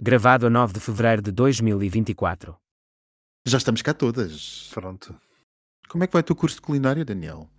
Gravado 0.00 0.46
a 0.46 0.50
9 0.50 0.74
de 0.74 0.78
fevereiro 0.78 1.20
de 1.20 1.32
2024. 1.32 2.56
Já 3.44 3.58
estamos 3.58 3.82
cá 3.82 3.92
todas. 3.92 4.70
Pronto. 4.72 5.20
Como 5.88 6.04
é 6.04 6.06
que 6.06 6.12
vai 6.12 6.20
o 6.20 6.24
teu 6.24 6.36
curso 6.36 6.54
de 6.54 6.62
culinária, 6.62 7.04
Daniel? 7.04 7.50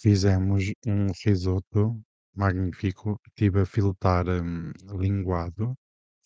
Fizemos 0.00 0.64
um 0.86 1.08
risoto 1.22 2.00
magnífico. 2.34 3.20
Estive 3.28 3.60
a 3.60 3.66
filetar 3.66 4.26
hum, 4.26 4.72
linguado. 4.98 5.74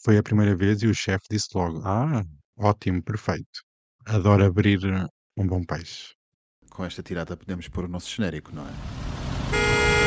Foi 0.01 0.17
a 0.17 0.23
primeira 0.23 0.55
vez 0.55 0.81
e 0.83 0.87
o 0.87 0.95
chefe 0.95 1.25
disse 1.29 1.49
logo: 1.53 1.83
Ah, 1.85 2.23
ótimo, 2.57 3.03
perfeito. 3.03 3.61
Adoro 4.07 4.45
abrir 4.45 4.79
uh, 4.85 5.09
um 5.37 5.45
bom 5.45 5.65
peixe. 5.65 6.15
Com 6.71 6.85
esta 6.85 7.03
tirada 7.03 7.37
podemos 7.37 7.67
pôr 7.67 7.87
o 7.87 7.89
nosso 7.89 8.09
genérico, 8.09 8.55
não 8.55 8.63
é? 8.63 9.98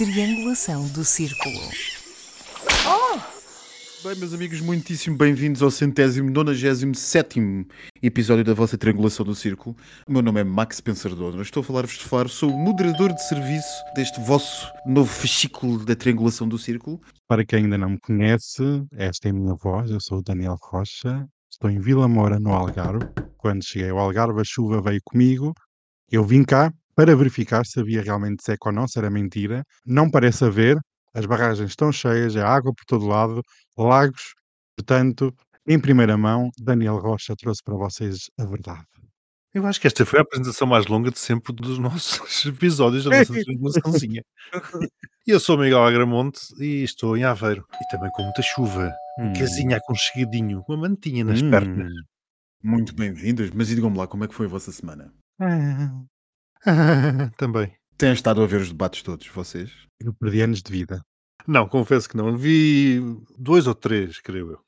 Triangulação 0.00 0.88
do 0.88 1.04
círculo. 1.04 1.60
Bem, 4.02 4.16
meus 4.16 4.32
amigos, 4.32 4.58
muitíssimo 4.62 5.14
bem-vindos 5.14 5.60
ao 5.60 5.70
centésimo, 5.70 6.30
nonagésimo, 6.30 6.94
sétimo 6.94 7.66
episódio 8.02 8.42
da 8.42 8.54
vossa 8.54 8.78
Triangulação 8.78 9.26
do 9.26 9.34
Círculo. 9.34 9.76
O 10.08 10.12
meu 10.12 10.22
nome 10.22 10.40
é 10.40 10.44
Max 10.44 10.80
Pensador. 10.80 11.38
Estou 11.42 11.60
a 11.60 11.64
falar-vos 11.64 11.98
de 11.98 12.04
Faro, 12.04 12.30
sou 12.30 12.50
o 12.50 12.58
moderador 12.58 13.12
de 13.12 13.22
serviço 13.28 13.68
deste 13.94 14.18
vosso 14.22 14.72
novo 14.86 15.12
fascículo 15.12 15.84
da 15.84 15.94
Triangulação 15.94 16.48
do 16.48 16.56
Círculo. 16.56 16.98
Para 17.28 17.44
quem 17.44 17.64
ainda 17.64 17.76
não 17.76 17.90
me 17.90 18.00
conhece, 18.00 18.62
esta 18.96 19.28
é 19.28 19.32
a 19.32 19.34
minha 19.34 19.54
voz. 19.54 19.90
Eu 19.90 20.00
sou 20.00 20.20
o 20.20 20.22
Daniel 20.22 20.56
Rocha. 20.62 21.26
Estou 21.52 21.68
em 21.68 21.78
Vila 21.78 22.08
Moura, 22.08 22.40
no 22.40 22.54
Algarve. 22.54 23.04
Quando 23.36 23.62
cheguei 23.62 23.90
ao 23.90 23.98
Algarve, 23.98 24.40
a 24.40 24.44
chuva 24.44 24.80
veio 24.80 25.02
comigo. 25.04 25.52
Eu 26.10 26.24
vim 26.24 26.42
cá 26.42 26.72
para 26.94 27.14
verificar 27.16 27.64
se 27.64 27.80
havia 27.80 28.02
realmente 28.02 28.42
seca 28.44 28.68
ou 28.68 28.72
não, 28.74 28.86
se 28.88 28.98
era 28.98 29.10
mentira. 29.10 29.64
Não 29.86 30.10
parece 30.10 30.44
haver. 30.44 30.78
As 31.14 31.26
barragens 31.26 31.70
estão 31.70 31.90
cheias, 31.90 32.36
há 32.36 32.46
água 32.48 32.72
por 32.74 32.84
todo 32.86 33.06
lado, 33.06 33.42
lagos. 33.76 34.34
Portanto, 34.76 35.34
em 35.66 35.78
primeira 35.78 36.16
mão, 36.16 36.50
Daniel 36.58 36.98
Rocha 36.98 37.34
trouxe 37.36 37.62
para 37.64 37.74
vocês 37.76 38.30
a 38.38 38.44
verdade. 38.44 38.84
Eu 39.52 39.66
acho 39.66 39.80
que 39.80 39.88
esta 39.88 40.06
foi 40.06 40.20
a 40.20 40.22
apresentação 40.22 40.64
mais 40.68 40.86
longa 40.86 41.10
de 41.10 41.18
sempre 41.18 41.52
dos 41.52 41.76
nossos 41.78 42.44
episódios 42.46 43.02
da 43.04 43.10
nossa 43.18 43.32
triangulaçãozinha. 43.32 44.22
E 45.26 45.30
eu 45.32 45.40
sou 45.40 45.56
o 45.56 45.58
Miguel 45.60 45.82
Agramonte 45.84 46.40
e 46.60 46.84
estou 46.84 47.16
em 47.16 47.24
Aveiro. 47.24 47.66
E 47.82 47.88
também 47.88 48.10
com 48.12 48.22
muita 48.22 48.42
chuva. 48.42 48.94
Um 49.18 49.32
casinho 49.32 49.76
aconchegadinho, 49.76 50.62
uma 50.68 50.78
mantinha 50.88 51.24
nas 51.24 51.42
Hum. 51.42 51.50
pernas. 51.50 51.92
Muito 52.62 52.94
bem-vindos, 52.94 53.50
mas 53.50 53.70
e 53.70 53.74
digam-me 53.74 53.98
lá 53.98 54.06
como 54.06 54.22
é 54.22 54.28
que 54.28 54.34
foi 54.34 54.46
a 54.46 54.50
vossa 54.50 54.70
semana? 54.70 55.12
Ah, 55.40 55.90
também. 57.36 57.72
Têm 57.96 58.12
estado 58.12 58.42
a 58.42 58.46
ver 58.46 58.60
os 58.60 58.68
debates 58.68 59.02
todos, 59.02 59.26
vocês? 59.28 59.70
Eu 60.00 60.14
perdi 60.14 60.40
anos 60.40 60.62
de 60.62 60.70
vida. 60.72 61.02
Não, 61.46 61.68
confesso 61.68 62.08
que 62.08 62.16
não. 62.16 62.36
Vi 62.36 63.00
dois 63.38 63.66
ou 63.66 63.74
três, 63.74 64.20
creio 64.20 64.52
eu. 64.52 64.58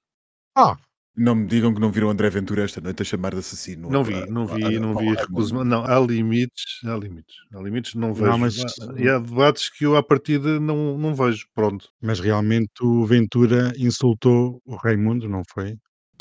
Ah, 0.56 0.76
Não 1.14 1.34
me 1.34 1.46
digam 1.46 1.74
que 1.74 1.80
não 1.80 1.90
viram 1.92 2.08
André 2.08 2.30
Ventura 2.30 2.64
esta 2.64 2.80
noite 2.80 3.02
a 3.02 3.04
chamar 3.04 3.32
de 3.32 3.40
assassino. 3.40 3.90
Não 3.90 4.02
vi, 4.02 4.14
a- 4.14 4.26
não 4.26 4.46
vi, 4.46 4.64
a- 4.64 4.80
não 4.80 4.96
a- 4.96 5.00
vi. 5.00 5.08
a- 5.10 5.20
recuso 5.20 5.62
Não, 5.62 5.84
há 5.84 6.00
limites, 6.00 6.80
há 6.84 6.94
limites. 6.96 7.36
Há 7.54 7.60
limites, 7.60 7.94
não 7.94 8.14
vejo. 8.14 8.38
mas- 8.38 8.56
E 8.96 9.08
há 9.08 9.18
debates 9.18 9.68
que 9.70 9.84
eu, 9.84 9.94
à 9.96 10.02
partida, 10.02 10.58
não, 10.58 10.96
não 10.96 11.14
vejo. 11.14 11.46
Pronto. 11.54 11.88
mas 12.02 12.18
realmente 12.18 12.70
o 12.82 13.04
Ventura 13.06 13.72
insultou 13.78 14.60
o 14.64 14.74
Raimundo, 14.76 15.28
não 15.28 15.42
foi? 15.52 15.76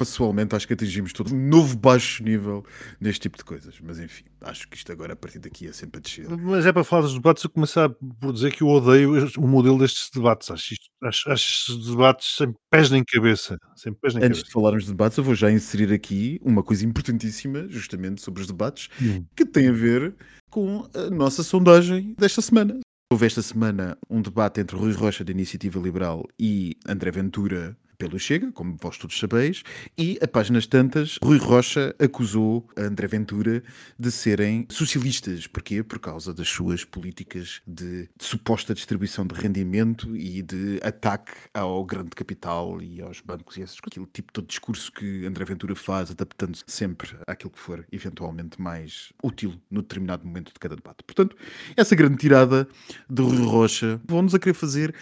Pessoalmente, 0.05 0.55
acho 0.55 0.67
que 0.67 0.73
atingimos 0.73 1.13
todo 1.13 1.31
um 1.33 1.47
novo 1.49 1.77
baixo 1.77 2.23
nível 2.23 2.65
neste 2.99 3.21
tipo 3.21 3.37
de 3.37 3.43
coisas. 3.45 3.75
Mas 3.83 3.99
enfim, 3.99 4.23
acho 4.41 4.67
que 4.67 4.75
isto 4.75 4.91
agora 4.91 5.13
a 5.13 5.15
partir 5.15 5.37
daqui 5.37 5.67
é 5.67 5.71
sempre 5.71 5.99
a 5.99 6.01
descer. 6.01 6.27
Mas 6.27 6.65
é 6.65 6.73
para 6.73 6.83
falar 6.83 7.03
dos 7.03 7.13
debates, 7.13 7.43
eu 7.43 7.49
começar 7.51 7.87
por 8.19 8.33
dizer 8.33 8.51
que 8.51 8.63
eu 8.63 8.67
odeio 8.67 9.11
o 9.37 9.47
modelo 9.47 9.77
destes 9.77 10.09
debates. 10.11 10.49
Acho, 10.49 10.73
isto, 10.73 10.85
acho, 11.03 11.29
acho 11.31 11.69
estes 11.71 11.85
debates 11.87 12.35
sem 12.37 12.51
pés 12.71 12.89
nem 12.89 13.03
cabeça. 13.03 13.57
Sem 13.75 13.93
pés 13.93 14.15
nem 14.15 14.23
Antes 14.23 14.39
de 14.39 14.43
cabeça. 14.45 14.53
falarmos 14.59 14.83
de 14.85 14.89
debates, 14.91 15.17
eu 15.19 15.23
vou 15.23 15.35
já 15.35 15.51
inserir 15.51 15.93
aqui 15.93 16.39
uma 16.43 16.63
coisa 16.63 16.83
importantíssima, 16.83 17.67
justamente 17.69 18.21
sobre 18.21 18.41
os 18.41 18.47
debates, 18.47 18.89
Hum. 18.99 19.23
que 19.35 19.45
tem 19.45 19.67
a 19.67 19.71
ver 19.71 20.15
com 20.49 20.89
a 20.95 21.09
nossa 21.11 21.43
sondagem 21.43 22.15
desta 22.17 22.41
semana. 22.41 22.79
Houve 23.11 23.25
esta 23.25 23.41
semana 23.41 23.97
um 24.09 24.21
debate 24.21 24.61
entre 24.61 24.77
Rui 24.77 24.93
Rocha 24.93 25.21
da 25.23 25.31
Iniciativa 25.33 25.77
Liberal 25.79 26.25
e 26.39 26.77
André 26.87 27.11
Ventura 27.11 27.77
pelo 28.01 28.17
Chega, 28.17 28.51
como 28.51 28.75
vós 28.81 28.97
todos 28.97 29.19
sabeis, 29.19 29.61
e 29.95 30.17
a 30.23 30.27
páginas 30.27 30.65
tantas, 30.65 31.19
Rui 31.23 31.37
Rocha 31.37 31.95
acusou 31.99 32.67
a 32.75 32.81
André 32.81 33.05
Ventura 33.05 33.61
de 33.99 34.11
serem 34.11 34.65
socialistas. 34.71 35.45
Porquê? 35.45 35.83
Por 35.83 35.99
causa 35.99 36.33
das 36.33 36.49
suas 36.49 36.83
políticas 36.83 37.61
de, 37.67 38.09
de 38.17 38.25
suposta 38.25 38.73
distribuição 38.73 39.27
de 39.27 39.35
rendimento 39.35 40.17
e 40.17 40.41
de 40.41 40.79
ataque 40.81 41.31
ao 41.53 41.85
grande 41.85 42.09
capital 42.15 42.81
e 42.81 42.99
aos 43.03 43.21
bancos 43.21 43.57
e 43.57 43.61
essas 43.61 43.79
coisas. 43.79 43.91
Aquele 43.91 44.07
tipo 44.11 44.41
de 44.41 44.47
discurso 44.47 44.91
que 44.91 45.23
André 45.27 45.45
Ventura 45.45 45.75
faz, 45.75 46.09
adaptando-se 46.09 46.63
sempre 46.65 47.15
àquilo 47.27 47.51
que 47.51 47.59
for 47.59 47.85
eventualmente 47.91 48.59
mais 48.59 49.13
útil 49.21 49.61
no 49.69 49.83
determinado 49.83 50.25
momento 50.25 50.51
de 50.51 50.59
cada 50.59 50.75
debate. 50.75 51.03
Portanto, 51.03 51.37
essa 51.77 51.95
grande 51.95 52.17
tirada 52.17 52.67
de 53.07 53.21
Rui 53.21 53.45
Rocha 53.45 54.01
vão-nos 54.07 54.33
a 54.33 54.39
querer 54.39 54.55
fazer 54.55 54.95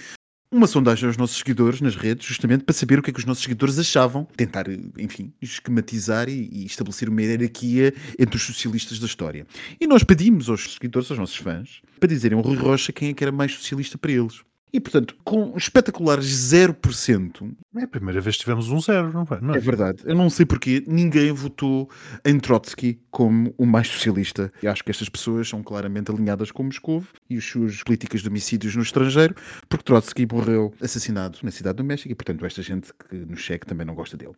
uma 0.51 0.65
sondagem 0.65 1.07
aos 1.07 1.17
nossos 1.17 1.37
seguidores 1.37 1.79
nas 1.79 1.95
redes, 1.95 2.25
justamente 2.25 2.63
para 2.63 2.73
saber 2.73 2.97
o 2.97 3.03
que 3.03 3.11
é 3.11 3.13
que 3.13 3.19
os 3.19 3.25
nossos 3.25 3.43
seguidores 3.43 3.77
achavam, 3.77 4.25
tentar, 4.35 4.65
enfim, 4.97 5.31
esquematizar 5.41 6.27
e, 6.27 6.49
e 6.51 6.65
estabelecer 6.65 7.07
uma 7.07 7.21
hierarquia 7.21 7.93
entre 8.17 8.35
os 8.35 8.43
socialistas 8.43 8.99
da 8.99 9.05
história. 9.05 9.45
E 9.79 9.85
nós 9.85 10.03
pedimos 10.03 10.49
aos 10.49 10.73
seguidores, 10.73 11.09
aos 11.11 11.19
nossos 11.19 11.37
fãs, 11.37 11.81
para 11.99 12.09
dizerem 12.09 12.37
ao 12.37 12.43
Rui 12.43 12.57
Rocha 12.57 12.91
quem 12.91 13.09
é 13.09 13.13
que 13.13 13.23
era 13.23 13.31
mais 13.31 13.53
socialista 13.53 13.97
para 13.97 14.11
eles. 14.11 14.41
E, 14.71 14.79
portanto, 14.79 15.15
com 15.23 15.55
espetaculares 15.57 16.27
0%, 16.27 17.51
É 17.75 17.83
a 17.83 17.87
primeira 17.87 18.21
vez 18.21 18.35
que 18.35 18.41
tivemos 18.41 18.69
um 18.69 18.79
zero, 18.79 19.11
não 19.11 19.23
é? 19.23 19.41
Não 19.41 19.53
é 19.55 19.57
é? 19.57 19.59
verdade. 19.59 20.03
Eu 20.05 20.15
não 20.15 20.29
sei 20.29 20.45
porque 20.45 20.83
ninguém 20.87 21.31
votou 21.31 21.89
em 22.23 22.39
Trotsky 22.39 22.99
como 23.09 23.53
o 23.57 23.65
mais 23.65 23.87
socialista. 23.87 24.51
E 24.61 24.67
acho 24.67 24.83
que 24.83 24.91
estas 24.91 25.09
pessoas 25.09 25.49
são 25.49 25.63
claramente 25.63 26.11
alinhadas 26.11 26.51
com 26.51 26.63
Moscou 26.63 27.03
e 27.29 27.37
as 27.37 27.45
suas 27.45 27.81
políticas 27.83 28.21
de 28.21 28.27
homicídios 28.29 28.75
no 28.75 28.83
estrangeiro, 28.83 29.35
porque 29.67 29.83
Trotsky 29.83 30.27
morreu 30.31 30.73
assassinado 30.81 31.39
na 31.41 31.51
cidade 31.51 31.77
do 31.77 31.83
México 31.83 32.11
e, 32.11 32.15
portanto, 32.15 32.45
esta 32.45 32.61
gente 32.61 32.91
que 32.93 33.15
nos 33.15 33.39
cheque 33.39 33.65
também 33.65 33.85
não 33.85 33.95
gosta 33.95 34.15
dele. 34.15 34.33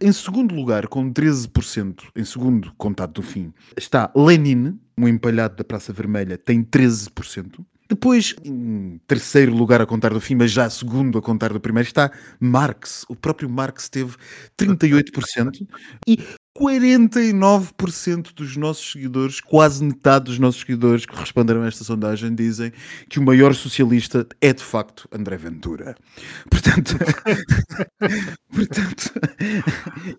Em 0.00 0.12
segundo 0.12 0.54
lugar, 0.54 0.88
com 0.88 1.12
13%, 1.12 2.04
em 2.16 2.24
segundo 2.24 2.72
contado 2.76 3.12
do 3.12 3.22
fim, 3.22 3.52
está 3.76 4.10
Lenin, 4.16 4.78
um 4.98 5.06
empalhado 5.06 5.56
da 5.56 5.64
Praça 5.64 5.92
Vermelha, 5.92 6.36
tem 6.36 6.62
13%. 6.64 7.64
Depois, 7.88 8.34
em 8.44 8.98
terceiro 9.06 9.54
lugar 9.54 9.80
a 9.80 9.86
contar 9.86 10.12
do 10.12 10.20
fim, 10.20 10.34
mas 10.34 10.50
já 10.50 10.68
segundo 10.68 11.18
a 11.18 11.22
contar 11.22 11.52
do 11.52 11.60
primeiro, 11.60 11.86
está 11.86 12.10
Marx. 12.40 13.04
O 13.08 13.14
próprio 13.14 13.48
Marx 13.48 13.88
teve 13.88 14.16
38% 14.56 15.66
e 16.06 16.18
49% 16.58 18.32
dos 18.34 18.56
nossos 18.56 18.92
seguidores, 18.92 19.40
quase 19.40 19.84
metade 19.84 20.26
dos 20.26 20.38
nossos 20.38 20.60
seguidores 20.60 21.04
que 21.06 21.14
responderam 21.14 21.62
a 21.62 21.66
esta 21.68 21.84
sondagem, 21.84 22.34
dizem 22.34 22.72
que 23.08 23.18
o 23.18 23.22
maior 23.22 23.54
socialista 23.54 24.26
é 24.40 24.52
de 24.52 24.62
facto 24.62 25.08
André 25.12 25.36
Ventura. 25.36 25.94
Portanto, 26.50 26.96
portanto 28.52 29.12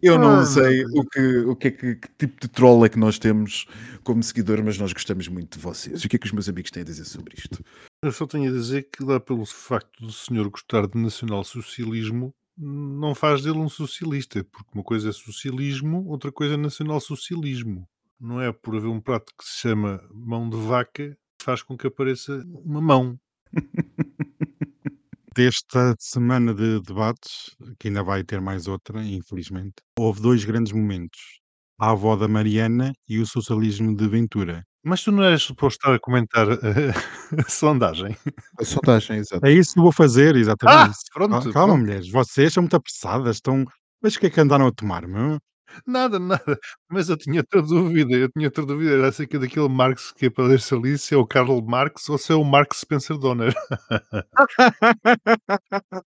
eu 0.01 0.17
não 0.17 0.39
Ah, 0.39 0.45
sei 0.45 0.83
o 0.85 1.03
que, 1.05 1.37
o 1.39 1.55
que 1.55 1.67
é 1.67 1.71
que, 1.71 1.95
que 1.95 2.07
tipo 2.17 2.41
de 2.41 2.47
troll 2.49 2.85
é 2.85 2.89
que 2.89 2.99
nós 2.99 3.17
temos 3.19 3.65
como 4.03 4.21
seguidor, 4.23 4.63
mas 4.63 4.77
nós 4.77 4.93
gostamos 4.93 5.27
muito 5.27 5.57
de 5.57 5.63
vocês. 5.63 6.03
O 6.03 6.09
que 6.09 6.15
é 6.15 6.19
que 6.19 6.27
os 6.27 6.31
meus 6.31 6.49
amigos 6.49 6.71
têm 6.71 6.81
a 6.81 6.85
dizer 6.85 7.05
sobre 7.05 7.35
isto? 7.37 7.63
Eu 8.03 8.11
só 8.11 8.25
tenho 8.27 8.49
a 8.49 8.53
dizer 8.53 8.89
que 8.91 9.05
dá 9.05 9.19
pelo 9.19 9.45
facto 9.45 9.99
do 10.05 10.11
senhor 10.11 10.49
gostar 10.49 10.87
de 10.87 10.97
nacional-socialismo, 10.99 12.33
não 12.57 13.13
faz 13.13 13.43
dele 13.43 13.59
um 13.59 13.69
socialista, 13.69 14.43
porque 14.43 14.71
uma 14.73 14.83
coisa 14.83 15.09
é 15.09 15.11
socialismo, 15.11 16.05
outra 16.07 16.31
coisa 16.31 16.55
é 16.55 16.57
nacional-socialismo. 16.57 17.87
Não 18.19 18.41
é 18.41 18.51
por 18.51 18.75
haver 18.75 18.87
um 18.87 18.99
prato 18.99 19.31
que 19.37 19.45
se 19.45 19.59
chama 19.61 20.01
mão 20.11 20.49
de 20.49 20.57
vaca 20.57 21.15
que 21.37 21.45
faz 21.45 21.61
com 21.61 21.77
que 21.77 21.85
apareça 21.85 22.43
uma 22.65 22.81
mão. 22.81 23.19
Desta 25.35 25.95
semana 25.99 26.51
de 26.51 26.81
debates, 26.81 27.55
que 27.77 27.89
ainda 27.89 28.01
vai 28.01 28.23
ter 28.23 28.41
mais 28.41 28.67
outra, 28.67 29.05
infelizmente, 29.05 29.75
houve 29.95 30.19
dois 30.19 30.43
grandes 30.43 30.73
momentos. 30.73 31.39
A 31.79 31.91
avó 31.91 32.15
da 32.15 32.27
Mariana 32.27 32.91
e 33.07 33.19
o 33.19 33.25
socialismo 33.25 33.95
de 33.95 34.07
Ventura. 34.07 34.65
Mas 34.83 35.03
tu 35.03 35.11
não 35.11 35.23
eras 35.23 35.43
suposto 35.43 35.79
estar 35.79 35.93
a 35.95 35.99
comentar 35.99 36.47
a, 36.49 36.53
a 37.45 37.49
sondagem. 37.49 38.15
A 38.59 38.63
sondagem, 38.65 39.17
exato. 39.17 39.45
É 39.45 39.51
isso 39.51 39.73
que 39.73 39.79
eu 39.79 39.83
vou 39.83 39.91
fazer, 39.91 40.35
Ah, 40.35 40.39
exatamente. 40.39 40.97
pronto. 41.13 41.31
Cal- 41.43 41.53
Calma, 41.53 41.73
pronto. 41.73 41.85
mulheres, 41.85 42.09
vocês 42.09 42.53
são 42.53 42.63
muito 42.63 42.75
apressadas, 42.75 43.37
estão. 43.37 43.65
Mas 44.01 44.15
o 44.15 44.19
que 44.19 44.27
é 44.27 44.29
que 44.29 44.39
andaram 44.39 44.67
a 44.67 44.71
tomar, 44.71 45.05
meu? 45.07 45.37
Nada, 45.85 46.17
nada. 46.17 46.57
Mas 46.89 47.09
eu 47.09 47.17
tinha 47.17 47.41
outra 47.41 47.61
dúvida. 47.61 48.13
Eu 48.15 48.29
tinha 48.31 48.47
outra 48.47 48.65
dúvida. 48.65 48.91
Era 48.93 49.09
acerca 49.09 49.37
daquele 49.37 49.67
Marx 49.67 50.13
que 50.13 50.27
aparece 50.27 50.73
ali, 50.73 50.97
se 50.97 51.13
é 51.13 51.17
o 51.17 51.27
Karl 51.27 51.61
Marx 51.61 52.07
ou 52.09 52.17
se 52.17 52.31
é 52.31 52.35
o 52.35 52.43
Marx 52.45 52.79
Spencer 52.79 53.17
Donner. 53.17 53.53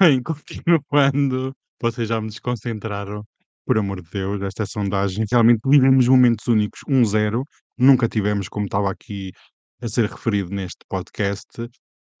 Bem, 0.00 0.22
continuando, 0.22 1.52
vocês 1.80 2.08
já 2.08 2.20
me 2.20 2.28
desconcentraram. 2.28 3.24
Por 3.66 3.78
amor 3.78 4.02
de 4.02 4.10
Deus, 4.10 4.42
esta 4.42 4.66
sondagem 4.66 5.24
realmente 5.30 5.60
vivemos 5.64 6.08
momentos 6.08 6.46
únicos, 6.48 6.80
1-0, 6.88 7.42
nunca 7.80 8.08
tivemos, 8.08 8.48
como 8.48 8.66
estava 8.66 8.90
aqui 8.90 9.32
a 9.82 9.88
ser 9.88 10.08
referido 10.08 10.50
neste 10.50 10.84
podcast. 10.88 11.68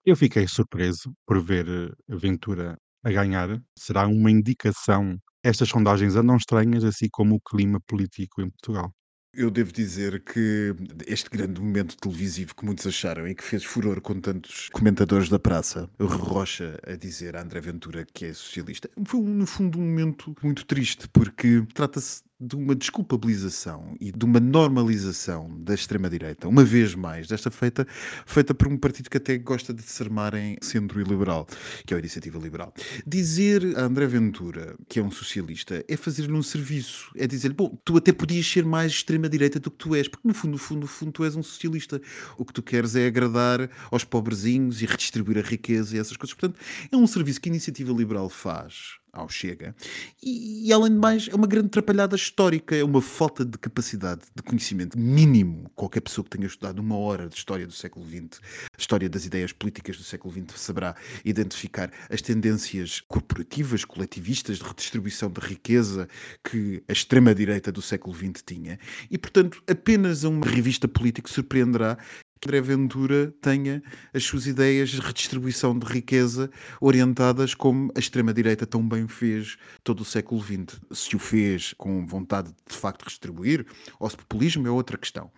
Eu 0.04 0.16
fiquei 0.16 0.48
surpreso 0.48 1.12
por 1.26 1.42
ver 1.42 1.68
eh, 1.68 2.14
a 2.14 2.16
Ventura 2.16 2.76
a 3.04 3.10
ganhar. 3.10 3.60
Será 3.78 4.06
uma 4.06 4.30
indicação. 4.30 5.18
Estas 5.44 5.68
sondagens 5.68 6.16
andam 6.16 6.36
estranhas, 6.36 6.84
assim 6.84 7.08
como 7.10 7.36
o 7.36 7.40
clima 7.40 7.78
político 7.86 8.40
em 8.40 8.50
Portugal. 8.50 8.90
Eu 9.32 9.48
devo 9.48 9.72
dizer 9.72 10.24
que 10.24 10.74
este 11.06 11.30
grande 11.30 11.60
momento 11.60 11.96
televisivo 11.96 12.54
que 12.54 12.64
muitos 12.64 12.84
acharam 12.84 13.28
e 13.28 13.34
que 13.34 13.44
fez 13.44 13.62
furor 13.62 14.00
com 14.00 14.20
tantos 14.20 14.68
comentadores 14.72 15.28
da 15.28 15.38
praça, 15.38 15.88
Rocha 16.00 16.80
a 16.84 16.96
dizer 16.96 17.36
a 17.36 17.42
André 17.42 17.60
Ventura 17.60 18.04
que 18.12 18.24
é 18.24 18.32
socialista, 18.32 18.90
foi 19.06 19.20
no 19.20 19.46
fundo 19.46 19.78
um 19.78 19.82
momento 19.82 20.34
muito 20.42 20.66
triste, 20.66 21.08
porque 21.08 21.64
trata-se 21.72 22.22
de 22.40 22.56
uma 22.56 22.74
desculpabilização 22.74 23.94
e 24.00 24.10
de 24.10 24.24
uma 24.24 24.40
normalização 24.40 25.50
da 25.62 25.74
extrema-direita, 25.74 26.48
uma 26.48 26.64
vez 26.64 26.94
mais, 26.94 27.28
desta 27.28 27.50
feita, 27.50 27.86
feita 28.24 28.54
por 28.54 28.66
um 28.66 28.78
partido 28.78 29.10
que 29.10 29.18
até 29.18 29.36
gosta 29.36 29.74
de 29.74 29.82
se 29.82 30.02
armar 30.02 30.34
em 30.34 30.56
centro 30.62 31.00
e 31.00 31.04
liberal, 31.04 31.46
que 31.84 31.92
é 31.92 31.96
a 31.96 32.00
Iniciativa 32.00 32.38
Liberal. 32.38 32.72
Dizer 33.06 33.76
a 33.76 33.82
André 33.82 34.06
Ventura 34.06 34.74
que 34.88 34.98
é 34.98 35.02
um 35.02 35.10
socialista 35.10 35.84
é 35.86 35.96
fazer-lhe 35.96 36.32
um 36.32 36.42
serviço, 36.42 37.10
é 37.14 37.26
dizer-lhe, 37.26 37.54
bom, 37.54 37.78
tu 37.84 37.96
até 37.96 38.12
podias 38.12 38.46
ser 38.46 38.64
mais 38.64 38.92
extrema-direita 38.92 39.60
do 39.60 39.70
que 39.70 39.76
tu 39.76 39.94
és, 39.94 40.08
porque 40.08 40.26
no 40.26 40.32
fundo, 40.32 40.52
no 40.52 40.58
fundo, 40.58 40.80
no 40.80 40.86
fundo, 40.86 41.12
tu 41.12 41.24
és 41.24 41.36
um 41.36 41.42
socialista. 41.42 42.00
O 42.38 42.44
que 42.44 42.52
tu 42.52 42.62
queres 42.62 42.96
é 42.96 43.06
agradar 43.06 43.68
aos 43.90 44.04
pobrezinhos 44.04 44.80
e 44.80 44.86
redistribuir 44.86 45.38
a 45.38 45.42
riqueza 45.42 45.96
e 45.96 46.00
essas 46.00 46.16
coisas. 46.16 46.34
Portanto, 46.34 46.58
é 46.90 46.96
um 46.96 47.06
serviço 47.06 47.40
que 47.40 47.48
a 47.48 47.52
Iniciativa 47.52 47.92
Liberal 47.92 48.30
faz 48.30 48.99
ao 49.12 49.28
Chega. 49.28 49.74
E, 50.22 50.68
e, 50.68 50.72
além 50.72 50.92
de 50.92 50.98
mais, 50.98 51.28
é 51.28 51.34
uma 51.34 51.46
grande 51.46 51.66
atrapalhada 51.66 52.16
histórica, 52.16 52.76
é 52.76 52.84
uma 52.84 53.00
falta 53.00 53.44
de 53.44 53.58
capacidade 53.58 54.22
de 54.34 54.42
conhecimento 54.42 54.98
mínimo. 54.98 55.70
Qualquer 55.74 56.00
pessoa 56.00 56.24
que 56.24 56.30
tenha 56.30 56.46
estudado 56.46 56.78
uma 56.78 56.96
hora 56.96 57.28
de 57.28 57.36
história 57.36 57.66
do 57.66 57.72
século 57.72 58.06
XX, 58.06 58.40
história 58.78 59.08
das 59.08 59.24
ideias 59.24 59.52
políticas 59.52 59.96
do 59.96 60.04
século 60.04 60.32
XX, 60.32 60.60
saberá 60.60 60.94
identificar 61.24 61.90
as 62.08 62.22
tendências 62.22 63.00
corporativas, 63.00 63.84
coletivistas, 63.84 64.58
de 64.58 64.64
redistribuição 64.64 65.30
de 65.30 65.40
riqueza 65.40 66.08
que 66.44 66.82
a 66.88 66.92
extrema-direita 66.92 67.72
do 67.72 67.82
século 67.82 68.14
XX 68.14 68.42
tinha. 68.44 68.78
E, 69.10 69.18
portanto, 69.18 69.62
apenas 69.68 70.24
uma 70.24 70.46
revista 70.46 70.86
política 70.86 71.30
surpreenderá 71.30 71.98
André 72.42 72.62
Ventura 72.62 73.34
tenha 73.42 73.82
as 74.14 74.24
suas 74.24 74.46
ideias 74.46 74.88
de 74.88 75.00
redistribuição 75.00 75.78
de 75.78 75.86
riqueza 75.86 76.50
orientadas 76.80 77.54
como 77.54 77.92
a 77.94 77.98
extrema-direita 77.98 78.66
tão 78.66 78.86
bem 78.88 79.06
fez 79.06 79.58
todo 79.84 80.00
o 80.00 80.04
século 80.06 80.42
XX. 80.42 80.80
Se 80.90 81.14
o 81.14 81.18
fez 81.18 81.74
com 81.74 82.06
vontade 82.06 82.48
de, 82.48 82.54
de 82.66 82.76
facto 82.76 83.02
redistribuir, 83.02 83.66
ou 83.98 84.08
se 84.08 84.16
populismo 84.16 84.66
é 84.66 84.70
outra 84.70 84.96
questão. 84.96 85.30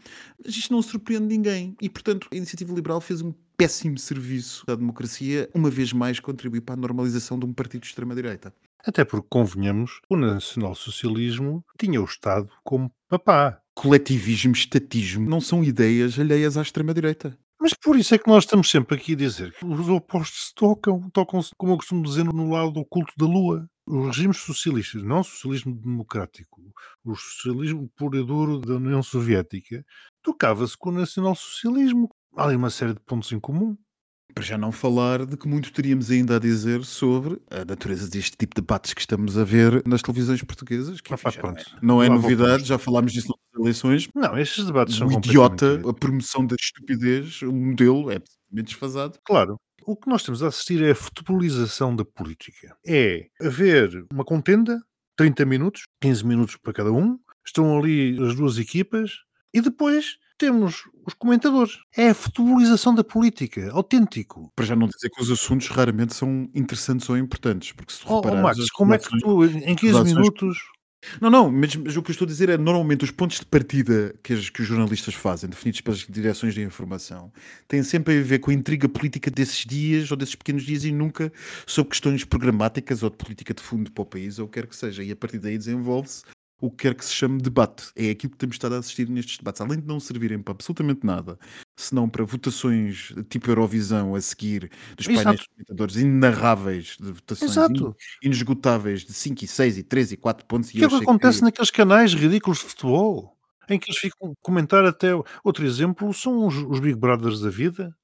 Mas 0.44 0.56
isto 0.56 0.72
não 0.72 0.80
surpreende 0.80 1.26
ninguém 1.26 1.76
e, 1.82 1.90
portanto, 1.90 2.28
a 2.30 2.36
Iniciativa 2.36 2.72
Liberal 2.72 3.00
fez 3.00 3.20
um 3.20 3.34
péssimo 3.56 3.98
serviço 3.98 4.64
à 4.68 4.76
democracia, 4.76 5.50
uma 5.52 5.70
vez 5.70 5.92
mais 5.92 6.20
contribuir 6.20 6.60
para 6.60 6.74
a 6.74 6.78
normalização 6.78 7.36
de 7.36 7.44
um 7.44 7.52
partido 7.52 7.82
de 7.82 7.88
extrema-direita. 7.88 8.54
Até 8.84 9.04
porque, 9.04 9.28
convenhamos, 9.30 10.00
o 10.08 10.16
nacionalsocialismo 10.16 11.64
tinha 11.78 12.00
o 12.00 12.04
Estado 12.04 12.48
como 12.64 12.90
papá 13.08 13.62
coletivismo, 13.74 14.52
estatismo, 14.52 15.28
não 15.28 15.40
são 15.40 15.64
ideias 15.64 16.18
alheias 16.18 16.56
à 16.56 16.62
extrema-direita. 16.62 17.38
Mas 17.60 17.74
por 17.74 17.96
isso 17.96 18.14
é 18.14 18.18
que 18.18 18.28
nós 18.28 18.44
estamos 18.44 18.68
sempre 18.68 18.96
aqui 18.96 19.12
a 19.12 19.16
dizer 19.16 19.52
que 19.52 19.64
os 19.64 19.88
opostos 19.88 20.48
se 20.48 20.54
tocam, 20.54 21.08
tocam-se, 21.10 21.52
como 21.56 21.72
eu 21.72 21.76
costumo 21.76 22.02
dizer, 22.02 22.24
no 22.24 22.50
lado 22.50 22.72
do 22.72 22.84
culto 22.84 23.12
da 23.16 23.24
lua. 23.24 23.68
Os 23.86 24.06
regimes 24.16 24.38
socialistas, 24.38 25.02
não 25.02 25.20
o 25.20 25.24
socialismo 25.24 25.74
democrático, 25.74 26.60
o 27.04 27.14
socialismo 27.14 27.88
puro 27.96 28.18
e 28.18 28.24
duro 28.24 28.58
da 28.58 28.74
União 28.74 29.02
Soviética, 29.02 29.84
tocava-se 30.22 30.76
com 30.76 30.90
o 30.90 30.92
nacional-socialismo. 30.92 32.08
Há 32.36 32.44
ali 32.44 32.56
uma 32.56 32.70
série 32.70 32.94
de 32.94 33.00
pontos 33.00 33.30
em 33.30 33.38
comum. 33.38 33.76
Para 34.34 34.44
já 34.44 34.56
não 34.56 34.72
falar 34.72 35.26
de 35.26 35.36
que 35.36 35.46
muito 35.46 35.72
teríamos 35.72 36.10
ainda 36.10 36.36
a 36.36 36.38
dizer 36.38 36.84
sobre 36.84 37.38
a 37.50 37.64
natureza 37.64 38.08
deste 38.08 38.36
tipo 38.36 38.54
de 38.54 38.62
debates 38.62 38.94
que 38.94 39.00
estamos 39.00 39.36
a 39.36 39.44
ver 39.44 39.82
nas 39.86 40.02
televisões 40.02 40.42
portuguesas. 40.42 41.00
Que, 41.00 41.12
Ah, 41.12 41.16
enfim, 41.16 41.30
já 41.30 41.42
não 41.42 41.50
é, 41.50 41.62
não 41.82 42.02
é 42.02 42.08
novidade, 42.08 42.64
já 42.64 42.78
falámos 42.78 43.12
disso 43.12 43.28
nas 43.28 43.60
eleições. 43.60 44.08
Não, 44.14 44.38
estes 44.38 44.66
debates 44.66 44.96
são 44.96 45.06
O 45.06 45.12
idiota, 45.12 45.80
a 45.88 45.92
promoção 45.92 46.46
da 46.46 46.56
estupidez, 46.58 47.42
o 47.42 47.52
modelo 47.52 48.10
é 48.10 48.16
absolutamente 48.16 48.68
desfasado. 48.70 49.18
Claro. 49.24 49.56
O 49.84 49.96
que 49.96 50.08
nós 50.08 50.22
temos 50.22 50.42
a 50.42 50.48
assistir 50.48 50.82
é 50.82 50.92
a 50.92 50.94
futebolização 50.94 51.94
da 51.94 52.04
política. 52.04 52.76
É 52.86 53.26
haver 53.40 54.06
uma 54.12 54.24
contenda, 54.24 54.80
30 55.16 55.44
minutos, 55.44 55.82
15 56.00 56.24
minutos 56.24 56.56
para 56.56 56.72
cada 56.72 56.92
um, 56.92 57.18
estão 57.44 57.78
ali 57.78 58.16
as 58.24 58.34
duas 58.34 58.58
equipas 58.58 59.12
e 59.52 59.60
depois 59.60 60.16
temos 60.38 60.82
os 61.06 61.14
comentadores. 61.14 61.78
É 61.96 62.10
a 62.10 62.14
futebolização 62.14 62.94
da 62.94 63.04
política, 63.04 63.70
autêntico. 63.72 64.50
Para 64.56 64.66
já 64.66 64.76
não 64.76 64.86
dizer 64.88 65.10
que 65.10 65.22
os 65.22 65.30
assuntos 65.30 65.68
raramente 65.68 66.14
são 66.14 66.48
interessantes 66.54 67.08
ou 67.10 67.16
importantes, 67.16 67.72
porque 67.72 67.92
se 67.92 68.00
tu 68.00 68.06
Oh, 68.08 68.14
oh, 68.14 68.20
reparares, 68.20 68.42
Max, 68.42 68.60
as 68.60 68.70
como 68.70 68.94
é 68.94 68.98
que 68.98 69.08
tu, 69.20 69.44
em 69.44 69.74
15 69.74 69.94
ações- 69.96 70.14
minutos, 70.14 70.58
Não, 71.20 71.28
não, 71.28 71.50
mas, 71.50 71.74
mas 71.74 71.96
o 71.96 72.02
que 72.02 72.10
eu 72.10 72.12
estou 72.12 72.24
a 72.26 72.28
dizer 72.28 72.48
é 72.48 72.56
normalmente 72.56 73.02
os 73.04 73.10
pontos 73.10 73.40
de 73.40 73.46
partida 73.46 74.14
que, 74.22 74.32
as- 74.34 74.48
que 74.50 74.62
os 74.62 74.68
jornalistas 74.68 75.14
fazem, 75.14 75.50
definidos 75.50 75.80
pelas 75.80 75.98
direções 76.08 76.54
de 76.54 76.62
informação, 76.62 77.32
têm 77.66 77.82
sempre 77.82 78.20
a 78.20 78.22
ver 78.22 78.38
com 78.38 78.52
a 78.52 78.54
intriga 78.54 78.88
política 78.88 79.28
desses 79.28 79.64
dias 79.66 80.12
ou 80.12 80.16
desses 80.16 80.36
pequenos 80.36 80.62
dias 80.62 80.84
e 80.84 80.92
nunca 80.92 81.32
sobre 81.66 81.90
questões 81.90 82.22
programáticas 82.24 83.02
ou 83.02 83.10
de 83.10 83.16
política 83.16 83.52
de 83.52 83.60
fundo 83.60 83.90
para 83.90 84.02
o 84.02 84.06
país 84.06 84.38
ou 84.38 84.46
o 84.46 84.48
que 84.48 84.60
quer 84.60 84.68
que 84.68 84.76
seja. 84.76 85.02
E 85.02 85.10
a 85.10 85.16
partir 85.16 85.40
daí 85.40 85.58
desenvolve-se 85.58 86.22
o 86.62 86.70
que 86.70 86.84
quer 86.84 86.94
que 86.94 87.04
se 87.04 87.12
chame 87.12 87.42
debate. 87.42 87.90
É 87.96 88.10
aquilo 88.10 88.30
que 88.30 88.38
temos 88.38 88.54
estado 88.54 88.76
a 88.76 88.78
assistir 88.78 89.08
nestes 89.08 89.36
debates, 89.36 89.60
além 89.60 89.80
de 89.80 89.86
não 89.86 89.98
servirem 89.98 90.40
para 90.40 90.52
absolutamente 90.52 91.04
nada, 91.04 91.36
senão 91.76 92.08
para 92.08 92.24
votações 92.24 93.12
tipo 93.28 93.50
Eurovisão 93.50 94.14
a 94.14 94.20
seguir, 94.20 94.70
dos 94.96 95.08
Exato. 95.08 95.24
painéis 95.24 95.40
de 95.40 95.48
comentadores 95.48 95.96
inarráveis, 95.96 96.96
de 97.00 97.10
votações 97.10 97.50
Exato. 97.50 97.96
inesgotáveis 98.22 99.04
de 99.04 99.12
5 99.12 99.44
e 99.44 99.48
6 99.48 99.78
e 99.78 99.82
3 99.82 100.12
e 100.12 100.16
4 100.16 100.46
pontos. 100.46 100.70
o 100.70 100.72
que 100.72 100.84
é 100.84 100.88
que 100.88 100.94
acontece 100.94 101.42
naqueles 101.42 101.70
canais 101.70 102.14
ridículos 102.14 102.58
de 102.58 102.66
futebol? 102.66 103.36
Em 103.68 103.78
que 103.78 103.90
eles 103.90 103.98
ficam 103.98 104.30
a 104.30 104.34
comentar 104.40 104.84
até. 104.84 105.08
Outro 105.42 105.64
exemplo 105.66 106.12
são 106.14 106.46
os, 106.46 106.56
os 106.56 106.78
Big 106.78 106.94
Brothers 106.94 107.40
da 107.40 107.50
vida. 107.50 107.96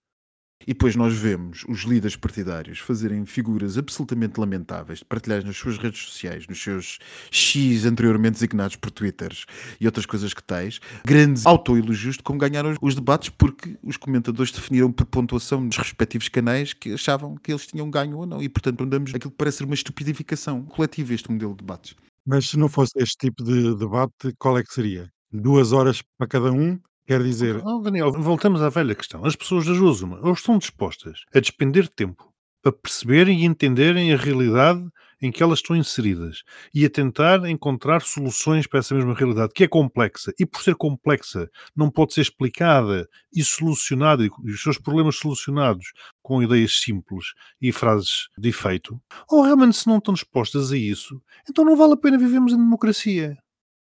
E 0.63 0.73
depois 0.73 0.97
nós 0.97 1.15
vemos 1.15 1.65
os 1.69 1.83
líderes 1.83 2.17
partidários 2.17 2.79
fazerem 2.81 3.25
figuras 3.25 3.79
absolutamente 3.79 4.39
lamentáveis, 4.39 5.03
partilhadas 5.03 5.45
nas 5.45 5.57
suas 5.57 5.79
redes 5.79 6.03
sociais, 6.03 6.47
nos 6.47 6.63
seus 6.63 6.99
X 7.31 7.87
anteriormente 7.87 8.35
designados 8.35 8.77
por 8.77 8.91
Twitters 8.91 9.47
e 9.81 9.87
outras 9.87 10.05
coisas 10.05 10.35
que 10.35 10.43
tais, 10.43 10.81
grandes 11.05 11.47
autoelogios 11.47 12.17
de 12.17 12.23
como 12.23 12.39
ganharam 12.39 12.75
os 12.83 12.95
debates 12.95 13.31
porque 13.31 13.79
os 13.83 13.97
comentadores 13.97 14.51
definiram 14.53 14.93
por 14.93 15.07
pontuação 15.07 15.61
nos 15.61 15.77
respectivos 15.77 16.29
canais 16.29 16.73
que 16.73 16.93
achavam 16.93 17.37
que 17.37 17.53
eles 17.53 17.67
tinham 17.67 17.91
ganho 17.91 18.19
ou 18.19 18.27
não. 18.27 18.43
E 18.43 18.49
portanto 18.49 18.83
andamos 18.85 19.15
aquilo 19.15 19.31
que 19.31 19.39
parece 19.39 19.59
ser 19.59 19.65
uma 19.65 19.75
estupidificação 19.75 20.65
coletiva 20.67 21.15
este 21.15 21.31
modelo 21.31 21.53
de 21.53 21.59
debates. 21.59 21.95
Mas 22.27 22.49
se 22.51 22.59
não 22.59 22.69
fosse 22.69 22.93
este 22.97 23.17
tipo 23.17 23.43
de 23.43 23.75
debate, 23.77 24.35
qual 24.39 24.59
é 24.59 24.63
que 24.63 24.73
seria? 24.73 25.11
Duas 25.33 25.73
horas 25.73 26.03
para 26.19 26.27
cada 26.29 26.53
um? 26.53 26.79
Quer 27.09 27.23
dizer, 27.23 27.63
Oh, 27.65 27.81
Daniel, 27.81 28.13
voltamos 28.13 28.61
à 28.61 28.69
velha 28.69 28.95
questão. 28.95 29.25
As 29.25 29.35
pessoas 29.35 29.65
das 29.65 29.79
duas 29.79 30.03
uma, 30.03 30.21
ou 30.21 30.35
estão 30.35 30.59
dispostas 30.59 31.25
a 31.35 31.41
despender 31.41 31.89
tempo 31.89 32.31
para 32.63 32.71
perceberem 32.71 33.41
e 33.41 33.45
entenderem 33.47 34.13
a 34.13 34.17
realidade 34.19 34.87
em 35.23 35.33
que 35.33 35.43
elas 35.43 35.61
estão 35.61 35.75
inseridas 35.75 36.43
e 36.75 36.85
a 36.85 36.91
tentar 36.91 37.49
encontrar 37.49 38.03
soluções 38.03 38.67
para 38.67 38.81
essa 38.81 38.95
mesma 38.95 39.15
realidade, 39.15 39.55
que 39.55 39.65
é 39.65 39.69
complexa 39.69 40.35
e 40.39 40.45
por 40.45 40.63
ser 40.63 40.75
complexa 40.75 41.49
não 41.75 41.91
pode 41.91 42.13
ser 42.13 42.21
explicada 42.21 43.09
e 43.35 43.43
solucionada 43.43 44.23
e 44.27 44.31
os 44.51 44.63
seus 44.63 44.77
problemas 44.77 45.17
solucionados 45.17 45.87
com 46.23 46.43
ideias 46.43 46.79
simples 46.79 47.33
e 47.59 47.73
frases 47.73 48.29
de 48.37 48.51
efeito, 48.51 49.01
ou 49.31 49.45
realmente 49.45 49.79
se 49.79 49.87
não 49.87 49.97
estão 49.97 50.13
dispostas 50.13 50.73
a 50.73 50.77
isso, 50.77 51.19
então 51.49 51.65
não 51.65 51.75
vale 51.75 51.95
a 51.95 51.97
pena 51.97 52.19
vivermos 52.19 52.53
em 52.53 52.59
democracia. 52.59 53.35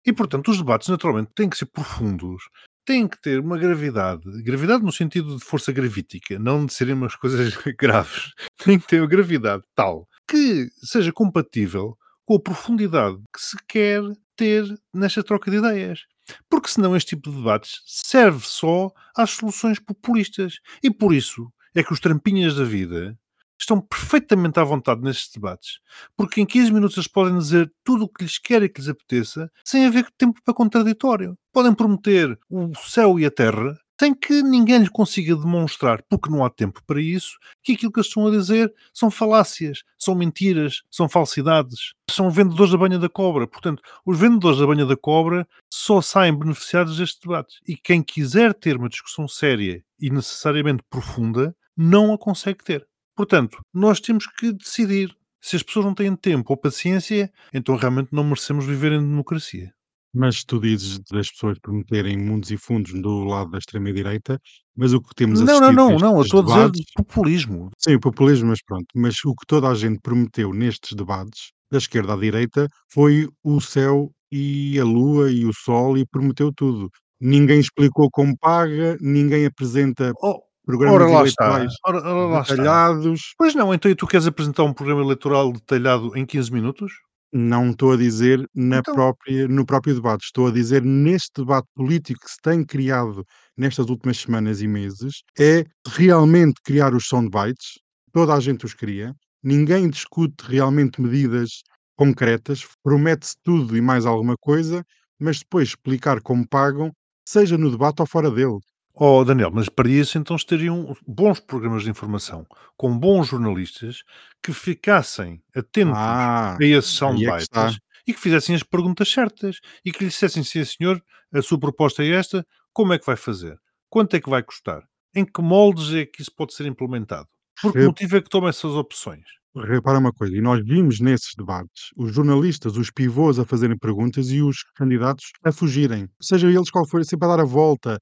E 0.07 0.13
portanto 0.13 0.51
os 0.51 0.57
debates 0.57 0.89
naturalmente 0.89 1.31
têm 1.35 1.51
que 1.51 1.59
ser 1.59 1.67
profundos, 1.67 2.43
têm 2.91 3.07
que 3.07 3.23
ter 3.23 3.39
uma 3.39 3.57
gravidade, 3.57 4.25
gravidade 4.43 4.83
no 4.83 4.91
sentido 4.91 5.37
de 5.37 5.45
força 5.45 5.71
gravítica, 5.71 6.41
não 6.41 6.67
de 6.67 6.75
serem 6.75 6.95
umas 6.95 7.15
coisas 7.15 7.55
graves. 7.79 8.33
Tem 8.65 8.81
que 8.81 8.87
ter 8.89 9.01
uma 9.01 9.07
gravidade 9.07 9.63
tal 9.77 10.09
que 10.27 10.69
seja 10.83 11.13
compatível 11.13 11.97
com 12.27 12.35
a 12.35 12.41
profundidade 12.41 13.17
que 13.33 13.41
se 13.41 13.57
quer 13.69 14.03
ter 14.35 14.65
nesta 14.93 15.23
troca 15.23 15.53
de 15.53 15.59
ideias. 15.59 16.01
Porque 16.49 16.69
senão 16.69 16.97
este 16.97 17.11
tipo 17.11 17.31
de 17.31 17.37
debates 17.37 17.81
serve 17.87 18.41
só 18.45 18.91
às 19.17 19.31
soluções 19.31 19.79
populistas. 19.79 20.55
E 20.83 20.91
por 20.91 21.15
isso 21.15 21.49
é 21.77 21.85
que 21.85 21.93
os 21.93 22.01
trampinhas 22.01 22.57
da 22.57 22.65
vida 22.65 23.17
estão 23.63 23.81
perfeitamente 23.81 24.59
à 24.59 24.65
vontade 24.65 25.03
nestes 25.03 25.33
debates, 25.33 25.81
porque 26.17 26.41
em 26.41 26.47
15 26.47 26.73
minutos 26.73 26.97
eles 26.97 27.09
podem 27.09 27.39
dizer 27.39 27.73
tudo 27.85 28.05
o 28.05 28.09
que 28.09 28.25
lhes 28.25 28.39
quer 28.39 28.63
e 28.63 28.69
que 28.69 28.81
lhes 28.81 28.89
apeteça, 28.89 29.51
sem 29.65 29.87
haver 29.87 30.07
tempo 30.17 30.41
para 30.45 30.55
contraditório. 30.55 31.37
Podem 31.53 31.75
prometer 31.75 32.39
o 32.49 32.73
céu 32.75 33.19
e 33.19 33.27
a 33.27 33.31
terra, 33.31 33.77
sem 34.01 34.15
que 34.15 34.43
ninguém 34.43 34.79
lhe 34.79 34.89
consiga 34.89 35.37
demonstrar, 35.37 36.03
porque 36.09 36.31
não 36.31 36.43
há 36.43 36.49
tempo 36.49 36.81
para 36.87 37.03
isso, 37.03 37.37
que 37.63 37.73
aquilo 37.73 37.93
que 37.93 37.99
eles 37.99 38.07
estão 38.07 38.27
a 38.27 38.31
dizer 38.31 38.73
são 38.95 39.11
falácias, 39.11 39.83
são 39.99 40.15
mentiras, 40.15 40.81
são 40.91 41.07
falsidades, 41.07 41.93
são 42.11 42.31
vendedores 42.31 42.73
da 42.73 42.79
banha 42.79 42.99
da 42.99 43.11
cobra. 43.11 43.47
Portanto, 43.47 43.83
os 44.07 44.19
vendedores 44.19 44.59
da 44.59 44.67
banha 44.67 44.87
da 44.87 44.97
cobra 44.97 45.47
só 45.71 46.01
saem 46.01 46.35
beneficiados 46.35 46.97
deste 46.97 47.21
debate. 47.21 47.57
E 47.69 47.77
quem 47.77 48.03
quiser 48.03 48.55
ter 48.55 48.79
uma 48.79 48.89
discussão 48.89 49.29
séria 49.29 49.85
e 50.01 50.09
necessariamente 50.09 50.83
profunda, 50.89 51.55
não 51.77 52.15
a 52.15 52.19
consegue 52.19 52.65
ter. 52.65 52.90
Portanto, 53.21 53.59
nós 53.75 54.01
temos 54.01 54.27
que 54.27 54.53
decidir. 54.53 55.15
Se 55.43 55.57
as 55.57 55.63
pessoas 55.63 55.85
não 55.87 55.95
têm 55.95 56.17
tempo 56.17 56.53
ou 56.53 56.57
paciência, 56.57 57.31
então 57.53 57.77
realmente 57.77 58.09
não 58.13 58.25
merecemos 58.25 58.65
viver 58.67 58.93
em 58.93 59.01
democracia. 59.01 59.73
Mas 60.13 60.43
tu 60.45 60.61
dizes 60.61 60.99
das 61.11 61.31
pessoas 61.31 61.59
prometerem 61.61 62.17
mundos 62.19 62.51
e 62.51 62.57
fundos 62.57 62.93
do 63.01 63.25
lado 63.25 63.51
da 63.51 63.59
extrema-direita, 63.59 64.41
mas 64.77 64.93
o 64.93 65.01
que 65.01 65.15
temos 65.15 65.41
Não, 65.41 65.61
não, 65.61 65.69
assistido 65.69 65.75
não, 65.75 65.99
não, 65.99 66.17
eu 66.17 66.23
estou 66.23 66.41
a 66.41 66.45
dizer 66.45 66.71
debates 66.71 66.81
de 66.85 66.93
populismo. 66.95 67.71
sim, 67.79 67.95
o 67.95 68.01
populismo, 68.01 68.49
mas 68.49 68.63
pronto, 68.63 68.87
mas 68.97 69.17
o 69.25 69.35
que 69.35 69.47
toda 69.47 69.69
a 69.69 69.75
gente 69.75 70.01
prometeu 70.01 70.53
nestes 70.53 70.95
debates, 70.97 71.53
da 71.71 71.79
esquerda 71.79 72.15
à 72.15 72.17
direita, 72.17 72.69
foi 72.93 73.29
o 73.45 73.61
céu 73.61 74.13
e 74.33 74.79
a 74.81 74.85
lua 74.85 75.31
e 75.33 75.45
o 75.47 75.53
sol 75.55 75.97
e 75.99 76.07
prometeu 76.07 76.53
tudo. 76.53 76.91
Ninguém 77.21 77.61
explicou 77.61 78.11
como 78.11 78.37
paga, 78.39 78.97
ninguém 79.01 79.47
apresenta 79.47 80.13
Oh, 80.23 80.41
programas 80.71 81.03
ora 81.03 81.07
lá 81.09 81.25
está, 81.25 81.45
eleitorais 81.45 81.75
ora, 81.87 81.99
ora 81.99 82.27
lá 82.29 82.43
está. 82.43 82.55
detalhados. 82.57 83.35
Pois 83.39 83.55
não, 83.55 83.73
então 83.75 83.91
e 83.91 83.95
tu 83.95 84.07
queres 84.07 84.27
apresentar 84.27 84.65
um 84.65 84.73
programa 84.73 85.03
eleitoral 85.03 85.53
detalhado 85.53 86.17
em 86.17 86.25
15 86.27 86.53
minutos? 86.53 86.93
Não 87.33 87.71
estou 87.71 87.93
a 87.93 87.97
dizer 87.97 88.45
na 88.55 88.79
Então, 88.79 88.95
própria 88.95 89.47
no 89.49 89.65
próprio 89.65 89.95
debate, 89.95 90.25
estou 90.25 90.49
a 90.49 90.51
dizer 90.51 90.83
neste 90.83 91.31
debate 91.37 91.69
político 91.75 92.21
que 92.25 92.31
se 92.31 92.39
tem 92.43 92.65
criado 92.65 93.25
nestas 93.57 93.89
últimas 93.89 94.19
semanas 94.19 94.61
e 94.61 94.67
meses, 94.69 95.23
é 95.39 95.65
realmente 95.87 96.61
criar 96.65 96.95
os 96.95 97.07
soundbites, 97.07 97.79
toda 98.13 98.35
a 98.35 98.41
gente 98.41 98.65
os 98.65 98.75
cria, 98.75 99.15
ninguém 99.43 99.89
discute 99.89 100.45
realmente 100.49 101.01
medidas 101.01 101.63
concretas, 101.97 102.67
promete-se 102.83 103.37
tudo 103.45 103.77
e 103.77 103.81
mais 103.81 104.07
alguma 104.07 104.35
coisa, 104.41 104.85
mas 105.19 105.39
depois 105.41 105.69
explicar 105.69 106.21
como 106.23 106.49
pagam, 106.49 106.91
seja 107.25 107.57
no 107.59 107.71
debate 107.71 108.01
ou 108.01 108.07
fora 108.07 108.31
dele. 108.31 108.59
Oh, 108.95 109.25
Daniel, 109.25 109.51
mas 109.53 109.69
para 109.69 109.89
isso 109.89 110.19
então 110.19 110.37
estariam 110.37 110.95
bons 111.07 111.41
programas 111.41 111.85
de 111.85 111.91
informação, 111.91 112.47
com 112.77 112.97
bons 112.99 113.29
jornalistas 113.29 114.03
que 114.43 114.53
ficassem 114.53 115.43
atentos 115.57 116.03
Ah, 116.03 116.57
a 116.61 116.65
esses 116.65 116.91
é 116.91 116.99
soundbites 116.99 117.79
e 118.07 118.13
que 118.13 118.21
fizessem 118.21 118.55
as 118.55 118.63
perguntas 118.63 119.09
certas 119.11 119.59
e 119.85 119.93
que 119.93 120.05
lhe 120.05 120.11
dissessem, 120.11 120.43
sim 120.43 120.65
senhor, 120.65 121.03
a 121.33 121.41
sua 121.43 121.59
proposta 121.59 122.03
é 122.03 122.09
esta, 122.11 122.47
como 122.73 122.93
é 122.93 122.99
que 122.99 123.07
vai 123.07 123.17
fazer? 123.17 123.59
Quanto 123.89 124.15
é 124.17 124.21
que 124.21 124.29
vai 124.31 124.43
custar? 124.43 124.83
Em 125.15 125.25
que 125.25 125.41
moldes 125.41 125.93
é 125.95 126.05
que 126.07 126.21
isso 126.23 126.33
pode 126.35 126.55
ser 126.55 126.67
implementado? 126.67 127.29
Por 127.63 127.77
que 127.77 127.83
Rep 127.83 127.87
motivo 127.87 128.17
é 128.17 128.23
que 128.23 128.29
toma 128.29 128.49
essas 128.51 128.73
opções? 128.73 129.25
repara 129.57 129.99
uma 129.99 130.13
coisa, 130.13 130.37
e 130.37 130.41
nós 130.41 130.63
vimos 130.65 131.01
nesses 131.01 131.35
debates 131.37 131.91
os 131.97 132.13
jornalistas, 132.15 132.77
os 132.77 132.91
pivôs 132.91 133.39
a 133.39 133.45
fazerem 133.45 133.77
perguntas 133.79 134.31
e 134.31 134.41
os 134.43 134.63
candidatos 134.77 135.33
a 135.45 135.51
fugirem, 135.53 136.09
seja 136.21 136.49
eles 136.49 136.71
qual 136.71 136.87
for, 136.89 137.05
sempre 137.05 137.27
a 137.27 137.37
dar 137.37 137.41
a 137.43 137.45
volta. 137.45 137.99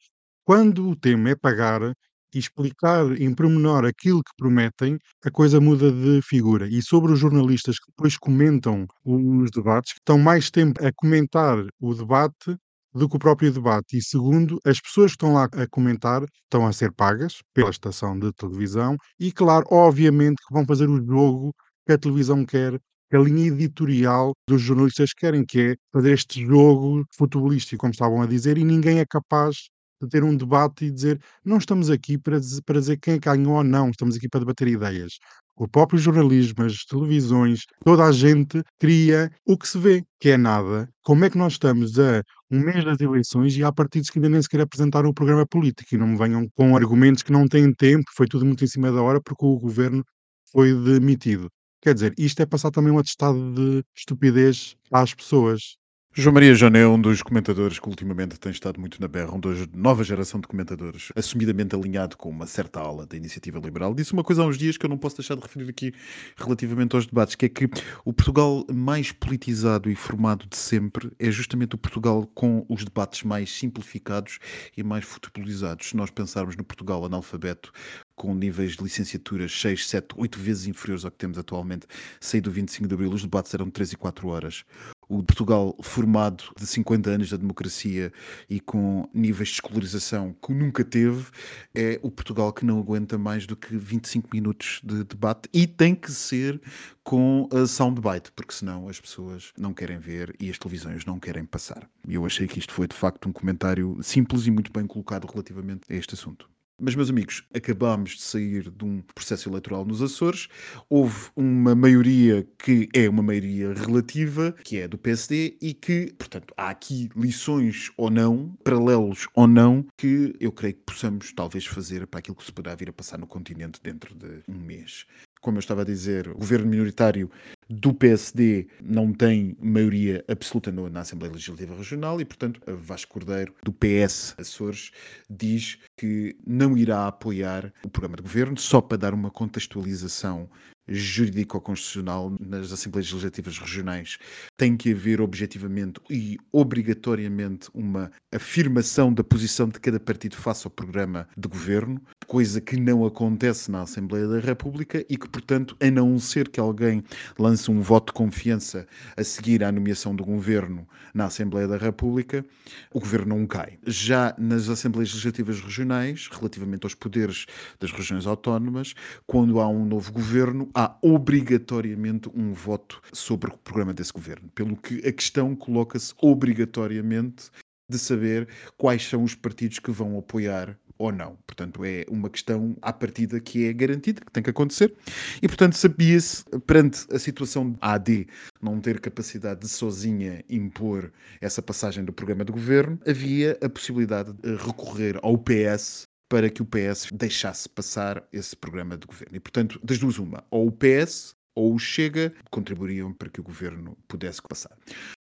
Quando 0.48 0.88
o 0.88 0.96
tema 0.96 1.28
é 1.28 1.36
pagar 1.36 1.82
e 1.82 2.38
explicar 2.38 3.04
em 3.20 3.34
pormenor 3.34 3.84
aquilo 3.84 4.22
que 4.24 4.32
prometem, 4.34 4.96
a 5.22 5.30
coisa 5.30 5.60
muda 5.60 5.92
de 5.92 6.22
figura. 6.22 6.66
E 6.66 6.80
sobre 6.80 7.12
os 7.12 7.18
jornalistas 7.18 7.78
que 7.78 7.90
depois 7.90 8.16
comentam 8.16 8.86
os 9.04 9.50
debates, 9.50 9.92
que 9.92 9.98
estão 9.98 10.18
mais 10.18 10.50
tempo 10.50 10.82
a 10.82 10.90
comentar 10.96 11.58
o 11.78 11.94
debate 11.94 12.56
do 12.94 13.06
que 13.06 13.16
o 13.16 13.18
próprio 13.18 13.52
debate. 13.52 13.98
E 13.98 14.02
segundo, 14.02 14.58
as 14.64 14.80
pessoas 14.80 15.10
que 15.10 15.16
estão 15.16 15.34
lá 15.34 15.50
a 15.52 15.66
comentar 15.68 16.22
estão 16.44 16.66
a 16.66 16.72
ser 16.72 16.92
pagas 16.94 17.42
pela 17.52 17.68
estação 17.68 18.18
de 18.18 18.32
televisão 18.32 18.96
e, 19.20 19.30
claro, 19.30 19.66
obviamente 19.70 20.36
que 20.48 20.54
vão 20.54 20.64
fazer 20.64 20.88
o 20.88 21.04
jogo 21.04 21.54
que 21.86 21.92
a 21.92 21.98
televisão 21.98 22.46
quer, 22.46 22.80
que 23.10 23.16
a 23.16 23.20
linha 23.20 23.48
editorial 23.48 24.32
dos 24.48 24.62
jornalistas 24.62 25.12
querem, 25.12 25.44
que 25.44 25.60
é 25.60 25.76
fazer 25.92 26.12
este 26.14 26.46
jogo 26.46 27.04
futebolístico, 27.14 27.82
como 27.82 27.92
estavam 27.92 28.22
a 28.22 28.26
dizer, 28.26 28.56
e 28.56 28.64
ninguém 28.64 28.98
é 28.98 29.04
capaz 29.04 29.68
de 30.00 30.08
ter 30.08 30.24
um 30.24 30.36
debate 30.36 30.86
e 30.86 30.90
dizer 30.90 31.20
não 31.44 31.58
estamos 31.58 31.90
aqui 31.90 32.18
para 32.18 32.38
para 32.64 32.80
dizer 32.80 32.96
quem 32.98 33.14
é 33.14 33.18
ganhou 33.18 33.54
ou 33.54 33.64
não, 33.64 33.90
estamos 33.90 34.16
aqui 34.16 34.28
para 34.28 34.40
debater 34.40 34.68
ideias. 34.68 35.18
O 35.56 35.66
próprio 35.66 35.98
jornalismo, 35.98 36.64
as 36.64 36.84
televisões, 36.84 37.62
toda 37.84 38.04
a 38.04 38.12
gente 38.12 38.62
cria 38.78 39.28
o 39.44 39.58
que 39.58 39.66
se 39.66 39.76
vê, 39.76 40.04
que 40.20 40.30
é 40.30 40.36
nada. 40.36 40.88
Como 41.02 41.24
é 41.24 41.30
que 41.30 41.36
nós 41.36 41.54
estamos 41.54 41.98
a 41.98 42.22
um 42.50 42.60
mês 42.60 42.84
das 42.84 43.00
eleições 43.00 43.56
e 43.56 43.64
há 43.64 43.72
partidos 43.72 44.08
que 44.08 44.18
ainda 44.18 44.28
nem 44.28 44.40
sequer 44.40 44.60
apresentaram 44.60 45.10
o 45.10 45.14
programa 45.14 45.44
político 45.44 45.94
e 45.94 45.98
não 45.98 46.06
me 46.06 46.16
venham 46.16 46.48
com 46.54 46.76
argumentos 46.76 47.24
que 47.24 47.32
não 47.32 47.46
têm 47.48 47.72
tempo, 47.74 48.04
foi 48.16 48.26
tudo 48.28 48.46
muito 48.46 48.64
em 48.64 48.68
cima 48.68 48.92
da 48.92 49.02
hora 49.02 49.20
porque 49.20 49.44
o 49.44 49.58
governo 49.58 50.04
foi 50.52 50.72
demitido. 50.74 51.50
Quer 51.82 51.94
dizer, 51.94 52.14
isto 52.18 52.40
é 52.40 52.46
passar 52.46 52.70
também 52.70 52.92
um 52.92 52.98
atestado 52.98 53.52
de 53.52 53.84
estupidez 53.96 54.76
às 54.92 55.14
pessoas. 55.14 55.76
João 56.20 56.34
Maria 56.34 56.52
Joné 56.52 56.80
é 56.80 56.87
um 56.88 57.00
dos 57.00 57.22
comentadores 57.22 57.78
que 57.78 57.88
ultimamente 57.88 58.40
tem 58.40 58.50
estado 58.50 58.80
muito 58.80 59.00
na 59.00 59.06
berra, 59.06 59.32
um 59.32 59.38
dos 59.38 59.68
nova 59.68 60.02
geração 60.02 60.40
de 60.40 60.48
comentadores, 60.48 61.12
assumidamente 61.14 61.76
alinhado 61.76 62.16
com 62.16 62.28
uma 62.28 62.44
certa 62.44 62.80
ala 62.80 63.06
da 63.06 63.16
iniciativa 63.16 63.60
liberal. 63.60 63.94
Disse 63.94 64.14
uma 64.14 64.25
coisa 64.25 64.42
há 64.42 64.44
uns 64.44 64.58
dias 64.58 64.76
que 64.76 64.84
eu 64.84 64.90
não 64.90 64.98
posso 64.98 65.16
deixar 65.18 65.37
de 65.37 65.42
referir 65.42 65.70
aqui 65.70 65.94
relativamente 66.37 66.96
aos 66.96 67.06
debates, 67.06 67.37
que 67.37 67.46
é 67.46 67.48
que 67.48 67.70
o 68.04 68.12
Portugal 68.12 68.66
mais 68.68 69.12
politizado 69.12 69.88
e 69.88 69.94
formado 69.94 70.44
de 70.48 70.56
sempre 70.56 71.08
é 71.20 71.30
justamente 71.30 71.76
o 71.76 71.78
Portugal 71.78 72.28
com 72.34 72.66
os 72.68 72.84
debates 72.84 73.22
mais 73.22 73.52
simplificados 73.52 74.40
e 74.76 74.82
mais 74.82 75.04
futebolizados. 75.04 75.90
Se 75.90 75.96
nós 75.96 76.10
pensarmos 76.10 76.56
no 76.56 76.64
Portugal 76.64 77.04
analfabeto, 77.04 77.70
com 78.16 78.34
níveis 78.34 78.72
de 78.72 78.82
licenciaturas 78.82 79.52
6, 79.52 79.88
7, 79.88 80.08
8 80.16 80.37
vezes 80.37 80.66
inferiores 80.66 81.04
ao 81.04 81.12
que 81.12 81.18
temos 81.18 81.38
atualmente, 81.38 81.87
saí 82.20 82.40
do 82.40 82.50
25 82.50 82.88
de 82.88 82.94
Abril, 82.94 83.12
os 83.12 83.22
debates 83.22 83.54
eram 83.54 83.66
de 83.66 83.72
3 83.72 83.92
e 83.92 83.96
4 83.96 84.26
horas 84.26 84.64
o 85.08 85.22
Portugal 85.22 85.74
formado 85.80 86.44
de 86.56 86.66
50 86.66 87.10
anos 87.10 87.30
da 87.30 87.36
democracia 87.36 88.12
e 88.48 88.60
com 88.60 89.08
níveis 89.14 89.48
de 89.48 89.54
escolarização 89.54 90.34
que 90.44 90.52
nunca 90.52 90.84
teve, 90.84 91.26
é 91.74 91.98
o 92.02 92.10
Portugal 92.10 92.52
que 92.52 92.64
não 92.64 92.78
aguenta 92.78 93.16
mais 93.16 93.46
do 93.46 93.56
que 93.56 93.76
25 93.76 94.28
minutos 94.32 94.80
de 94.84 95.04
debate 95.04 95.48
e 95.52 95.66
tem 95.66 95.94
que 95.94 96.10
ser 96.10 96.60
com 97.02 97.48
a 97.50 97.66
soundbite, 97.66 98.30
porque 98.32 98.52
senão 98.52 98.86
as 98.86 99.00
pessoas 99.00 99.52
não 99.56 99.72
querem 99.72 99.98
ver 99.98 100.36
e 100.38 100.50
as 100.50 100.58
televisões 100.58 101.06
não 101.06 101.18
querem 101.18 101.44
passar. 101.44 101.88
E 102.06 102.14
eu 102.14 102.26
achei 102.26 102.46
que 102.46 102.58
isto 102.58 102.72
foi 102.72 102.86
de 102.86 102.94
facto 102.94 103.28
um 103.28 103.32
comentário 103.32 103.98
simples 104.02 104.46
e 104.46 104.50
muito 104.50 104.70
bem 104.70 104.86
colocado 104.86 105.26
relativamente 105.26 105.82
a 105.90 105.94
este 105.94 106.14
assunto. 106.14 106.48
Mas, 106.80 106.94
meus 106.94 107.11
amigos, 107.11 107.42
acabámos 107.52 108.12
de 108.12 108.23
sair 108.23 108.70
de 108.70 108.85
um 108.85 109.02
processo 109.12 109.49
eleitoral 109.49 109.85
nos 109.85 110.00
Açores. 110.00 110.47
Houve 110.88 111.28
uma 111.35 111.75
maioria 111.75 112.47
que 112.56 112.88
é 112.94 113.08
uma 113.08 113.23
maioria 113.23 113.75
relativa, 113.75 114.54
que 114.62 114.78
é 114.78 114.87
do 114.87 114.97
PSD, 114.97 115.56
e 115.61 115.75
que, 115.75 116.14
portanto, 116.16 116.54
há 116.56 116.68
aqui 116.68 117.08
lições 117.16 117.90
ou 117.97 118.11
não, 118.11 118.56
paralelos 118.62 119.26
ou 119.35 119.49
não, 119.49 119.85
que 119.97 120.37
eu 120.38 120.52
creio 120.52 120.75
que 120.75 120.82
possamos 120.87 121.32
talvez 121.32 121.66
fazer 121.66 122.06
para 122.06 122.20
aquilo 122.20 122.37
que 122.37 122.44
se 122.44 122.52
poderá 122.52 122.76
vir 122.76 122.90
a 122.90 122.92
passar 122.92 123.18
no 123.18 123.26
continente 123.26 123.80
dentro 123.82 124.14
de 124.14 124.42
um 124.49 124.54
mês 124.54 125.04
como 125.40 125.56
eu 125.56 125.61
estava 125.61 125.82
a 125.82 125.85
dizer, 125.85 126.28
o 126.28 126.35
governo 126.35 126.66
minoritário 126.66 127.30
do 127.68 127.92
PSD 127.92 128.66
não 128.82 129.12
tem 129.12 129.56
maioria 129.60 130.25
absoluta 130.28 130.72
na 130.72 131.00
Assembleia 131.00 131.32
Legislativa 131.32 131.75
Regional 131.75 132.20
e, 132.20 132.25
portanto, 132.25 132.60
Vasco 132.66 133.12
Cordeiro, 133.12 133.54
do 133.62 133.72
PS 133.72 134.34
Açores, 134.38 134.90
diz 135.28 135.78
que 135.96 136.37
não 136.46 136.76
irá 136.76 137.06
apoiar 137.06 137.72
o 137.84 137.88
programa 137.88 138.16
de 138.16 138.22
governo, 138.22 138.58
só 138.58 138.80
para 138.80 138.96
dar 138.96 139.14
uma 139.14 139.30
contextualização 139.30 140.48
jurídico-constitucional 140.88 142.34
nas 142.40 142.72
Assembleias 142.72 143.10
Legislativas 143.12 143.58
Regionais. 143.58 144.18
Tem 144.56 144.76
que 144.76 144.92
haver 144.92 145.20
objetivamente 145.20 146.00
e 146.08 146.38
obrigatoriamente 146.50 147.68
uma 147.75 148.10
afirmação 148.34 149.12
da 149.12 149.22
posição 149.22 149.68
de 149.68 149.78
cada 149.78 150.00
partido 150.00 150.37
face 150.37 150.66
ao 150.66 150.70
programa 150.70 151.28
de 151.37 151.48
governo, 151.48 152.00
coisa 152.26 152.60
que 152.60 152.78
não 152.78 153.04
acontece 153.04 153.70
na 153.70 153.82
Assembleia 153.82 154.26
da 154.26 154.40
República 154.40 155.04
e 155.08 155.16
que, 155.16 155.28
portanto, 155.28 155.76
a 155.80 155.90
não 155.90 156.18
ser 156.18 156.48
que 156.48 156.60
alguém 156.60 157.02
lance 157.38 157.57
um 157.66 157.80
voto 157.80 158.08
de 158.08 158.12
confiança 158.12 158.86
a 159.16 159.24
seguir 159.24 159.64
à 159.64 159.72
nomeação 159.72 160.14
do 160.14 160.24
governo 160.24 160.86
na 161.12 161.24
Assembleia 161.24 161.66
da 161.66 161.76
República, 161.76 162.44
o 162.92 163.00
governo 163.00 163.36
não 163.36 163.46
cai. 163.46 163.78
Já 163.86 164.34
nas 164.38 164.68
Assembleias 164.68 165.10
Legislativas 165.10 165.60
Regionais, 165.60 166.28
relativamente 166.30 166.84
aos 166.84 166.94
poderes 166.94 167.46
das 167.80 167.90
regiões 167.90 168.26
autónomas, 168.26 168.94
quando 169.26 169.58
há 169.60 169.66
um 169.66 169.84
novo 169.84 170.12
governo, 170.12 170.70
há 170.74 170.96
obrigatoriamente 171.02 172.30
um 172.34 172.52
voto 172.52 173.00
sobre 173.12 173.50
o 173.50 173.58
programa 173.58 173.94
desse 173.94 174.12
governo. 174.12 174.48
Pelo 174.54 174.76
que 174.76 174.98
a 175.06 175.12
questão 175.12 175.56
coloca-se 175.56 176.14
obrigatoriamente 176.20 177.50
de 177.90 177.98
saber 177.98 178.46
quais 178.76 179.08
são 179.08 179.24
os 179.24 179.34
partidos 179.34 179.78
que 179.78 179.90
vão 179.90 180.18
apoiar 180.18 180.78
ou 180.98 181.12
não. 181.12 181.38
Portanto, 181.46 181.84
é 181.84 182.04
uma 182.10 182.28
questão 182.28 182.76
à 182.82 182.92
partida 182.92 183.40
que 183.40 183.66
é 183.66 183.72
garantida, 183.72 184.20
que 184.24 184.32
tem 184.32 184.42
que 184.42 184.50
acontecer. 184.50 184.94
E, 185.40 185.46
portanto, 185.46 185.74
sabia-se, 185.74 186.44
perante 186.66 187.06
a 187.12 187.18
situação 187.18 187.70
de 187.70 187.78
AD 187.80 188.26
não 188.60 188.80
ter 188.80 189.00
capacidade 189.00 189.60
de 189.60 189.68
sozinha 189.68 190.44
impor 190.48 191.12
essa 191.40 191.62
passagem 191.62 192.04
do 192.04 192.12
programa 192.12 192.44
de 192.44 192.52
governo, 192.52 192.98
havia 193.06 193.56
a 193.62 193.68
possibilidade 193.68 194.32
de 194.32 194.56
recorrer 194.56 195.18
ao 195.22 195.38
PS 195.38 196.08
para 196.28 196.50
que 196.50 196.60
o 196.60 196.66
PS 196.66 197.08
deixasse 197.12 197.68
passar 197.68 198.22
esse 198.32 198.54
programa 198.54 198.98
de 198.98 199.06
governo. 199.06 199.36
E, 199.36 199.40
portanto, 199.40 199.80
das 199.82 199.98
duas, 199.98 200.18
uma, 200.18 200.44
ou 200.50 200.66
o 200.66 200.72
PS 200.72 201.38
ou 201.58 201.74
o 201.74 201.78
Chega 201.78 202.32
contribuiriam 202.50 203.12
para 203.12 203.28
que 203.28 203.40
o 203.40 203.42
governo 203.42 203.98
pudesse 204.06 204.40
passar. 204.40 204.76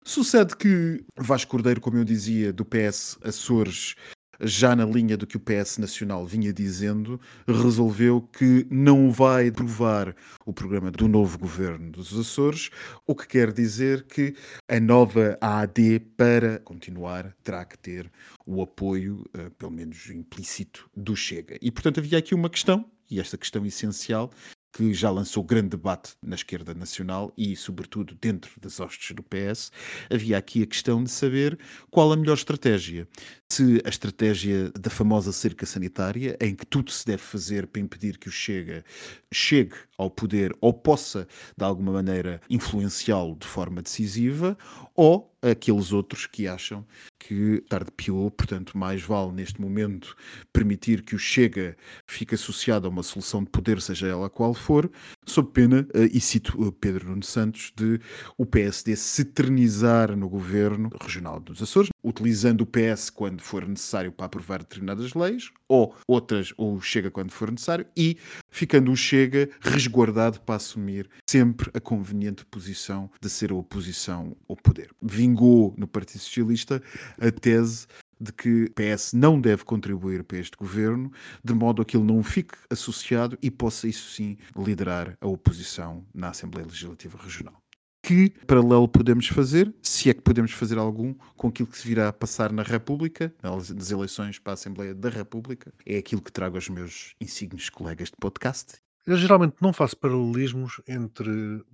Sucede 0.05 0.55
que 0.55 1.03
Vasco 1.17 1.51
Cordeiro, 1.51 1.81
como 1.81 1.97
eu 1.97 2.05
dizia, 2.05 2.53
do 2.53 2.63
PS 2.63 3.17
Açores, 3.23 3.95
já 4.41 4.75
na 4.75 4.85
linha 4.85 5.17
do 5.17 5.27
que 5.27 5.37
o 5.37 5.41
PS 5.41 5.79
Nacional 5.79 6.27
vinha 6.27 6.53
dizendo, 6.53 7.21
resolveu 7.47 8.21
que 8.21 8.67
não 8.71 9.11
vai 9.11 9.49
aprovar 9.49 10.15
o 10.45 10.53
programa 10.53 10.91
do 10.91 11.09
novo 11.09 11.39
governo 11.39 11.91
dos 11.91 12.19
Açores, 12.19 12.71
o 13.07 13.15
que 13.15 13.27
quer 13.27 13.53
dizer 13.53 14.05
que 14.05 14.35
a 14.69 14.81
nova 14.81 15.37
AAD, 15.41 16.01
para 16.17 16.59
continuar, 16.61 17.35
terá 17.43 17.65
que 17.65 17.79
ter 17.79 18.11
o 18.47 18.63
apoio, 18.63 19.25
uh, 19.37 19.51
pelo 19.53 19.73
menos 19.73 20.09
implícito, 20.11 20.89
do 20.97 21.17
Chega. 21.17 21.59
E, 21.61 21.71
portanto, 21.71 22.01
havia 22.01 22.19
aqui 22.19 22.35
uma 22.35 22.51
questão, 22.51 22.85
e 23.11 23.21
esta 23.21 23.37
questão 23.37 23.65
essencial, 23.65 24.31
que 24.73 24.93
já 24.93 25.11
lançou 25.11 25.43
grande 25.43 25.71
debate 25.71 26.15
na 26.23 26.35
esquerda 26.35 26.75
nacional 26.75 27.33
e, 27.37 27.57
sobretudo, 27.57 28.15
dentro 28.21 28.61
das 28.61 28.79
hostes 28.79 29.15
do 29.15 29.23
PS, 29.23 29.73
havia 30.11 30.37
aqui 30.37 30.63
a 30.63 30.67
questão 30.67 31.03
de 31.03 31.11
saber 31.11 31.59
qual 31.91 32.13
a 32.13 32.17
melhor 32.17 32.35
estratégia. 32.35 33.09
Se 33.49 33.81
a 33.85 33.89
estratégia 33.89 34.71
da 34.73 34.91
famosa 34.91 35.33
cerca 35.33 35.65
sanitária, 35.65 36.37
em 36.41 36.55
que 36.55 36.67
tudo 36.67 36.91
se 36.91 37.07
deve 37.07 37.23
fazer 37.23 37.67
para 37.67 37.81
impedir 37.81 38.19
que 38.19 38.29
o 38.29 38.33
Chega 38.33 38.85
chegue 39.33 39.75
ao 39.97 40.11
poder 40.11 40.55
ou 40.61 40.75
possa, 40.75 41.27
de 41.57 41.65
alguma 41.65 41.93
maneira, 41.93 42.41
influenciá-lo 42.51 43.37
de 43.37 43.47
forma 43.47 43.81
decisiva, 43.81 44.59
ou 44.95 45.36
aqueles 45.51 45.93
outros 45.93 46.27
que 46.27 46.47
acham 46.47 46.85
que 47.19 47.63
tarde 47.69 47.91
piou, 47.97 48.31
portanto, 48.31 48.77
mais 48.77 49.03
vale 49.03 49.33
neste 49.33 49.61
momento 49.61 50.17
permitir 50.53 51.03
que 51.03 51.15
o 51.15 51.19
Chega 51.19 51.77
fique 52.07 52.35
associado 52.35 52.87
a 52.87 52.91
uma 52.91 53.03
solução 53.03 53.43
de 53.43 53.51
poder, 53.51 53.81
seja 53.81 54.07
ela 54.07 54.31
qual 54.31 54.55
for, 54.55 54.91
sob 55.25 55.51
pena, 55.51 55.87
eh, 55.95 56.09
e 56.13 56.21
cito 56.21 56.57
eh, 56.63 56.73
Pedro 56.81 57.09
Nuno 57.09 57.23
Santos, 57.23 57.73
de 57.77 58.01
o 58.39 58.47
PSD 58.47 58.95
se 58.97 59.23
eternizar 59.23 60.17
no 60.17 60.29
governo 60.29 60.91
regional 61.01 61.41
dos 61.41 61.63
Açores, 61.63 61.91
utilizando 62.07 62.61
o 62.61 62.67
PS 62.67 63.11
quando 63.11 63.43
for 63.43 63.67
necessário 63.67 64.13
para 64.13 64.27
aprovar 64.27 64.61
determinadas 64.61 65.13
leis, 65.13 65.51
ou 65.69 65.93
outras, 66.07 66.55
ou 66.57 66.81
Chega 66.81 67.11
quando 67.11 67.33
for 67.33 67.51
necessário, 67.51 67.85
e 67.97 68.17
ficando 68.49 68.93
o 68.93 68.97
Chega 68.97 69.51
resguardado 69.61 70.41
para 70.41 70.55
assumir 70.55 71.11
sempre 71.29 71.69
a 71.75 71.81
conveniente 71.81 72.45
posição 72.45 73.11
de 73.21 73.29
ser 73.29 73.51
a 73.51 73.57
oposição 73.57 74.37
ao 74.49 74.55
poder. 74.55 74.91
Vingou 75.03 75.75
no 75.77 75.89
Partido 75.89 76.21
Socialista 76.21 76.81
a 77.21 77.31
tese 77.33 77.89
de 78.21 78.33
que 78.33 78.65
o 78.65 78.71
PS 78.71 79.13
não 79.13 79.41
deve 79.41 79.65
contribuir 79.65 80.23
para 80.23 80.39
este 80.39 80.57
governo, 80.57 81.13
de 81.45 81.53
modo 81.53 81.83
a 81.83 81.85
que 81.85 81.97
ele 81.97 82.07
não 82.07 82.23
fique 82.23 82.57
associado 82.71 83.37
e 83.43 83.51
possa, 83.51 83.89
isso 83.89 84.13
sim, 84.13 84.39
liderar 84.57 85.19
a 85.21 85.27
oposição 85.27 86.05
na 86.15 86.31
Assembleia 86.31 86.67
Legislativa 86.67 87.19
Regional. 87.21 87.66
Que 88.07 88.31
paralelo 88.47 88.87
podemos 88.87 89.27
fazer, 89.27 89.75
se 89.83 90.09
é 90.09 90.15
que 90.15 90.21
podemos 90.21 90.53
fazer 90.53 90.79
algum, 90.79 91.13
com 91.37 91.49
aquilo 91.49 91.67
que 91.67 91.77
se 91.77 91.89
virá 91.89 92.07
a 92.07 92.13
passar 92.13 92.53
na 92.53 92.63
República, 92.63 93.35
nas 93.43 93.91
eleições 93.91 94.39
para 94.39 94.53
a 94.53 94.55
Assembleia 94.55 94.95
da 94.95 95.09
República? 95.09 95.75
É 95.85 95.99
aquilo 95.99 96.23
que 96.23 96.31
trago 96.31 96.55
aos 96.55 96.69
meus 96.69 97.17
insignes 97.21 97.69
colegas 97.69 98.09
de 98.09 98.17
podcast 98.21 98.77
eu 99.07 99.17
geralmente 99.17 99.55
não 99.63 99.73
faço 99.73 99.97
paralelismos 99.97 100.81
entre 100.89 101.31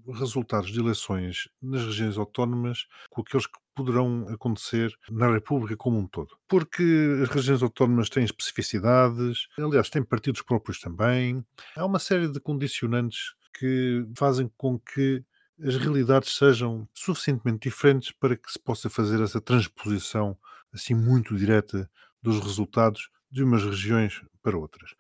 resultados 0.07 0.71
de 0.71 0.79
eleições 0.79 1.49
nas 1.63 1.83
regiões 1.83 2.19
autónomas 2.19 2.87
com 3.09 3.23
aqueles 3.23 3.47
que 3.47 3.59
poderão 3.75 4.27
acontecer 4.29 4.95
na 5.11 5.33
República 5.33 5.75
como 5.75 5.99
um 5.99 6.07
todo. 6.07 6.37
Porque 6.47 6.85
as 7.23 7.31
regiões 7.31 7.63
autónomas 7.63 8.11
têm 8.11 8.23
especificidades, 8.23 9.49
aliás, 9.57 9.89
têm 9.89 10.03
partidos 10.03 10.43
próprios 10.43 10.79
também. 10.79 11.43
Há 11.75 11.87
uma 11.87 11.99
série 11.99 12.29
de 12.29 12.39
condicionantes 12.39 13.33
que 13.59 14.07
fazem 14.15 14.51
com 14.59 14.79
que 14.79 15.25
as 15.65 15.77
realidades 15.77 16.37
sejam 16.37 16.89
suficientemente 16.93 17.69
diferentes 17.69 18.11
para 18.13 18.37
que 18.37 18.51
se 18.51 18.59
possa 18.59 18.91
fazer 18.91 19.21
essa 19.23 19.41
transposição 19.41 20.37
assim 20.73 20.95
muito 20.95 21.37
direta 21.37 21.89
dos 22.23 22.41
resultados 22.41 23.09
de 23.31 23.43
umas 23.43 23.65
regiões 23.65 24.21
para 24.43 24.59
outras. 24.59 24.95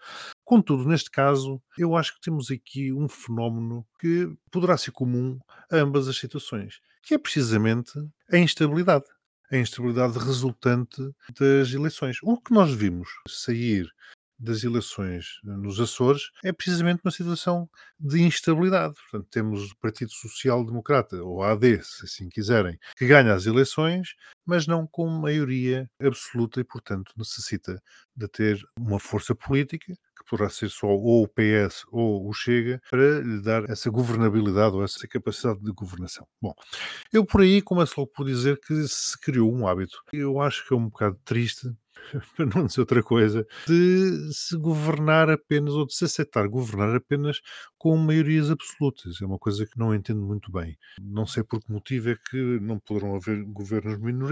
Contudo, 0.45 0.89
neste 0.89 1.11
caso, 1.11 1.61
eu 1.77 1.97
acho 1.97 2.15
que 2.15 2.21
temos 2.21 2.51
aqui 2.51 2.93
um 2.93 3.09
fenómeno 3.09 3.87
que 3.99 4.33
poderá 4.51 4.77
ser 4.77 4.93
comum 4.93 5.39
a 5.71 5.77
ambas 5.77 6.09
as 6.09 6.17
situações, 6.17 6.81
que 7.03 7.15
é 7.15 7.19
precisamente 7.19 7.93
a 8.31 8.39
instabilidade. 8.39 9.05
A 9.51 9.57
instabilidade 9.57 10.19
resultante 10.19 11.03
das 11.39 11.73
eleições. 11.73 12.19
O 12.23 12.41
que 12.41 12.55
nós 12.55 12.73
vimos 12.73 13.11
sair 13.29 13.87
das 14.43 14.65
eleições 14.65 15.39
nos 15.45 15.81
Açores 15.81 16.31
é 16.45 16.53
precisamente 16.53 17.01
uma 17.05 17.13
situação 17.13 17.69
de 17.99 18.21
instabilidade. 18.23 18.95
Portanto, 18.95 19.29
temos 19.31 19.71
o 19.71 19.77
Partido 19.77 20.11
Social 20.11 20.65
Democrata, 20.65 21.23
ou 21.23 21.43
AD, 21.43 21.83
se 21.83 22.05
assim 22.05 22.29
quiserem, 22.29 22.79
que 22.97 23.07
ganha 23.07 23.33
as 23.33 23.47
eleições, 23.47 24.15
mas 24.47 24.67
não 24.67 24.87
com 24.87 25.07
maioria 25.09 25.89
absoluta 26.01 26.61
e, 26.61 26.65
portanto, 26.65 27.13
necessita 27.17 27.81
de 28.15 28.29
ter 28.29 28.61
uma 28.79 28.99
força 28.99 29.35
política, 29.35 29.95
que 29.95 30.25
poderá 30.29 30.49
ser 30.51 30.71
só 30.71 30.87
ou 30.89 31.25
o 31.25 31.29
PS 31.29 31.85
ou 31.91 32.29
o 32.29 32.33
Chega, 32.33 32.81
para 32.91 33.21
lhe 33.21 33.43
dar 33.43 33.69
essa 33.71 33.91
governabilidade 33.91 34.77
ou 34.77 34.85
essa 34.85 35.07
capacidade 35.09 35.61
de 35.61 35.73
governação. 35.73 36.27
Bom, 36.41 36.55
eu 37.13 37.25
por 37.25 37.41
aí 37.41 37.63
começo 37.63 37.95
logo 37.99 38.13
por 38.13 38.27
dizer 38.27 38.59
que 38.61 38.87
se 38.89 39.19
criou 39.21 39.53
um 39.53 39.67
hábito. 39.67 39.99
Eu 40.13 40.41
acho 40.41 40.67
que 40.67 40.75
é 40.75 40.77
um 40.77 40.89
bocado 40.89 41.19
triste 41.25 41.69
para 42.37 42.47
não 42.47 42.67
dizer 42.67 42.81
outra 42.81 43.03
coisa, 43.03 43.47
de 43.67 44.33
se 44.33 44.57
governar 44.57 45.31
apenas 45.31 45.75
ou 45.75 45.87
de 45.87 45.95
se 45.95 46.05
aceitar 46.05 46.49
governar 46.49 46.95
apenas 46.95 47.41
com 47.79 47.97
maiorias 47.97 48.51
absolutas. 48.51 49.21
É 49.21 49.27
uma 49.27 49.39
coisa 49.39 49.67
que 49.67 49.79
não 49.79 49.95
entendo 49.95 50.21
muito 50.23 50.51
bem. 50.51 50.77
Não 51.01 51.27
sei 51.27 51.43
por 51.43 51.61
que 51.61 51.73
motivo 51.73 52.11
é 52.11 52.17
que 52.31 52.61
não 52.61 52.79
poderão 52.79 53.15
haver 53.15 53.43
governos 53.45 53.99
minoritários 53.99 54.32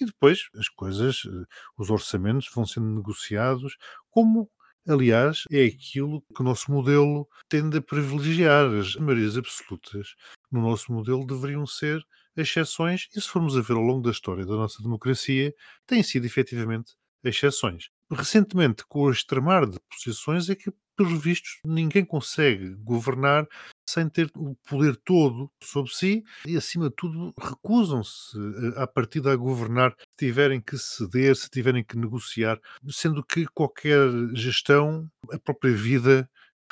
e 0.00 0.04
depois 0.06 0.48
as 0.56 0.68
coisas, 0.68 1.22
eh, 1.26 1.44
os 1.78 1.90
orçamentos 1.90 2.48
vão 2.54 2.66
sendo 2.66 2.86
negociados 2.94 3.76
como 4.10 4.50
Aliás, 4.88 5.42
é 5.50 5.64
aquilo 5.66 6.22
que 6.34 6.40
o 6.40 6.44
nosso 6.44 6.72
modelo 6.72 7.28
tende 7.48 7.76
a 7.78 7.82
privilegiar. 7.82 8.64
As 8.74 8.96
maiorias 8.96 9.36
absolutas 9.36 10.14
no 10.50 10.62
nosso 10.62 10.90
modelo 10.92 11.26
deveriam 11.26 11.66
ser 11.66 12.02
exceções, 12.36 13.06
e 13.14 13.20
se 13.20 13.28
formos 13.28 13.56
a 13.56 13.60
ver 13.60 13.74
ao 13.74 13.82
longo 13.82 14.02
da 14.02 14.10
história 14.10 14.44
da 14.46 14.54
nossa 14.56 14.82
democracia, 14.82 15.54
têm 15.86 16.02
sido 16.02 16.24
efetivamente 16.26 16.94
exceções. 17.22 17.90
Recentemente, 18.10 18.84
com 18.88 19.00
o 19.02 19.10
extremar 19.10 19.66
de 19.68 19.78
posições, 19.90 20.48
é 20.48 20.54
que, 20.56 20.72
pelos 21.00 21.22
vistos, 21.22 21.58
ninguém 21.64 22.04
consegue 22.04 22.74
governar 22.76 23.46
sem 23.88 24.06
ter 24.06 24.30
o 24.36 24.54
poder 24.68 24.94
todo 24.96 25.50
sobre 25.62 25.90
si 25.90 26.22
e, 26.46 26.58
acima 26.58 26.90
de 26.90 26.94
tudo, 26.94 27.32
recusam-se 27.40 28.36
a 28.76 28.86
partir 28.86 29.26
a 29.26 29.34
governar 29.34 29.92
se 29.92 30.06
tiverem 30.18 30.60
que 30.60 30.76
ceder, 30.76 31.34
se 31.34 31.48
tiverem 31.48 31.82
que 31.82 31.96
negociar, 31.96 32.60
sendo 32.90 33.24
que 33.24 33.46
qualquer 33.46 34.10
gestão, 34.34 35.10
a 35.32 35.38
própria 35.38 35.72
vida 35.72 36.28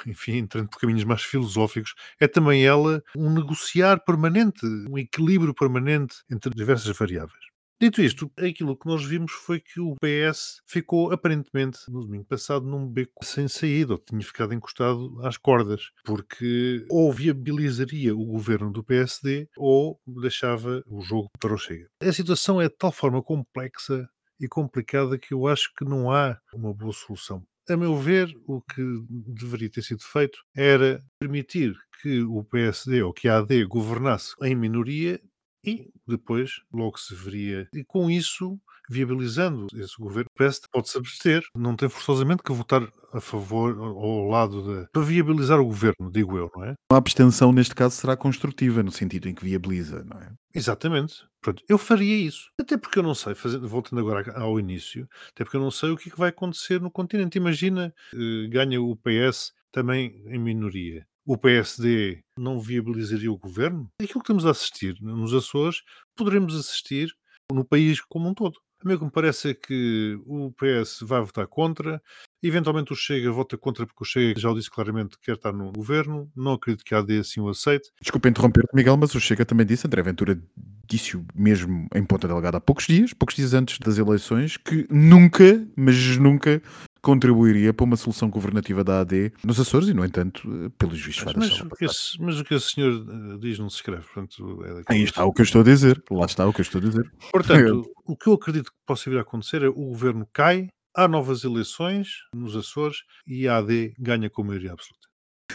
enfim, 0.06 0.36
entrando 0.36 0.68
por 0.68 0.78
caminhos 0.78 1.02
mais 1.02 1.22
filosóficos, 1.22 1.92
é 2.20 2.28
também 2.28 2.64
ela 2.64 3.02
um 3.16 3.32
negociar 3.32 3.98
permanente, 4.04 4.64
um 4.88 4.96
equilíbrio 4.96 5.52
permanente 5.52 6.16
entre 6.30 6.54
diversas 6.54 6.96
variáveis. 6.96 7.48
Dito 7.80 8.02
isto, 8.02 8.28
aquilo 8.36 8.76
que 8.76 8.88
nós 8.88 9.04
vimos 9.04 9.30
foi 9.30 9.60
que 9.60 9.78
o 9.78 9.94
PS 10.00 10.60
ficou 10.66 11.12
aparentemente 11.12 11.78
no 11.88 12.00
domingo 12.00 12.24
passado 12.24 12.66
num 12.66 12.84
beco 12.84 13.24
sem 13.24 13.46
saída, 13.46 13.92
ou 13.92 13.98
tinha 13.98 14.20
ficado 14.20 14.52
encostado 14.52 15.16
às 15.22 15.36
cordas, 15.36 15.92
porque 16.04 16.84
ou 16.90 17.12
viabilizaria 17.12 18.16
o 18.16 18.24
governo 18.24 18.72
do 18.72 18.82
PSD 18.82 19.48
ou 19.56 20.00
deixava 20.20 20.82
o 20.88 21.00
jogo 21.00 21.28
para 21.38 21.54
o 21.54 21.58
Chega. 21.58 21.88
A 22.02 22.12
situação 22.12 22.60
é 22.60 22.68
de 22.68 22.76
tal 22.76 22.90
forma 22.90 23.22
complexa 23.22 24.08
e 24.40 24.48
complicada 24.48 25.16
que 25.16 25.32
eu 25.32 25.46
acho 25.46 25.72
que 25.76 25.84
não 25.84 26.10
há 26.10 26.36
uma 26.52 26.74
boa 26.74 26.92
solução 26.92 27.44
a 27.70 27.76
meu 27.76 27.96
ver, 27.96 28.34
o 28.46 28.62
que 28.62 28.82
deveria 29.10 29.70
ter 29.70 29.82
sido 29.82 30.02
feito 30.02 30.38
era 30.56 31.02
permitir 31.20 31.76
que 32.00 32.22
o 32.22 32.42
PSD 32.44 33.02
ou 33.02 33.12
que 33.12 33.28
a 33.28 33.38
AD 33.38 33.64
governasse 33.66 34.34
em 34.42 34.54
minoria 34.54 35.20
e 35.64 35.90
depois 36.06 36.60
logo 36.72 36.98
se 36.98 37.14
veria. 37.14 37.68
E 37.72 37.84
com 37.84 38.10
isso, 38.10 38.58
viabilizando 38.88 39.66
esse 39.74 39.96
governo, 39.98 40.30
o 40.34 40.38
PS 40.38 40.60
pode-se 40.70 40.96
abster, 40.98 41.42
não 41.54 41.76
tem 41.76 41.88
forçosamente 41.88 42.42
que 42.42 42.52
votar 42.52 42.82
a 43.12 43.20
favor 43.20 43.78
ou 43.78 44.20
ao 44.20 44.28
lado 44.28 44.62
de. 44.62 44.88
para 44.90 45.02
viabilizar 45.02 45.60
o 45.60 45.64
governo, 45.64 46.10
digo 46.10 46.36
eu, 46.36 46.50
não 46.54 46.64
é? 46.64 46.74
A 46.90 46.96
abstenção, 46.96 47.52
neste 47.52 47.74
caso, 47.74 47.96
será 47.96 48.16
construtiva, 48.16 48.82
no 48.82 48.90
sentido 48.90 49.28
em 49.28 49.34
que 49.34 49.44
viabiliza, 49.44 50.04
não 50.04 50.20
é? 50.20 50.32
Exatamente. 50.54 51.26
Pronto, 51.40 51.62
eu 51.68 51.78
faria 51.78 52.16
isso. 52.16 52.50
Até 52.60 52.76
porque 52.76 52.98
eu 52.98 53.02
não 53.02 53.14
sei, 53.14 53.34
fazendo, 53.34 53.68
voltando 53.68 54.00
agora 54.00 54.32
ao 54.38 54.58
início, 54.58 55.08
até 55.32 55.44
porque 55.44 55.56
eu 55.56 55.60
não 55.60 55.70
sei 55.70 55.90
o 55.90 55.96
que, 55.96 56.08
é 56.08 56.12
que 56.12 56.18
vai 56.18 56.30
acontecer 56.30 56.80
no 56.80 56.90
continente. 56.90 57.38
Imagina, 57.38 57.94
eh, 58.12 58.48
ganha 58.48 58.80
o 58.82 58.96
PS 58.96 59.52
também 59.70 60.22
em 60.26 60.38
minoria. 60.38 61.06
O 61.28 61.36
PSD 61.36 62.22
não 62.38 62.58
viabilizaria 62.58 63.30
o 63.30 63.36
governo? 63.36 63.92
Aquilo 64.00 64.20
que 64.20 64.24
estamos 64.24 64.46
a 64.46 64.50
assistir 64.50 64.96
nos 65.02 65.34
Açores, 65.34 65.82
poderemos 66.16 66.58
assistir 66.58 67.14
no 67.52 67.66
país 67.66 68.00
como 68.00 68.30
um 68.30 68.32
todo. 68.32 68.58
A 68.82 68.88
mim 68.88 68.94
o 68.94 68.98
que 68.98 69.04
me 69.04 69.10
parece 69.10 69.50
é 69.50 69.54
que 69.54 70.18
o 70.24 70.50
PS 70.52 71.00
vai 71.02 71.20
votar 71.20 71.46
contra, 71.46 72.00
eventualmente 72.42 72.94
o 72.94 72.96
Chega 72.96 73.30
vota 73.30 73.58
contra 73.58 73.86
porque 73.86 74.02
o 74.02 74.06
Chega 74.06 74.40
já 74.40 74.50
o 74.50 74.54
disse 74.54 74.70
claramente 74.70 75.18
que 75.18 75.26
quer 75.26 75.34
estar 75.34 75.52
no 75.52 75.70
governo, 75.70 76.32
não 76.34 76.54
acredito 76.54 76.82
que 76.82 76.94
a 76.94 77.00
AD 77.00 77.18
assim 77.18 77.40
o 77.40 77.48
aceite. 77.50 77.90
Desculpa 78.00 78.30
interromper-te, 78.30 78.74
Miguel, 78.74 78.96
mas 78.96 79.14
o 79.14 79.20
Chega 79.20 79.44
também 79.44 79.66
disse, 79.66 79.86
André 79.86 80.00
Ventura 80.00 80.42
disse 80.88 81.22
mesmo 81.34 81.86
em 81.94 82.06
Ponta 82.06 82.26
Delgada 82.26 82.56
há 82.56 82.60
poucos 82.60 82.86
dias, 82.86 83.12
poucos 83.12 83.36
dias 83.36 83.52
antes 83.52 83.78
das 83.80 83.98
eleições, 83.98 84.56
que 84.56 84.86
nunca, 84.90 85.68
mas 85.76 86.16
nunca 86.16 86.62
contribuiria 87.02 87.72
para 87.72 87.84
uma 87.84 87.96
solução 87.96 88.28
governativa 88.28 88.82
da 88.82 89.00
AD 89.00 89.32
nos 89.44 89.58
Açores 89.58 89.88
e, 89.88 89.94
no 89.94 90.04
entanto, 90.04 90.72
pelos 90.78 91.00
vistos 91.00 91.24
mas, 91.24 91.36
mas, 91.36 91.60
o 91.60 91.70
que 91.70 91.84
esse, 91.84 92.20
mas 92.20 92.40
o 92.40 92.44
que 92.44 92.54
esse 92.54 92.70
senhor 92.70 92.92
eh, 92.92 93.38
diz 93.38 93.58
não 93.58 93.70
se 93.70 93.76
escreve. 93.76 94.02
Portanto, 94.02 94.64
é 94.64 94.92
Aí 94.92 95.02
está 95.02 95.24
o 95.24 95.32
que 95.32 95.40
eu 95.40 95.44
estou 95.44 95.60
a 95.60 95.64
dizer. 95.64 96.02
Lá 96.10 96.26
está 96.26 96.46
o 96.46 96.52
que 96.52 96.60
eu 96.60 96.64
estou 96.64 96.80
a 96.80 96.84
dizer. 96.84 97.12
Portanto, 97.30 97.90
o 98.06 98.16
que 98.16 98.28
eu 98.28 98.34
acredito 98.34 98.70
que 98.70 98.78
possa 98.86 99.08
vir 99.10 99.18
a 99.18 99.22
acontecer 99.22 99.62
é 99.62 99.68
o 99.68 99.72
governo 99.72 100.26
cai, 100.32 100.68
há 100.94 101.06
novas 101.06 101.44
eleições 101.44 102.08
nos 102.34 102.56
Açores 102.56 102.98
e 103.26 103.46
a 103.46 103.58
AD 103.58 103.94
ganha 103.98 104.28
com 104.28 104.42
maioria 104.42 104.72
absoluta. 104.72 105.07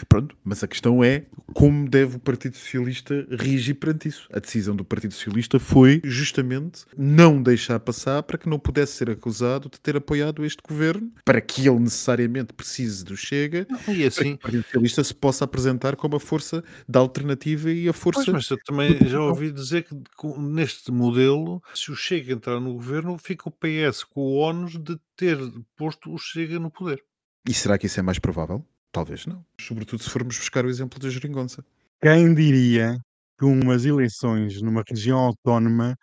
Pronto, 0.08 0.36
mas 0.44 0.62
a 0.62 0.68
questão 0.68 1.04
é 1.04 1.24
como 1.52 1.88
deve 1.88 2.16
o 2.16 2.18
Partido 2.18 2.56
Socialista 2.56 3.26
reagir 3.30 3.74
perante 3.74 4.08
isso. 4.08 4.28
A 4.32 4.40
decisão 4.40 4.74
do 4.74 4.84
Partido 4.84 5.14
Socialista 5.14 5.58
foi 5.58 6.00
justamente 6.04 6.84
não 6.96 7.40
deixar 7.42 7.78
passar 7.78 8.22
para 8.22 8.36
que 8.36 8.48
não 8.48 8.58
pudesse 8.58 8.94
ser 8.94 9.10
acusado 9.10 9.68
de 9.68 9.80
ter 9.80 9.96
apoiado 9.96 10.44
este 10.44 10.60
governo, 10.66 11.12
para 11.24 11.40
que 11.40 11.68
ele 11.68 11.78
necessariamente 11.78 12.52
precise 12.52 13.04
do 13.04 13.16
Chega, 13.16 13.66
e 13.88 14.04
assim, 14.04 14.36
para 14.36 14.50
que 14.50 14.56
o 14.58 14.62
Partido 14.62 14.64
Socialista 14.64 15.04
se 15.04 15.14
possa 15.14 15.44
apresentar 15.44 15.96
como 15.96 16.16
a 16.16 16.20
força 16.20 16.64
da 16.88 16.98
alternativa 16.98 17.70
e 17.70 17.88
a 17.88 17.92
força. 17.92 18.24
Pois, 18.24 18.34
mas 18.34 18.50
eu 18.50 18.58
também 18.64 18.98
já 19.06 19.20
ouvi 19.20 19.52
dizer 19.52 19.84
que 19.84 19.94
neste 20.38 20.90
modelo, 20.90 21.62
se 21.74 21.90
o 21.90 21.96
Chega 21.96 22.32
entrar 22.32 22.60
no 22.60 22.74
governo, 22.74 23.16
fica 23.16 23.48
o 23.48 23.52
PS 23.52 24.02
com 24.04 24.20
o 24.20 24.36
ónus 24.36 24.72
de 24.72 24.98
ter 25.16 25.38
posto 25.76 26.12
o 26.12 26.18
Chega 26.18 26.58
no 26.58 26.70
poder. 26.70 27.02
E 27.48 27.52
será 27.52 27.76
que 27.78 27.86
isso 27.86 28.00
é 28.00 28.02
mais 28.02 28.18
provável? 28.18 28.64
Talvez 28.94 29.26
não. 29.26 29.44
Sobretudo 29.60 30.04
se 30.04 30.08
formos 30.08 30.38
buscar 30.38 30.64
o 30.64 30.70
exemplo 30.70 31.00
da 31.00 31.10
Jeringonça. 31.10 31.64
Quem 32.00 32.32
diria 32.32 32.96
que 33.36 33.44
umas 33.44 33.84
eleições 33.84 34.62
numa 34.62 34.84
região 34.88 35.18
autónoma 35.18 35.96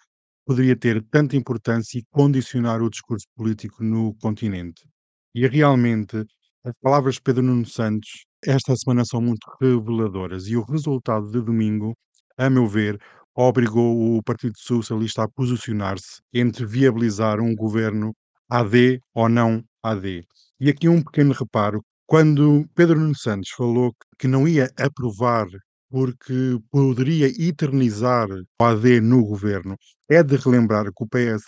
poderia 0.45 0.75
ter 0.75 1.01
tanta 1.09 1.37
importância 1.37 1.97
e 1.97 2.03
condicionar 2.11 2.81
o 2.81 2.89
discurso 2.89 3.25
político 3.33 3.81
no 3.81 4.13
continente? 4.15 4.83
E 5.33 5.47
realmente, 5.47 6.17
as 6.65 6.73
palavras 6.81 7.15
de 7.15 7.21
Pedro 7.21 7.43
Nuno 7.43 7.65
Santos 7.65 8.25
esta 8.45 8.75
semana 8.75 9.05
são 9.05 9.21
muito 9.21 9.47
reveladoras 9.61 10.47
e 10.47 10.57
o 10.57 10.63
resultado 10.63 11.31
de 11.31 11.41
domingo, 11.41 11.95
a 12.37 12.49
meu 12.49 12.67
ver, 12.67 12.99
obrigou 13.33 14.17
o 14.17 14.21
Partido 14.21 14.57
Socialista 14.57 15.23
a 15.23 15.29
posicionar-se 15.29 16.19
entre 16.33 16.65
viabilizar 16.65 17.39
um 17.39 17.55
governo 17.55 18.13
AD 18.49 18.99
ou 19.13 19.29
não 19.29 19.63
AD. 19.81 20.25
E 20.59 20.69
aqui 20.69 20.89
um 20.89 21.01
pequeno 21.01 21.31
reparo 21.31 21.81
quando 22.05 22.65
Pedro 22.75 22.99
Nuno 22.99 23.15
Santos 23.15 23.49
falou 23.55 23.93
que 24.19 24.27
não 24.27 24.47
ia 24.47 24.69
aprovar 24.77 25.47
porque 25.89 26.57
poderia 26.71 27.27
eternizar 27.27 28.27
o 28.29 28.63
AD 28.63 29.01
no 29.01 29.25
governo, 29.25 29.75
é 30.09 30.23
de 30.23 30.37
relembrar 30.37 30.85
que 30.85 31.03
o 31.03 31.07
PS 31.07 31.43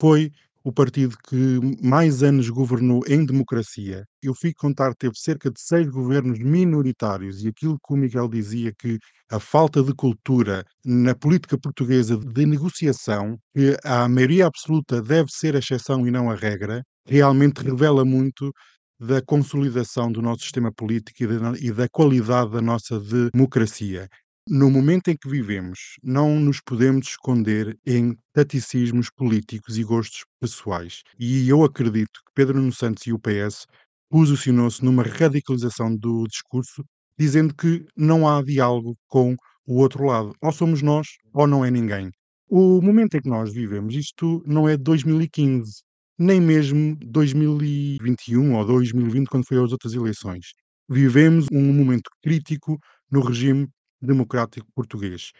foi 0.00 0.30
o 0.66 0.72
partido 0.72 1.16
que 1.28 1.60
mais 1.80 2.24
anos 2.24 2.50
governou 2.50 3.00
em 3.06 3.24
democracia. 3.24 4.04
Eu 4.20 4.34
fui 4.34 4.52
contar, 4.52 4.94
teve 4.96 5.14
cerca 5.16 5.48
de 5.48 5.60
seis 5.60 5.88
governos 5.88 6.40
minoritários, 6.40 7.44
e 7.44 7.48
aquilo 7.48 7.78
que 7.78 7.94
o 7.94 7.96
Miguel 7.96 8.28
dizia 8.28 8.72
que 8.76 8.98
a 9.30 9.38
falta 9.38 9.80
de 9.80 9.94
cultura 9.94 10.64
na 10.84 11.14
política 11.14 11.56
portuguesa 11.56 12.16
de 12.16 12.44
negociação, 12.44 13.38
que 13.54 13.76
a 13.84 14.08
maioria 14.08 14.46
absoluta 14.46 15.00
deve 15.00 15.30
ser 15.30 15.54
a 15.54 15.60
exceção 15.60 16.04
e 16.04 16.10
não 16.10 16.28
a 16.28 16.34
regra, 16.34 16.82
realmente 17.06 17.62
revela 17.62 18.04
muito 18.04 18.52
da 18.98 19.20
consolidação 19.22 20.10
do 20.10 20.22
nosso 20.22 20.42
sistema 20.42 20.72
político 20.72 21.22
e 21.22 21.26
da, 21.26 21.52
e 21.58 21.72
da 21.72 21.88
qualidade 21.88 22.52
da 22.52 22.60
nossa 22.60 23.00
democracia. 23.32 24.08
No 24.48 24.70
momento 24.70 25.08
em 25.08 25.16
que 25.16 25.28
vivemos, 25.28 25.96
não 26.02 26.38
nos 26.38 26.60
podemos 26.60 27.08
esconder 27.08 27.76
em 27.84 28.16
taticismos 28.32 29.10
políticos 29.10 29.76
e 29.76 29.82
gostos 29.82 30.24
pessoais. 30.40 31.02
E 31.18 31.48
eu 31.48 31.64
acredito 31.64 32.20
que 32.24 32.32
Pedro 32.32 32.58
Nuno 32.58 32.72
Santos 32.72 33.04
e 33.06 33.12
o 33.12 33.18
PS 33.18 33.66
posicionou-se 34.08 34.84
numa 34.84 35.02
radicalização 35.02 35.96
do 35.96 36.28
discurso, 36.28 36.84
dizendo 37.18 37.54
que 37.54 37.84
não 37.96 38.28
há 38.28 38.40
diálogo 38.40 38.96
com 39.08 39.34
o 39.66 39.80
outro 39.80 40.04
lado. 40.04 40.32
Ou 40.40 40.52
somos 40.52 40.80
nós, 40.80 41.08
ou 41.34 41.46
não 41.46 41.64
é 41.64 41.70
ninguém. 41.70 42.10
O 42.48 42.80
momento 42.80 43.16
em 43.16 43.20
que 43.20 43.28
nós 43.28 43.52
vivemos, 43.52 43.96
isto 43.96 44.42
não 44.46 44.68
é 44.68 44.76
de 44.76 44.84
2015, 44.84 45.82
nem 46.18 46.40
mesmo 46.40 46.96
2021 47.02 48.54
ou 48.54 48.64
2020, 48.64 49.28
quando 49.28 49.46
foi 49.46 49.62
as 49.62 49.72
outras 49.72 49.94
eleições. 49.94 50.46
Vivemos 50.88 51.46
um 51.52 51.72
momento 51.72 52.10
crítico 52.22 52.78
no 53.10 53.20
regime 53.20 53.68
democrático 54.00 54.66
português. 54.74 55.30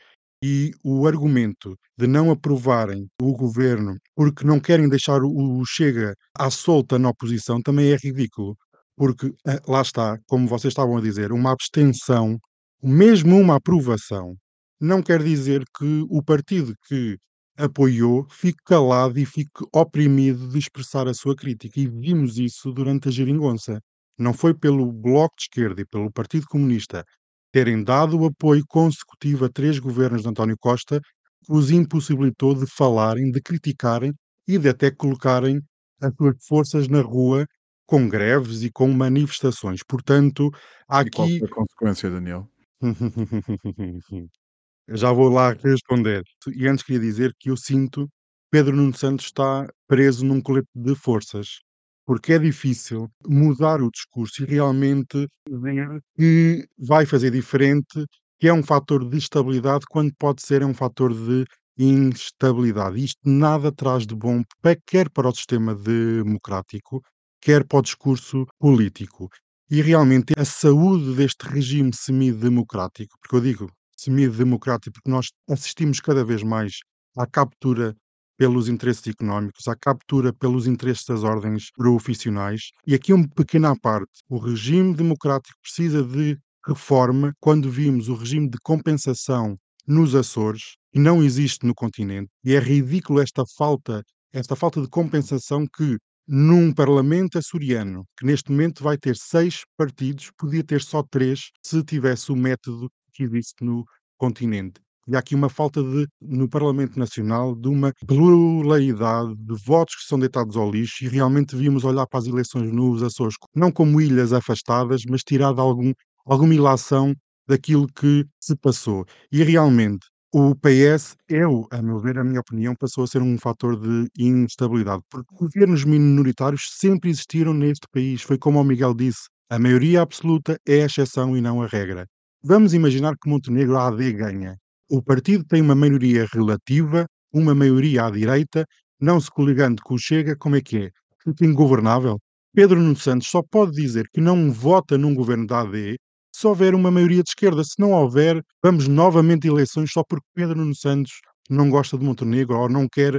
E 0.43 0.73
o 0.85 1.07
argumento 1.07 1.77
de 1.99 2.07
não 2.07 2.31
aprovarem 2.31 3.09
o 3.21 3.33
governo 3.33 3.97
porque 4.15 4.45
não 4.47 4.61
querem 4.61 4.89
deixar 4.89 5.23
o 5.25 5.65
Chega 5.65 6.15
à 6.39 6.51
solta 6.51 6.99
na 6.99 7.09
oposição 7.09 7.61
também 7.63 7.93
é 7.93 7.97
ridículo. 7.97 8.57
Porque 8.97 9.33
eh, 9.47 9.61
lá 9.67 9.83
está, 9.83 10.19
como 10.27 10.49
vocês 10.49 10.73
estavam 10.73 10.97
a 10.97 11.01
dizer, 11.01 11.33
uma 11.33 11.53
abstenção, 11.53 12.39
mesmo 12.83 13.39
uma 13.39 13.57
aprovação, 13.57 14.35
não 14.81 15.03
quer 15.03 15.23
dizer 15.23 15.63
que 15.77 16.05
o 16.09 16.23
partido 16.23 16.75
que 16.87 17.19
apoiou 17.57 18.27
fique 18.31 18.59
calado 18.65 19.19
e 19.19 19.27
fique 19.27 19.51
oprimido 19.75 20.49
de 20.49 20.59
expressar 20.59 21.09
a 21.09 21.15
sua 21.15 21.35
crítica. 21.37 21.81
E 21.81 21.87
vimos 21.89 22.39
isso 22.39 22.73
durante 22.73 23.09
a 23.09 23.11
geringonça. 23.11 23.81
Não 24.19 24.33
foi 24.35 24.55
pelo 24.55 24.91
Bloco 24.93 25.35
de 25.37 25.45
Esquerda 25.45 25.81
e 25.83 25.87
pelo 25.87 26.11
Partido 26.13 26.47
Comunista 26.47 27.05
terem 27.53 27.83
dado 27.83 28.19
o 28.21 28.27
apoio 28.27 28.65
consecutivo 28.69 29.45
a 29.47 29.49
três 29.49 29.79
governos 29.79 30.23
de 30.23 30.29
António 30.29 30.57
Costa 30.59 31.01
que 31.45 31.53
os 31.53 31.71
impossibilitou 31.71 32.55
de 32.55 32.67
falarem, 32.67 33.31
de 33.31 33.41
criticarem 33.41 34.13
e 34.49 34.59
de 34.59 34.69
até 34.69 34.91
colocarem 34.91 35.61
as 36.03 36.13
suas 36.17 36.37
forças 36.47 36.89
na 36.89 37.01
rua 37.01 37.47
com 37.87 38.09
greves 38.09 38.63
e 38.63 38.71
com 38.71 38.89
manifestações. 38.93 39.81
Portanto, 39.87 40.51
há 40.89 41.01
E 41.07 41.11
qual 41.11 41.29
aqui. 41.29 41.39
foi 41.39 41.49
a 41.49 41.55
consequência, 41.55 42.11
Daniel? 42.11 42.51
Já 44.89 45.13
vou 45.13 45.29
lá 45.29 45.53
responder. 45.53 46.23
E 46.55 46.67
antes 46.69 46.85
queria 46.85 47.01
dizer 47.01 47.35
que 47.39 47.51
eu 47.51 47.57
sinto 47.57 48.09
Pedro 48.51 48.77
Nuno 48.77 48.97
Santos 48.97 49.27
está 49.27 49.67
preso 49.89 50.25
num 50.25 50.41
colete 50.41 50.69
de 50.75 50.95
forças, 50.95 51.61
porque 52.07 52.35
é 52.35 52.39
difícil 52.39 53.11
mudar 53.27 53.83
o 53.83 53.91
discurso 53.91 54.45
e 54.45 54.47
realmente 54.47 55.27
ver 55.51 56.01
que 56.17 56.67
vai 56.79 57.05
fazer 57.05 57.33
diferente, 57.33 58.07
que 58.39 58.47
é 58.47 58.53
um 58.53 58.63
fator 58.63 59.09
de 59.09 59.19
estabilidade, 59.19 59.85
quando 59.91 60.15
pode 60.17 60.43
ser 60.43 60.63
um 60.65 60.73
fator 60.73 61.13
de 61.13 61.45
instabilidade. 61.77 63.05
Isto 63.05 63.21
nada 63.25 63.73
traz 63.73 64.07
de 64.07 64.15
bom, 64.15 64.43
quer 64.87 65.11
para 65.11 65.29
o 65.29 65.35
sistema 65.35 65.75
democrático, 65.75 67.03
quer 67.41 67.65
para 67.67 67.79
o 67.79 67.83
discurso 67.83 68.47
político. 68.59 69.29
E 69.69 69.83
realmente 69.83 70.33
a 70.39 70.45
saúde 70.45 71.17
deste 71.17 71.43
regime 71.49 71.91
semidemocrático, 71.93 73.19
porque 73.21 73.35
eu 73.35 73.41
digo 73.41 73.71
semidemocrático, 73.97 74.93
porque 74.95 75.11
nós 75.11 75.29
assistimos 75.49 76.01
cada 76.01 76.25
vez 76.25 76.43
mais 76.43 76.81
à 77.17 77.27
captura 77.27 77.95
pelos 78.37 78.69
interesses 78.69 79.07
económicos, 79.07 79.67
à 79.67 79.75
captura 79.75 80.33
pelos 80.33 80.67
interesses 80.67 81.05
das 81.07 81.25
ordens 81.25 81.71
profissionais. 81.75 82.71
E 82.87 82.95
aqui 82.95 83.13
uma 83.13 83.29
pequena 83.29 83.75
parte. 83.75 84.21
O 84.29 84.39
regime 84.39 84.95
democrático 84.95 85.59
precisa 85.63 86.03
de 86.03 86.39
reforma 86.67 87.33
quando 87.41 87.71
vimos 87.71 88.09
o 88.09 88.15
regime 88.15 88.51
de 88.51 88.59
compensação 88.63 89.57
nos 89.87 90.15
Açores, 90.15 90.77
que 90.93 90.99
não 90.99 91.23
existe 91.23 91.65
no 91.65 91.75
continente. 91.75 92.29
E 92.45 92.55
é 92.55 92.59
ridículo 92.59 93.21
esta 93.21 93.45
falta, 93.57 94.03
esta 94.33 94.57
falta 94.57 94.83
de 94.83 94.89
compensação 94.89 95.65
que 95.67 95.97
num 96.29 96.75
parlamento 96.75 97.39
açoriano, 97.39 98.05
que 98.19 98.27
neste 98.27 98.51
momento 98.51 98.83
vai 98.83 98.99
ter 98.99 99.17
seis 99.17 99.61
partidos, 99.77 100.31
podia 100.37 100.65
ter 100.65 100.83
só 100.83 101.03
três 101.05 101.51
se 101.63 101.85
tivesse 101.85 102.33
o 102.33 102.37
método 102.37 102.91
que 103.17 103.25
existe 103.25 103.65
no 103.65 103.85
continente. 104.19 104.81
E 105.09 105.15
há 105.15 105.21
aqui 105.21 105.37
uma 105.37 105.49
falta 105.49 105.83
de, 105.83 106.07
no 106.21 106.49
Parlamento 106.49 106.99
Nacional 106.99 107.55
de 107.55 107.69
uma 107.69 107.93
pluralidade 108.07 109.37
de 109.37 109.55
votos 109.65 109.95
que 109.95 110.03
são 110.03 110.19
deitados 110.19 110.57
ao 110.57 110.69
lixo 110.69 111.05
e 111.05 111.09
realmente 111.09 111.55
devíamos 111.55 111.85
olhar 111.85 112.07
para 112.09 112.19
as 112.19 112.27
eleições 112.27 112.73
nos 112.73 113.05
Açores 113.05 113.37
não 113.55 113.71
como 113.71 114.01
ilhas 114.01 114.33
afastadas, 114.33 115.03
mas 115.09 115.23
tirar 115.23 115.57
algum, 115.59 115.93
alguma 116.27 116.55
ilação 116.55 117.15
daquilo 117.47 117.87
que 117.87 118.27
se 118.41 118.57
passou. 118.57 119.05
E 119.31 119.45
realmente 119.45 120.07
o 120.35 120.57
PS, 120.57 121.17
eu, 121.29 121.67
a 121.71 121.81
meu 121.81 122.01
ver, 122.01 122.19
a 122.19 122.25
minha 122.25 122.41
opinião, 122.41 122.75
passou 122.75 123.05
a 123.05 123.07
ser 123.07 123.23
um 123.23 123.39
fator 123.39 123.79
de 123.81 124.09
instabilidade, 124.19 125.03
porque 125.09 125.35
governos 125.35 125.85
minoritários 125.85 126.69
sempre 126.73 127.11
existiram 127.11 127.55
neste 127.55 127.87
país. 127.93 128.23
Foi 128.23 128.37
como 128.37 128.61
o 128.61 128.65
Miguel 128.65 128.93
disse, 128.93 129.29
a 129.49 129.59
maioria 129.59 130.03
absoluta 130.03 130.59
é 130.67 130.83
a 130.83 130.87
exceção 130.87 131.37
e 131.37 131.41
não 131.41 131.63
a 131.63 131.67
regra. 131.67 132.07
Vamos 132.43 132.75
imaginar 132.75 133.15
que 133.21 133.29
Montenegro 133.29 133.79
AD 133.79 134.13
ganha. 134.13 134.57
O 134.91 135.03
partido 135.03 135.45
tem 135.45 135.61
uma 135.61 135.75
maioria 135.75 136.27
relativa, 136.33 137.07
uma 137.33 137.55
maioria 137.55 138.05
à 138.05 138.11
direita, 138.11 138.65
não 139.01 139.21
se 139.21 139.31
coligando 139.31 139.83
com 139.83 139.95
o 139.95 139.99
Chega, 139.99 140.37
como 140.37 140.57
é 140.57 140.61
que 140.61 140.79
é? 140.79 140.91
Fica 141.23 141.45
ingovernável. 141.45 142.19
Pedro 142.55 142.81
Nuno 142.81 142.97
Santos 142.97 143.29
só 143.29 143.43
pode 143.43 143.73
dizer 143.73 144.09
que 144.13 144.21
não 144.21 144.51
vota 144.53 144.97
num 144.97 145.15
governo 145.15 145.47
da 145.47 145.61
AD 145.63 145.99
se 146.35 146.47
houver 146.47 146.75
uma 146.75 146.91
maioria 146.91 147.23
de 147.23 147.31
esquerda. 147.31 147.65
Se 147.65 147.75
não 147.79 147.93
houver, 147.93 148.43
vamos 148.63 148.87
novamente 148.89 149.47
eleições 149.49 149.91
só 149.93 150.03
porque 150.09 150.27
Pedro 150.35 150.57
Nuno 150.57 150.75
Santos 150.75 151.13
não 151.51 151.71
gosta 151.71 151.99
de 151.99 152.05
Montenegro 152.05 152.59
ou 152.59 152.69
não 152.69 152.87
quer 152.89 153.19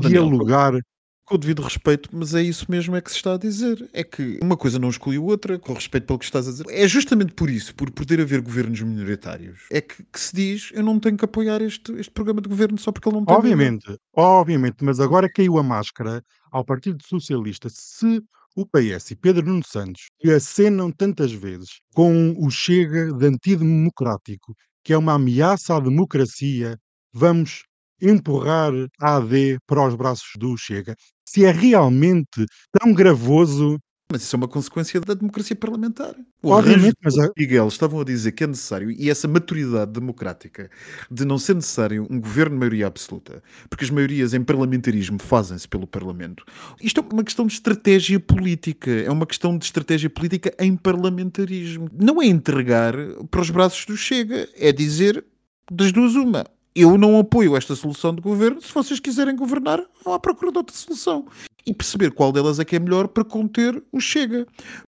dialogar. 0.00 0.72
Com 1.26 1.36
o 1.36 1.38
devido 1.38 1.62
respeito, 1.62 2.10
mas 2.12 2.34
é 2.34 2.42
isso 2.42 2.70
mesmo 2.70 2.94
é 2.94 3.00
que 3.00 3.10
se 3.10 3.16
está 3.16 3.34
a 3.34 3.38
dizer. 3.38 3.88
É 3.94 4.04
que 4.04 4.38
uma 4.42 4.56
coisa 4.56 4.78
não 4.78 4.90
exclui 4.90 5.16
a 5.16 5.20
outra, 5.20 5.58
com 5.58 5.72
respeito 5.72 6.06
pelo 6.06 6.18
que 6.18 6.24
estás 6.26 6.46
a 6.46 6.50
dizer. 6.50 6.66
É 6.68 6.86
justamente 6.86 7.32
por 7.32 7.48
isso, 7.48 7.74
por 7.74 7.90
poder 7.90 8.20
haver 8.20 8.42
governos 8.42 8.80
minoritários, 8.82 9.62
é 9.70 9.80
que, 9.80 10.04
que 10.04 10.20
se 10.20 10.34
diz 10.36 10.70
eu 10.74 10.82
não 10.82 11.00
tenho 11.00 11.16
que 11.16 11.24
apoiar 11.24 11.62
este, 11.62 11.92
este 11.92 12.10
programa 12.10 12.42
de 12.42 12.48
governo 12.48 12.76
só 12.78 12.92
porque 12.92 13.08
ele 13.08 13.16
não 13.16 13.24
tem. 13.24 13.34
Obviamente, 13.34 13.98
obviamente, 14.14 14.84
mas 14.84 15.00
agora 15.00 15.30
caiu 15.32 15.56
a 15.58 15.62
máscara 15.62 16.22
ao 16.52 16.64
Partido 16.64 17.02
Socialista. 17.02 17.68
Se 17.70 18.22
o 18.56 18.66
PS 18.66 19.10
e 19.10 19.16
Pedro 19.16 19.46
Nuno 19.46 19.64
Santos, 19.66 20.08
acenam 20.24 20.90
tantas 20.92 21.32
vezes 21.32 21.80
com 21.94 22.34
o 22.38 22.50
Chega 22.50 23.12
de 23.12 23.26
antidemocrático, 23.26 24.54
que 24.84 24.92
é 24.92 24.98
uma 24.98 25.14
ameaça 25.14 25.76
à 25.76 25.80
democracia, 25.80 26.78
vamos 27.12 27.64
empurrar 28.10 28.72
a 29.00 29.16
AD 29.16 29.58
para 29.66 29.86
os 29.86 29.94
braços 29.94 30.30
do 30.38 30.56
Chega. 30.56 30.94
Se 31.28 31.44
é 31.44 31.50
realmente 31.50 32.46
tão 32.78 32.92
gravoso, 32.92 33.78
Mas 34.12 34.22
isso 34.22 34.36
é 34.36 34.38
uma 34.38 34.46
consequência 34.46 35.00
da 35.00 35.14
democracia 35.14 35.56
parlamentar. 35.56 36.14
O 36.42 36.50
Obviamente, 36.50 36.94
mas 37.02 37.18
a- 37.18 37.30
Miguel 37.36 37.66
estavam 37.68 38.00
a 38.00 38.04
dizer 38.04 38.32
que 38.32 38.44
é 38.44 38.46
necessário, 38.46 38.90
e 38.90 39.08
essa 39.10 39.26
maturidade 39.26 39.92
democrática 39.92 40.70
de 41.10 41.24
não 41.24 41.38
ser 41.38 41.54
necessário 41.54 42.06
um 42.10 42.20
governo 42.20 42.54
de 42.54 42.60
maioria 42.60 42.86
absoluta, 42.86 43.42
porque 43.68 43.82
as 43.84 43.90
maiorias 43.90 44.34
em 44.34 44.44
parlamentarismo 44.44 45.18
fazem-se 45.18 45.66
pelo 45.66 45.86
Parlamento. 45.86 46.44
Isto 46.80 47.00
é 47.00 47.14
uma 47.14 47.24
questão 47.24 47.46
de 47.46 47.54
estratégia 47.54 48.20
política, 48.20 48.90
é 48.90 49.10
uma 49.10 49.26
questão 49.26 49.56
de 49.56 49.64
estratégia 49.64 50.10
política 50.10 50.54
em 50.60 50.76
parlamentarismo. 50.76 51.88
Não 51.98 52.20
é 52.22 52.26
entregar 52.26 52.94
para 53.30 53.40
os 53.40 53.48
braços 53.50 53.86
do 53.86 53.96
Chega, 53.96 54.46
é 54.56 54.70
dizer 54.70 55.24
das 55.72 55.90
duas 55.92 56.14
uma. 56.14 56.44
Eu 56.76 56.98
não 56.98 57.16
apoio 57.20 57.56
esta 57.56 57.76
solução 57.76 58.12
de 58.12 58.20
governo. 58.20 58.60
Se 58.60 58.74
vocês 58.74 58.98
quiserem 58.98 59.36
governar, 59.36 59.80
vão 60.04 60.12
à 60.12 60.18
procura 60.18 60.50
de 60.50 60.58
outra 60.58 60.74
solução. 60.74 61.26
E 61.64 61.72
perceber 61.72 62.10
qual 62.10 62.32
delas 62.32 62.58
é 62.58 62.64
que 62.64 62.74
é 62.74 62.80
melhor 62.80 63.06
para 63.06 63.24
conter 63.24 63.80
o 63.92 64.00
Chega. 64.00 64.44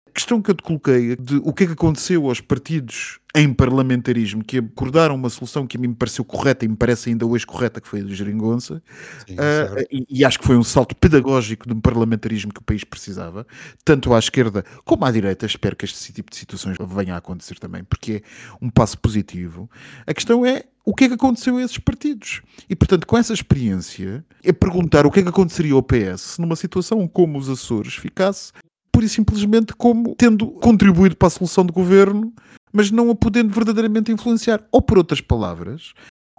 A 0.07 0.11
questão 0.11 0.41
que 0.41 0.49
eu 0.49 0.55
te 0.55 0.63
coloquei 0.63 1.15
de 1.15 1.35
o 1.43 1.53
que 1.53 1.63
é 1.63 1.67
que 1.67 1.73
aconteceu 1.73 2.27
aos 2.27 2.41
partidos 2.41 3.19
em 3.35 3.53
parlamentarismo 3.53 4.41
que 4.41 4.59
acordaram 4.59 5.13
uma 5.13 5.29
solução 5.29 5.67
que 5.67 5.75
a 5.75 5.79
mim 5.79 5.89
me 5.89 5.95
pareceu 5.95 6.23
correta 6.23 6.63
e 6.63 6.67
me 6.69 6.75
parece 6.77 7.09
ainda 7.09 7.25
hoje 7.25 7.45
correta, 7.45 7.81
que 7.81 7.87
foi 7.87 7.99
a 7.99 8.03
do 8.03 8.15
Geringonça, 8.15 8.81
Sim, 9.27 9.35
ah, 9.37 9.83
e, 9.91 10.05
e 10.09 10.25
acho 10.25 10.39
que 10.39 10.45
foi 10.45 10.55
um 10.55 10.63
salto 10.63 10.95
pedagógico 10.95 11.67
de 11.67 11.73
um 11.73 11.81
parlamentarismo 11.81 12.53
que 12.53 12.61
o 12.61 12.63
país 12.63 12.85
precisava, 12.85 13.45
tanto 13.83 14.13
à 14.13 14.19
esquerda 14.19 14.63
como 14.85 15.03
à 15.03 15.11
direita. 15.11 15.45
Espero 15.45 15.75
que 15.75 15.83
este 15.83 16.13
tipo 16.13 16.31
de 16.31 16.37
situações 16.37 16.77
venha 16.79 17.15
a 17.15 17.17
acontecer 17.17 17.59
também, 17.59 17.83
porque 17.83 18.23
é 18.23 18.55
um 18.61 18.69
passo 18.69 18.97
positivo. 18.97 19.69
A 20.07 20.13
questão 20.13 20.45
é 20.45 20.63
o 20.85 20.93
que 20.93 21.03
é 21.03 21.07
que 21.09 21.15
aconteceu 21.15 21.57
a 21.57 21.61
esses 21.63 21.77
partidos. 21.77 22.41
E, 22.69 22.75
portanto, 22.75 23.05
com 23.05 23.17
essa 23.17 23.33
experiência, 23.33 24.23
é 24.41 24.53
perguntar 24.53 25.05
o 25.05 25.11
que 25.11 25.19
é 25.19 25.23
que 25.23 25.29
aconteceria 25.29 25.73
ao 25.73 25.83
PS 25.83 26.37
numa 26.37 26.55
situação 26.55 27.05
como 27.05 27.37
os 27.37 27.49
Açores 27.49 27.95
ficasse, 27.95 28.53
pura 28.91 29.05
e 29.05 29.09
simplesmente 29.09 29.73
como 29.73 30.15
tendo 30.15 30.47
contribuído 30.47 31.17
para 31.17 31.27
a 31.27 31.31
solução 31.31 31.65
de 31.65 31.73
governo, 31.73 32.31
mas 32.75 32.91
não 32.91 33.09
a 33.09 33.15
podendo 33.15 33.53
verdadeiramente 33.53 34.11
influenciar. 34.11 34.61
Ou, 34.69 34.81
por 34.81 34.97
outras 34.97 35.21
palavras, 35.21 35.93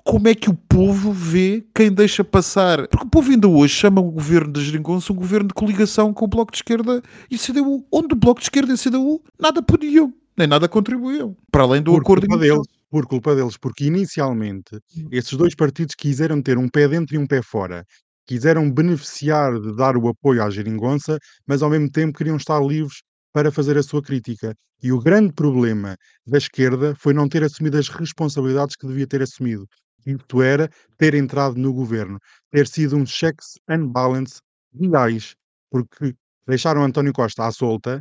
como 0.05 0.29
é 0.29 0.35
que 0.35 0.51
o 0.51 0.55
povo 0.55 1.11
vê 1.11 1.65
quem 1.75 1.91
deixa 1.91 2.23
passar. 2.23 2.87
Porque 2.89 3.07
o 3.07 3.11
povo 3.11 3.31
ainda 3.31 3.49
hoje 3.49 3.75
chama 3.75 4.03
o 4.03 4.11
governo 4.11 4.53
da 4.53 4.61
Geringonça 4.61 5.15
um 5.15 5.17
governo 5.17 5.49
de 5.49 5.55
coligação 5.55 6.13
com 6.13 6.27
o 6.27 6.29
Bloco 6.29 6.53
de 6.53 6.59
Esquerda 6.59 7.03
e 7.31 7.39
CDU, 7.39 7.87
onde 7.91 8.13
o 8.13 8.17
Bloco 8.17 8.41
de 8.41 8.45
Esquerda 8.45 8.71
e 8.71 8.75
a 8.75 8.77
CDU 8.77 9.23
nada 9.41 9.63
podiam, 9.63 10.13
nem 10.37 10.47
nada 10.47 10.69
contribuíam, 10.69 11.35
para 11.51 11.63
além 11.63 11.81
do 11.81 11.93
por 11.93 12.03
acordo 12.03 12.27
culpa 12.27 12.45
deles, 12.45 12.67
por 12.91 13.07
culpa 13.07 13.35
deles, 13.35 13.57
porque 13.57 13.87
inicialmente 13.87 14.79
esses 15.11 15.33
dois 15.33 15.55
partidos 15.55 15.95
quiseram 15.95 16.43
ter 16.43 16.59
um 16.59 16.69
pé 16.69 16.87
dentro 16.87 17.15
e 17.15 17.19
um 17.19 17.27
pé 17.27 17.41
fora. 17.41 17.83
Quiseram 18.27 18.71
beneficiar 18.71 19.59
de 19.59 19.75
dar 19.75 19.97
o 19.97 20.09
apoio 20.09 20.43
à 20.43 20.51
geringonça, 20.51 21.17
mas 21.47 21.63
ao 21.63 21.71
mesmo 21.71 21.91
tempo 21.91 22.19
queriam 22.19 22.37
estar 22.37 22.61
livres 22.61 23.01
para 23.37 23.53
fazer 23.53 23.77
a 23.77 23.83
sua 23.83 24.01
crítica. 24.03 24.57
E 24.83 24.91
o 24.91 24.99
grande 24.99 25.31
problema 25.31 25.95
da 26.27 26.39
esquerda 26.39 26.95
foi 26.95 27.13
não 27.13 27.29
ter 27.29 27.45
assumido 27.45 27.77
as 27.77 27.87
responsabilidades 27.87 28.77
que 28.77 28.87
devia 28.87 29.07
ter 29.07 29.21
assumido. 29.21 29.69
Isto 30.07 30.41
era 30.41 30.71
ter 30.97 31.13
entrado 31.13 31.55
no 31.57 31.71
governo, 31.71 32.19
ter 32.51 32.67
sido 32.67 32.97
um 32.97 33.05
checks 33.05 33.59
and 33.69 33.89
balance 33.89 34.41
reais, 34.73 35.35
porque 35.71 36.15
deixaram 36.49 36.83
António 36.83 37.13
Costa 37.13 37.47
à 37.47 37.53
solta, 37.53 38.01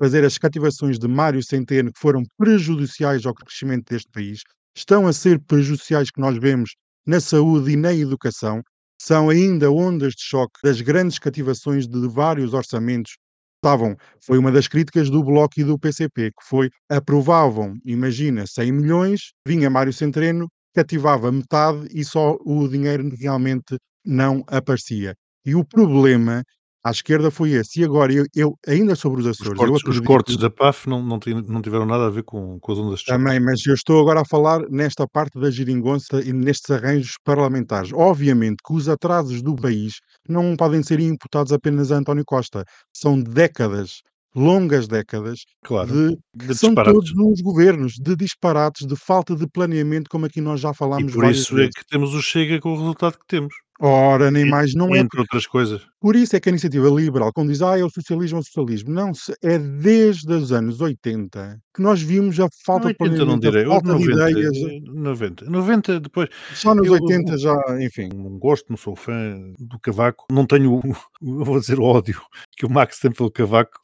fazer 0.00 0.24
as 0.24 0.36
cativações 0.36 0.98
de 0.98 1.06
Mário 1.06 1.44
Centeno 1.44 1.92
que 1.92 2.00
foram 2.00 2.24
prejudiciais 2.36 3.24
ao 3.24 3.34
crescimento 3.34 3.88
deste 3.88 4.10
país, 4.10 4.40
estão 4.76 5.06
a 5.06 5.12
ser 5.12 5.38
prejudiciais 5.42 6.10
que 6.10 6.20
nós 6.20 6.36
vemos 6.38 6.74
na 7.06 7.20
saúde 7.20 7.70
e 7.70 7.76
na 7.76 7.94
educação, 7.94 8.60
são 9.00 9.30
ainda 9.30 9.70
ondas 9.70 10.14
de 10.14 10.24
choque 10.24 10.58
das 10.64 10.80
grandes 10.80 11.20
cativações 11.20 11.86
de 11.86 12.08
vários 12.08 12.52
orçamentos. 12.52 13.16
Estavam, 13.64 13.96
foi 14.20 14.38
uma 14.38 14.50
das 14.50 14.66
críticas 14.66 15.08
do 15.08 15.22
Bloco 15.22 15.54
e 15.60 15.62
do 15.62 15.78
PCP, 15.78 16.32
que 16.32 16.44
foi, 16.44 16.68
aprovavam, 16.90 17.76
imagina, 17.84 18.44
100 18.44 18.72
milhões, 18.72 19.32
vinha 19.46 19.70
Mário 19.70 19.92
Centeno, 19.92 20.48
cativava 20.74 21.30
metade 21.30 21.86
e 21.92 22.04
só 22.04 22.36
o 22.44 22.66
dinheiro 22.66 23.08
realmente 23.16 23.76
não 24.04 24.42
aparecia. 24.48 25.14
E 25.46 25.54
o 25.54 25.64
problema 25.64 26.42
à 26.84 26.90
esquerda 26.90 27.30
foi 27.30 27.50
esse. 27.52 27.80
E 27.80 27.84
agora, 27.84 28.12
eu, 28.12 28.24
eu 28.34 28.58
ainda 28.66 28.94
sobre 28.96 29.20
os 29.20 29.26
Os 29.26 29.40
Açores, 29.40 29.60
eu 29.60 29.68
cortes, 29.68 29.88
os 29.88 30.00
cortes 30.00 30.36
da 30.36 30.50
PAF 30.50 30.88
não, 30.88 31.02
não, 31.02 31.18
tiveram 31.62 31.86
nada 31.86 32.06
a 32.06 32.10
ver 32.10 32.22
com, 32.24 32.58
com 32.60 32.72
as 32.72 32.78
ondas 32.78 33.00
de 33.00 33.06
choque. 33.06 33.18
também, 33.18 33.38
mas 33.40 33.64
eu 33.66 33.74
estou 33.74 34.00
agora 34.00 34.20
a 34.22 34.24
falar 34.24 34.60
nesta 34.70 35.06
parte 35.06 35.38
da 35.40 35.50
geringonça 35.50 36.20
e 36.22 36.32
nestes 36.32 36.70
arranjos 36.70 37.14
parlamentares. 37.24 37.92
Obviamente 37.92 38.56
que 38.66 38.72
os 38.74 38.88
atrasos 38.88 39.42
do 39.42 39.54
país 39.56 39.94
não 40.28 40.56
podem 40.56 40.82
ser 40.82 40.98
imputados 41.00 41.52
apenas 41.52 41.92
a 41.92 41.96
António 41.98 42.24
Costa. 42.26 42.64
São 42.92 43.20
décadas, 43.22 44.00
longas 44.34 44.88
décadas, 44.88 45.40
Claro. 45.64 45.92
de, 45.92 46.18
De 46.34 46.54
são 46.54 46.74
todos 46.74 47.12
os 47.16 47.40
governos, 47.42 47.92
de 47.94 48.16
disparates, 48.16 48.86
de 48.86 48.96
falta 48.96 49.36
de 49.36 49.46
planeamento, 49.46 50.08
como 50.10 50.26
aqui 50.26 50.40
nós 50.40 50.60
já 50.60 50.70
E 50.70 50.74
falámos 50.74 51.12
por 51.12 51.20
várias 51.22 51.38
isso 51.42 51.54
é 51.54 51.56
vezes. 51.58 51.74
que 51.76 51.86
temos 51.86 52.14
o 52.14 52.22
Chega 52.22 52.58
com 52.60 52.72
o 52.72 52.78
resultado 52.78 53.18
que 53.18 53.26
temos. 53.28 53.54
Ora, 53.80 54.30
nem 54.30 54.44
mais, 54.48 54.74
não 54.74 54.94
é 54.94 54.98
Entre 55.00 55.20
outras 55.20 55.46
coisas. 55.46 55.82
Por 56.02 56.16
isso 56.16 56.34
é 56.34 56.40
que 56.40 56.48
a 56.48 56.50
iniciativa 56.52 56.88
liberal, 56.90 57.32
quando 57.32 57.50
diz, 57.50 57.62
ah, 57.62 57.78
é 57.78 57.84
o 57.84 57.88
socialismo, 57.88 58.38
é 58.38 58.40
o 58.40 58.44
socialismo, 58.44 58.92
não, 58.92 59.14
se- 59.14 59.32
é 59.42 59.56
desde 59.58 60.32
os 60.32 60.50
anos 60.52 60.80
80 60.80 61.58
que 61.74 61.80
nós 61.80 62.02
vimos 62.02 62.38
a 62.40 62.48
falta 62.66 62.88
de 62.92 62.96
80 63.00 63.24
não 63.24 63.38
direi, 63.38 63.64
falta 63.64 63.94
de 63.96 64.04
90, 64.08 64.30
ideias, 64.30 64.56
eh, 64.56 64.80
90. 64.92 65.44
90 65.48 66.00
depois. 66.00 66.28
só 66.54 66.74
nos 66.74 66.86
Eu- 66.88 66.94
80 66.94 67.38
já, 67.38 67.54
enfim. 67.80 68.08
Não 68.14 68.36
gosto, 68.38 68.66
não 68.68 68.76
sou 68.76 68.94
fã 68.96 69.40
do 69.58 69.78
Cavaco. 69.78 70.26
Não 70.30 70.44
tenho, 70.44 70.80
vou 71.22 71.60
dizer, 71.60 71.78
o 71.78 71.84
ódio 71.84 72.20
que 72.56 72.66
o 72.66 72.70
Max 72.70 72.98
tem 72.98 73.10
pelo 73.12 73.30
Cavaco, 73.30 73.78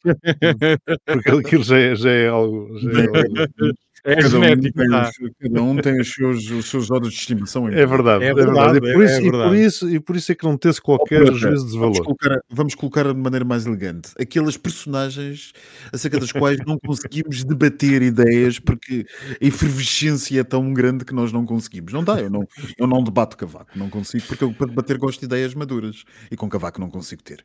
porque 1.07 1.31
aquilo 1.31 1.63
já 1.63 1.79
é, 1.79 1.95
já 1.95 2.11
é 2.11 2.29
algo. 2.29 2.69
Já 2.81 2.91
é, 2.91 3.07
algo- 3.07 3.15
É 4.05 4.15
Cada 4.15 4.29
um, 4.29 4.31
genético, 4.31 4.79
tem 4.79 4.89
tá? 4.91 5.11
os, 5.11 5.31
cada 5.41 5.63
um 5.63 5.77
tem 5.77 6.01
os 6.01 6.15
seus, 6.15 6.51
os 6.53 6.71
seus 6.71 6.89
ódios 6.89 7.13
de 7.13 7.19
estimação. 7.19 7.69
é 7.69 7.85
verdade, 7.85 8.25
É 8.25 8.29
é 8.29 8.35
verdade. 8.35 8.79
E 8.79 8.81
por 8.81 9.03
é- 9.03 9.05
isso, 9.05 9.17
é 9.19 9.27
e 9.27 9.31
por 9.33 9.57
isso, 9.57 9.91
e 9.91 10.01
por 10.01 10.17
isso 10.17 10.33
é 10.33 10.35
que 10.37 10.45
não 10.45 10.57
tens 10.57 10.79
qualquer 10.79 11.27
juízo 11.35 11.67
de 11.67 11.77
valor. 11.77 12.08
Colocar, 12.09 12.41
vamos 12.51 12.75
colocar 12.75 13.13
de 13.13 13.21
maneira 13.21 13.45
mais 13.45 13.67
elegante 13.67 14.13
aquelas 14.19 14.57
personagens 14.57 15.53
acerca 15.93 16.19
das 16.19 16.33
quais 16.33 16.59
não 16.67 16.79
conseguimos 16.79 17.45
debater 17.45 18.03
ideias 18.03 18.59
porque 18.59 19.07
a 19.41 19.45
efervescência 19.45 20.41
é 20.41 20.45
tão 20.45 20.73
grande 20.73 21.05
que 21.05 21.15
nós 21.15 21.33
não 21.33 21.45
conseguimos. 21.45 21.93
Não 21.93 22.03
dá, 22.03 22.21
eu 22.21 22.31
não, 22.31 22.47
eu 22.79 22.87
não 22.87 23.03
debato 23.03 23.37
cavaco, 23.37 23.79
não 23.79 23.91
consigo, 23.91 24.27
porque 24.27 24.45
eu 24.45 24.53
para 24.53 24.69
debater 24.69 24.99
gosto 24.99 25.21
de 25.21 25.27
ideias 25.27 25.55
maduras 25.55 26.05
e 26.31 26.37
com 26.37 26.49
cavaco 26.49 26.81
não 26.81 26.91
consigo 26.91 27.23
ter. 27.23 27.45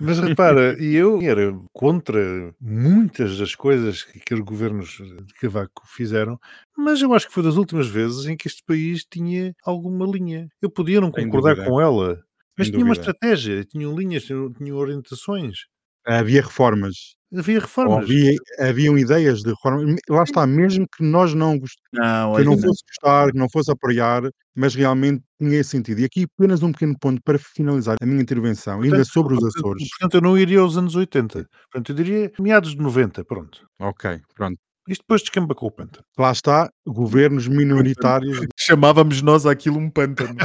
Mas 0.00 0.18
repara, 0.18 0.76
e 0.82 0.96
eu 0.96 1.20
era 1.22 1.56
contra 1.72 2.52
muitas 2.60 3.38
das 3.38 3.54
coisas 3.54 4.02
que 4.02 4.18
aqueles 4.18 4.44
governos 4.44 4.88
de 4.88 5.34
Cavaco 5.34 5.86
fizeram, 5.86 6.36
mas 6.76 7.00
eu 7.00 7.14
acho 7.14 7.28
que 7.28 7.32
foi 7.32 7.44
das 7.44 7.54
últimas 7.54 7.86
vezes 7.86 8.26
em 8.26 8.36
que 8.36 8.48
este 8.48 8.62
país 8.64 9.04
tinha 9.08 9.54
alguma 9.64 10.04
linha. 10.04 10.48
Eu 10.60 10.68
podia 10.68 11.00
não 11.00 11.12
concordar 11.12 11.64
com 11.64 11.80
ela, 11.80 12.20
mas 12.56 12.70
tinha 12.70 12.84
uma 12.84 12.94
estratégia, 12.94 13.64
tinham 13.64 13.96
linhas, 13.96 14.24
tinham, 14.24 14.76
orientações. 14.76 15.60
Havia 16.06 16.42
reformas. 16.42 17.14
Havia 17.36 17.58
reformas. 17.58 18.04
havia, 18.04 18.36
haviam 18.60 18.96
ideias 18.96 19.40
de 19.40 19.50
reforma. 19.50 19.96
Lá 20.08 20.22
está, 20.22 20.46
mesmo 20.46 20.86
que 20.86 21.02
nós 21.02 21.34
não 21.34 21.58
gost... 21.58 21.78
Não, 21.92 22.34
que 22.34 22.42
eu 22.42 22.44
não 22.44 22.58
fosse 22.58 22.82
gostar, 22.86 23.32
que 23.32 23.38
não 23.38 23.48
fosse 23.48 23.72
apoiar, 23.72 24.22
mas 24.54 24.74
realmente 24.74 25.22
tinha 25.40 25.58
esse 25.58 25.70
sentido. 25.70 26.00
E 26.00 26.04
aqui 26.04 26.26
apenas 26.38 26.62
um 26.62 26.70
pequeno 26.70 26.94
ponto 27.00 27.20
para 27.24 27.38
finalizar 27.38 27.96
a 28.00 28.06
minha 28.06 28.22
intervenção, 28.22 28.82
ainda 28.82 28.96
Portanto, 28.96 29.12
sobre 29.12 29.34
os 29.34 29.44
Açores. 29.44 29.88
portanto, 29.90 30.14
eu 30.14 30.20
não 30.20 30.38
iria 30.38 30.60
aos 30.60 30.76
anos 30.76 30.94
80. 30.94 31.48
Portanto, 31.72 31.88
eu 31.90 31.96
diria 31.96 32.32
meados 32.38 32.72
de 32.72 32.78
90, 32.78 33.24
pronto. 33.24 33.66
Ok, 33.80 34.20
pronto. 34.34 34.58
Isto 34.86 35.00
depois 35.00 35.22
descamba 35.22 35.54
com 35.54 35.66
o 35.66 35.70
pântano. 35.70 36.04
Lá 36.18 36.30
está, 36.30 36.70
governos 36.86 37.48
minoritários. 37.48 38.38
chamávamos 38.58 39.22
nós 39.22 39.46
aquilo 39.46 39.78
um 39.78 39.90
pântano. 39.90 40.36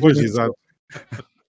Pois, 0.00 0.18
exato. 0.18 0.54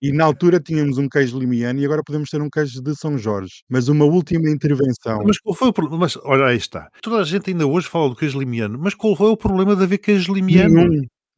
E 0.05 0.11
na 0.11 0.23
altura 0.23 0.59
tínhamos 0.59 0.99
um 0.99 1.09
queijo 1.09 1.39
limiano 1.39 1.79
e 1.79 1.85
agora 1.85 2.03
podemos 2.03 2.29
ter 2.29 2.39
um 2.39 2.47
queijo 2.47 2.79
de 2.79 2.95
São 2.95 3.17
Jorge. 3.17 3.63
Mas 3.67 3.87
uma 3.87 4.05
última 4.05 4.51
intervenção. 4.51 5.23
Mas 5.25 5.39
qual 5.39 5.55
foi 5.55 5.69
o 5.69 5.73
problema? 5.73 6.01
Mas 6.01 6.15
olha, 6.17 6.45
aí 6.45 6.57
está. 6.57 6.89
Toda 7.01 7.17
a 7.17 7.23
gente 7.23 7.49
ainda 7.49 7.65
hoje 7.65 7.87
fala 7.87 8.09
do 8.09 8.15
queijo 8.15 8.37
limiano, 8.37 8.77
mas 8.77 8.93
qual 8.93 9.15
foi 9.15 9.31
o 9.31 9.35
problema 9.35 9.75
de 9.75 9.81
haver 9.81 9.97
queijo 9.97 10.31
limiano? 10.31 10.87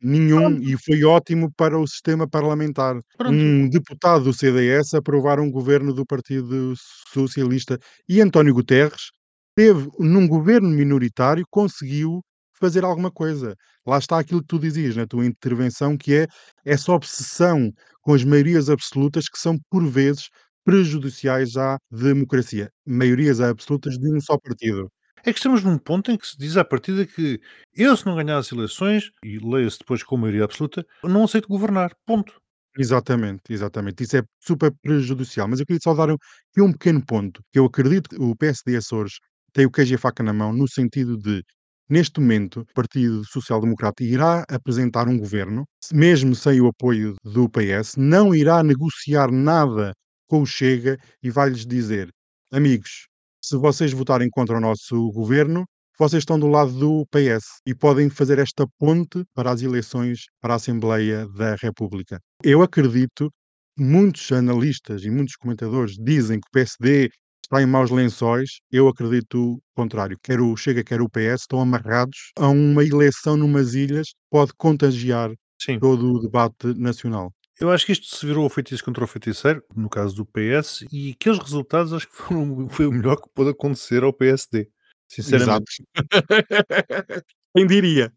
Nenhum, 0.02 0.50
nenhum, 0.50 0.62
e 0.62 0.76
foi 0.84 1.02
ótimo 1.06 1.50
para 1.56 1.80
o 1.80 1.88
sistema 1.88 2.28
parlamentar. 2.28 3.00
Pronto. 3.18 3.34
Um 3.34 3.70
deputado 3.70 4.26
do 4.26 4.34
CDS 4.34 4.94
aprovar 4.94 5.40
um 5.40 5.50
governo 5.50 5.94
do 5.94 6.06
Partido 6.06 6.74
Socialista 7.14 7.80
e 8.10 8.20
António 8.20 8.54
Guterres 8.54 9.12
teve, 9.56 9.88
num 9.98 10.28
governo 10.28 10.68
minoritário, 10.68 11.46
conseguiu 11.50 12.22
fazer 12.60 12.84
alguma 12.84 13.12
coisa. 13.12 13.56
Lá 13.86 13.98
está 13.98 14.20
aquilo 14.20 14.42
que 14.42 14.48
tu 14.48 14.60
dizias 14.60 14.96
na 14.96 15.08
tua 15.08 15.26
intervenção, 15.26 15.98
que 15.98 16.14
é 16.14 16.28
essa 16.66 16.92
obsessão 16.92 17.72
com 18.02 18.14
as 18.14 18.24
maiorias 18.24 18.70
absolutas 18.70 19.28
que 19.30 19.40
são, 19.40 19.58
por 19.70 19.86
vezes, 19.88 20.30
prejudiciais 20.64 21.56
à 21.56 21.78
democracia. 21.92 22.70
Maiorias 22.86 23.40
absolutas 23.40 23.98
de 23.98 24.14
um 24.14 24.20
só 24.20 24.38
partido. 24.38 24.92
É 25.24 25.34
que 25.34 25.40
estamos 25.40 25.64
num 25.64 25.78
ponto 25.78 26.12
em 26.12 26.18
que 26.18 26.28
se 26.28 26.38
diz 26.38 26.56
à 26.58 26.64
partida 26.64 27.06
que 27.06 27.40
eu, 27.76 27.96
se 27.98 28.06
não 28.06 28.16
ganhar 28.16 28.38
as 28.38 28.52
eleições, 28.52 29.12
e 29.24 29.40
leia-se 29.40 29.80
depois 29.80 30.04
com 30.04 30.18
maioria 30.18 30.44
absoluta, 30.46 30.86
não 31.04 31.24
aceito 31.24 31.48
governar. 31.48 31.92
Ponto. 32.06 32.34
Exatamente, 32.78 33.42
exatamente. 33.52 34.04
Isso 34.04 34.18
é 34.18 34.24
super 34.40 34.72
prejudicial. 34.82 35.48
Mas 35.48 35.60
eu 35.60 35.66
queria 35.66 35.80
só 35.82 35.94
dar 35.94 36.10
um, 36.12 36.14
aqui 36.14 36.62
um 36.62 36.72
pequeno 36.72 37.04
ponto, 37.06 37.42
que 37.52 37.60
eu 37.60 37.66
acredito 37.66 38.10
que 38.10 38.22
o 38.22 38.36
PSD 38.36 38.78
Açores 38.78 39.14
tem 39.52 39.66
o 39.66 39.72
queijo 39.72 39.94
e 39.94 39.96
a 39.96 40.00
faca 40.00 40.22
na 40.24 40.34
mão, 40.34 40.54
no 40.54 40.68
sentido 40.68 41.18
de, 41.18 41.44
neste 41.90 42.20
momento, 42.20 42.62
o 42.62 42.74
Partido 42.74 43.24
Social 43.26 43.62
Democrata 43.62 44.04
irá 44.04 44.44
apresentar 44.50 45.08
um 45.08 45.18
governo, 45.18 45.66
mesmo 45.92 46.36
sem 46.36 46.62
o 46.62 46.68
apoio 46.68 47.16
do 47.24 47.50
PS, 47.50 47.96
não 47.98 48.34
irá 48.34 48.64
negociar 48.64 49.32
nada 49.32 49.94
com 50.28 50.42
o 50.42 50.46
Chega 50.46 50.98
e 51.24 51.30
vai-lhes 51.30 51.66
dizer, 51.66 52.10
amigos, 52.52 53.08
se 53.42 53.56
vocês 53.56 53.94
votarem 53.94 54.30
contra 54.30 54.58
o 54.58 54.62
nosso 54.62 55.12
governo, 55.12 55.66
vocês 55.98 56.22
estão 56.22 56.38
do 56.38 56.48
lado 56.48 56.72
do 56.74 57.06
PS 57.08 57.60
e 57.66 57.74
podem 57.74 58.10
fazer 58.10 58.38
esta 58.38 58.68
ponte 58.78 59.24
para 59.34 59.52
as 59.52 59.62
eleições 59.62 60.26
para 60.40 60.54
a 60.54 60.58
Assembleia 60.58 61.28
da 61.30 61.56
República. 61.56 62.20
Eu 62.44 62.62
acredito 62.62 63.32
muitos 63.78 64.32
analistas 64.32 65.04
e 65.04 65.10
muitos 65.10 65.36
comentadores 65.36 65.96
dizem 65.98 66.40
que 66.40 66.48
o 66.48 66.52
PSD 66.52 67.10
está 67.48 67.62
em 67.62 67.66
maus 67.66 67.90
lençóis. 67.90 68.60
Eu 68.72 68.88
acredito 68.88 69.54
o 69.54 69.62
contrário. 69.76 70.20
Quer 70.22 70.40
o 70.40 70.56
Chega, 70.56 70.84
quer 70.84 71.02
o 71.02 71.10
PS 71.10 71.42
estão 71.42 71.62
amarrados 71.62 72.32
a 72.38 72.48
uma 72.50 72.84
eleição 72.84 73.38
numas 73.38 73.74
ilhas 73.74 74.10
que 74.10 74.30
pode 74.30 74.52
contagiar 74.58 75.32
Sim. 75.60 75.80
todo 75.80 76.14
o 76.14 76.20
debate 76.20 76.68
nacional. 76.76 77.34
Eu 77.60 77.72
acho 77.72 77.86
que 77.86 77.92
isto 77.92 78.16
se 78.16 78.26
virou 78.26 78.46
o 78.46 78.50
feitiço 78.50 78.84
contra 78.84 79.04
o 79.04 79.08
feiticeiro, 79.08 79.64
no 79.76 79.90
caso 79.90 80.16
do 80.16 80.26
PS, 80.26 80.86
e 80.92 81.12
aqueles 81.12 81.40
resultados 81.40 81.92
acho 81.92 82.08
que 82.08 82.16
foram, 82.16 82.70
foi 82.70 82.86
o 82.86 82.92
melhor 82.92 83.16
que 83.16 83.28
pôde 83.34 83.50
acontecer 83.50 84.04
ao 84.04 84.14
PSD. 84.14 84.70
Sinceramente. 85.08 85.84
Exato. 85.96 86.06
Quem 87.56 87.66
diria? 87.66 88.14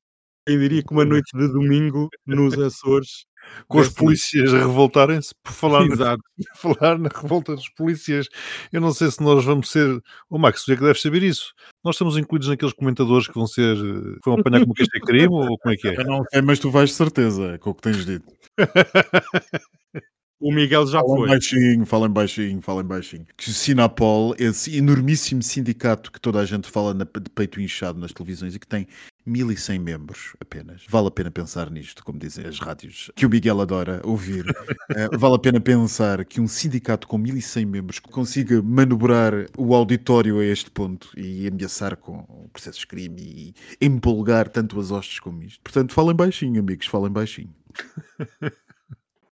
Quem 0.46 0.58
diria 0.58 0.82
que 0.82 0.92
uma 0.92 1.04
noite 1.04 1.30
de 1.34 1.48
domingo 1.48 2.08
nos 2.26 2.58
Açores 2.58 3.24
Com 3.68 3.78
os 3.78 3.88
desse- 3.88 3.98
polícias 3.98 4.54
a 4.54 4.58
revoltarem-se 4.58 5.34
por 5.42 5.52
falar 5.52 5.86
na, 5.86 6.16
falar 6.56 6.98
na 6.98 7.08
revolta 7.08 7.54
dos 7.54 7.68
polícias. 7.70 8.26
Eu 8.72 8.80
não 8.80 8.92
sei 8.92 9.10
se 9.10 9.22
nós 9.22 9.44
vamos 9.44 9.70
ser. 9.70 10.00
O 10.28 10.38
Max, 10.38 10.64
tu 10.64 10.72
é 10.72 10.76
que 10.76 10.82
deves 10.82 11.00
saber 11.02 11.22
isso. 11.22 11.52
Nós 11.84 11.94
estamos 11.94 12.16
incluídos 12.16 12.48
naqueles 12.48 12.74
comentadores 12.74 13.26
que 13.26 13.34
vão 13.34 13.46
ser. 13.46 13.76
que 13.76 14.20
vão 14.30 14.38
apanhar 14.40 14.60
como 14.60 14.74
queixa 14.74 14.90
de 14.94 15.00
crime 15.00 15.28
ou 15.34 15.58
como 15.58 15.74
é 15.74 15.76
que 15.76 15.88
é? 15.88 15.96
Eu 16.00 16.04
não 16.04 16.24
sei, 16.30 16.42
mas 16.42 16.58
tu 16.58 16.70
vais 16.70 16.90
de 16.90 16.96
certeza, 16.96 17.52
é 17.54 17.58
com 17.58 17.70
o 17.70 17.74
que 17.74 17.82
tens 17.82 18.04
dito. 18.04 18.26
O 20.42 20.50
Miguel 20.50 20.86
já 20.86 21.00
Falem 21.00 21.16
foi. 21.18 21.28
baixinho, 21.28 21.84
falem 21.84 22.10
baixinho, 22.10 22.62
falem 22.62 22.86
baixinho. 22.86 23.26
Que 23.36 23.50
o 23.50 23.52
Sinapol, 23.52 24.34
esse 24.38 24.74
enormíssimo 24.74 25.42
sindicato 25.42 26.10
que 26.10 26.18
toda 26.18 26.40
a 26.40 26.46
gente 26.46 26.66
fala 26.70 26.94
na- 26.94 27.04
de 27.04 27.28
peito 27.34 27.60
inchado 27.60 27.98
nas 28.00 28.10
televisões 28.10 28.54
e 28.54 28.58
que 28.58 28.66
tem 28.66 28.86
1100 29.30 29.78
membros 29.78 30.36
apenas. 30.40 30.84
Vale 30.88 31.08
a 31.08 31.10
pena 31.10 31.30
pensar 31.30 31.70
nisto, 31.70 32.04
como 32.04 32.18
dizem 32.18 32.44
as 32.46 32.58
rádios 32.58 33.10
que 33.14 33.24
o 33.24 33.30
Miguel 33.30 33.60
adora 33.60 34.00
ouvir. 34.04 34.44
Eh, 34.92 35.16
vale 35.16 35.36
a 35.36 35.38
pena 35.38 35.60
pensar 35.60 36.24
que 36.24 36.40
um 36.40 36.48
sindicato 36.48 37.06
com 37.06 37.16
1100 37.16 37.64
membros 37.64 37.98
consiga 38.00 38.60
manobrar 38.60 39.32
o 39.56 39.72
auditório 39.72 40.40
a 40.40 40.44
este 40.44 40.68
ponto 40.68 41.12
e 41.16 41.46
ameaçar 41.46 41.96
com 41.96 42.48
processos 42.52 42.80
de 42.80 42.88
crime 42.88 43.22
e 43.22 43.54
empolgar 43.80 44.48
tanto 44.48 44.80
as 44.80 44.90
hostes 44.90 45.20
como 45.20 45.44
isto. 45.44 45.60
Portanto, 45.62 45.94
falem 45.94 46.16
baixinho, 46.16 46.58
amigos, 46.58 46.88
falem 46.88 47.12
baixinho. 47.12 47.54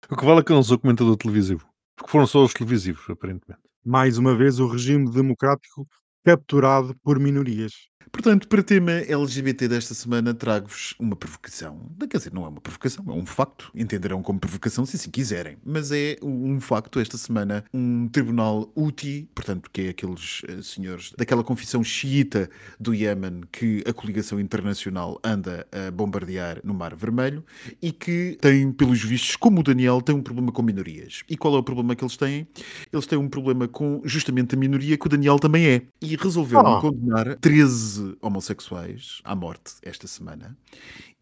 O 0.09 0.15
que 0.15 0.23
vale 0.23 0.41
é 0.41 0.43
que 0.43 0.51
eu 0.51 0.55
não 0.55 0.63
sou 0.63 0.77
comentador 0.77 1.17
televisivo. 1.17 1.67
Porque 1.95 2.11
foram 2.11 2.27
só 2.27 2.43
os 2.43 2.53
televisivos, 2.53 3.09
aparentemente. 3.09 3.61
Mais 3.83 4.17
uma 4.17 4.35
vez, 4.35 4.59
o 4.59 4.67
regime 4.67 5.09
democrático 5.09 5.87
capturado 6.23 6.95
por 7.03 7.19
minorias. 7.19 7.73
Portanto, 8.15 8.47
para 8.47 8.63
tema 8.63 8.91
LGBT 8.91 9.67
desta 9.67 9.93
semana, 9.93 10.33
trago-vos 10.33 10.95
uma 10.97 11.17
provocação. 11.17 11.81
Quer 12.09 12.17
dizer, 12.17 12.33
não 12.33 12.45
é 12.45 12.47
uma 12.47 12.61
provocação, 12.61 13.03
é 13.09 13.11
um 13.11 13.25
facto. 13.25 13.69
Entenderão 13.75 14.23
como 14.23 14.39
provocação 14.39 14.85
se 14.85 14.95
assim 14.95 15.09
quiserem. 15.11 15.57
Mas 15.65 15.91
é 15.91 16.15
um 16.23 16.61
facto. 16.61 16.97
Esta 17.01 17.17
semana, 17.17 17.65
um 17.73 18.07
tribunal 18.07 18.71
UTI, 18.73 19.27
portanto, 19.35 19.69
que 19.71 19.81
é 19.81 19.89
aqueles 19.89 20.41
eh, 20.47 20.61
senhores 20.61 21.11
daquela 21.17 21.43
confissão 21.43 21.83
xiita 21.83 22.49
do 22.79 22.93
Iémen 22.93 23.41
que 23.51 23.83
a 23.85 23.91
coligação 23.91 24.39
internacional 24.39 25.19
anda 25.21 25.67
a 25.73 25.91
bombardear 25.91 26.61
no 26.63 26.73
Mar 26.73 26.95
Vermelho 26.95 27.43
e 27.81 27.91
que 27.91 28.37
tem, 28.39 28.71
pelos 28.71 29.03
vistos, 29.03 29.35
como 29.35 29.59
o 29.59 29.63
Daniel, 29.63 30.01
tem 30.01 30.15
um 30.15 30.23
problema 30.23 30.53
com 30.53 30.61
minorias. 30.61 31.21
E 31.29 31.35
qual 31.35 31.53
é 31.55 31.57
o 31.57 31.63
problema 31.63 31.93
que 31.93 32.03
eles 32.03 32.15
têm? 32.15 32.47
Eles 32.93 33.05
têm 33.05 33.19
um 33.19 33.27
problema 33.27 33.67
com 33.67 34.01
justamente 34.05 34.55
a 34.55 34.57
minoria 34.57 34.97
que 34.97 35.05
o 35.05 35.09
Daniel 35.09 35.37
também 35.37 35.67
é. 35.67 35.81
E 36.01 36.15
resolveram 36.15 36.77
Ah. 36.77 36.81
condenar 36.81 37.35
13 37.41 38.04
homossexuais 38.21 39.21
à 39.23 39.35
morte 39.35 39.75
esta 39.81 40.07
semana. 40.07 40.57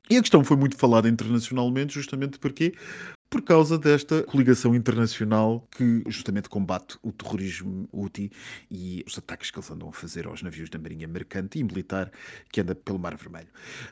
E 0.10 0.18
a 0.18 0.22
questão 0.22 0.44
foi 0.44 0.58
muito 0.58 0.78
falada 0.78 1.08
internacionalmente, 1.08 1.94
justamente 1.94 2.38
porque 2.38 2.74
por 3.34 3.42
causa 3.42 3.80
desta 3.80 4.22
coligação 4.22 4.76
internacional 4.76 5.68
que 5.72 6.04
justamente 6.06 6.48
combate 6.48 7.00
o 7.02 7.12
terrorismo 7.12 7.90
Houthi 7.92 8.32
e 8.70 9.04
os 9.08 9.18
ataques 9.18 9.50
que 9.50 9.58
eles 9.58 9.72
andam 9.72 9.90
a 9.90 9.92
fazer 9.92 10.28
aos 10.28 10.44
navios 10.44 10.70
da 10.70 10.78
Marinha 10.78 11.08
Mercante 11.08 11.58
e 11.58 11.64
Militar 11.64 12.12
que 12.52 12.62
anda 12.62 12.76
pelo 12.76 13.00
Mar 13.00 13.18
Vermelho. 13.18 13.48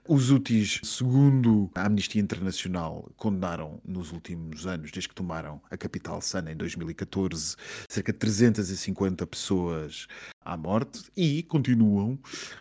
Os 0.08 0.30
Houthis, 0.30 0.80
segundo 0.84 1.72
a 1.74 1.88
Amnistia 1.88 2.22
Internacional, 2.22 3.12
condenaram 3.18 3.82
nos 3.84 4.12
últimos 4.12 4.68
anos, 4.68 4.92
desde 4.92 5.10
que 5.10 5.16
tomaram 5.16 5.60
a 5.72 5.76
capital 5.76 6.22
Sana 6.22 6.52
em 6.52 6.56
2014, 6.56 7.56
cerca 7.90 8.14
de 8.14 8.20
350 8.20 9.26
pessoas 9.26 10.06
à 10.46 10.56
morte 10.56 11.04
e 11.18 11.42
continuam 11.42 12.20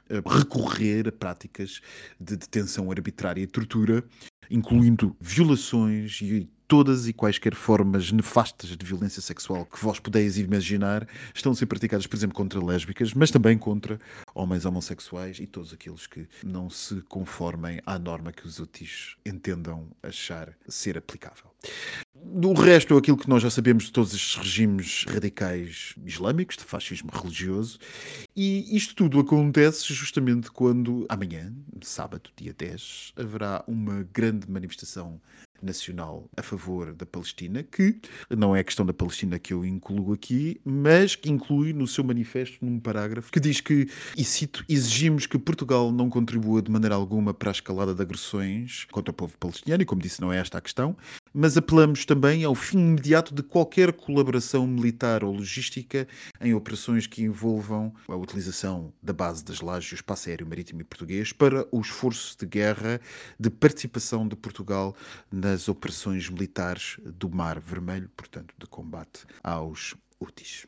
a 0.09 0.38
recorrer 0.38 1.09
a 1.09 1.12
práticas 1.12 1.83
de 2.19 2.37
detenção 2.38 2.90
arbitrária 2.90 3.43
e 3.43 3.47
tortura, 3.47 4.03
incluindo 4.48 5.16
violações 5.20 6.20
e 6.22 6.48
todas 6.70 7.09
e 7.09 7.12
quaisquer 7.12 7.53
formas 7.53 8.12
nefastas 8.12 8.76
de 8.76 8.87
violência 8.87 9.20
sexual 9.20 9.66
que 9.66 9.83
vós 9.83 9.98
podeis 9.98 10.38
imaginar 10.38 11.05
estão 11.35 11.50
a 11.50 11.55
ser 11.57 11.66
praticadas, 11.66 12.07
por 12.07 12.14
exemplo, 12.14 12.37
contra 12.37 12.64
lésbicas, 12.64 13.12
mas 13.12 13.33
também 13.33 13.59
contra 13.59 14.00
homens 14.33 14.64
homossexuais 14.64 15.40
e 15.40 15.48
todos 15.48 15.72
aqueles 15.72 16.07
que 16.07 16.29
não 16.44 16.70
se 16.70 17.03
conformem 17.09 17.81
à 17.85 17.98
norma 17.98 18.31
que 18.31 18.46
os 18.46 18.61
UTIs 18.61 19.16
entendam 19.26 19.88
achar 20.00 20.57
ser 20.68 20.96
aplicável. 20.96 21.50
Do 22.33 22.53
resto, 22.53 22.96
aquilo 22.96 23.16
que 23.16 23.29
nós 23.29 23.42
já 23.42 23.51
sabemos 23.51 23.85
de 23.85 23.92
todos 23.92 24.12
estes 24.12 24.37
regimes 24.37 25.05
radicais 25.09 25.94
islâmicos, 26.05 26.57
de 26.57 26.64
fascismo 26.64 27.11
religioso, 27.12 27.79
e 28.37 28.77
isto 28.77 28.94
tudo 28.94 29.20
acontece 29.20 29.92
justamente 29.92 30.51
quando 30.51 31.07
amanhã, 31.09 31.53
sábado, 31.83 32.31
dia 32.37 32.53
10, 32.53 33.12
haverá 33.16 33.64
uma 33.66 34.07
grande 34.12 34.51
manifestação 34.51 35.20
nacional 35.62 36.29
a 36.37 36.42
favor 36.42 36.94
da 36.94 37.05
Palestina, 37.05 37.62
que 37.62 38.01
não 38.31 38.57
é 38.57 38.61
a 38.61 38.64
questão 38.64 38.87
da 38.87 38.92
Palestina 38.92 39.38
que 39.38 39.53
eu 39.53 39.64
incluo 39.64 40.12
aqui, 40.12 40.61
mas 40.64 41.14
que 41.14 41.31
inclui 41.31 41.73
no 41.73 41.87
seu 41.87 42.03
manifesto 42.03 42.64
num 42.64 42.81
parágrafo 42.81 43.31
que 43.31 43.40
diz 43.40 43.61
que, 43.61 43.88
e 44.16 44.25
cito, 44.25 44.64
exigimos 44.68 45.27
que 45.27 45.38
Portugal 45.38 45.92
não 45.92 46.09
contribua 46.09 46.62
de 46.62 46.70
maneira 46.70 46.94
alguma 46.94 47.35
para 47.35 47.51
a 47.51 47.53
escalada 47.53 47.94
de 47.94 48.03
agressões 48.03 48.87
contra 48.90 49.11
o 49.11 49.14
povo 49.14 49.37
palestiniano, 49.38 49.82
e 49.82 49.87
como 49.87 50.01
disse, 50.01 50.20
não 50.20 50.32
é 50.32 50.39
esta 50.39 50.59
a 50.59 50.61
questão, 50.61 50.97
mas 51.33 51.57
apelamos 51.57 52.05
também 52.05 52.45
ao 52.45 52.55
fim 52.55 52.78
imediato 52.78 53.35
de 53.35 53.43
qualquer 53.43 53.93
colaboração 53.93 54.66
militar 54.66 55.22
ou 55.24 55.33
logística 55.33 56.07
em 56.41 56.55
operações 56.55 57.07
que 57.07 57.22
envolvam 57.22 57.95
a 58.09 58.16
utilização 58.16 58.93
da 59.03 59.12
base 59.12 59.45
das 59.45 59.61
lajes 59.61 59.93
e 59.93 59.95
o 59.95 59.97
espaço 59.97 60.28
aéreo 60.28 60.47
marítimo 60.47 60.81
e 60.81 60.85
português 60.85 61.33
para 61.33 61.66
o 61.70 61.81
esforço 61.81 62.37
de 62.39 62.47
guerra 62.47 63.01
de 63.39 63.51
participação 63.51 64.26
de 64.26 64.37
Portugal 64.37 64.95
nas 65.31 65.68
operações 65.68 66.28
militares 66.28 66.97
do 67.05 67.28
Mar 67.28 67.61
Vermelho, 67.61 68.11
portanto, 68.16 68.55
de 68.59 68.66
combate 68.66 69.24
aos 69.43 69.95
úteis. 70.21 70.66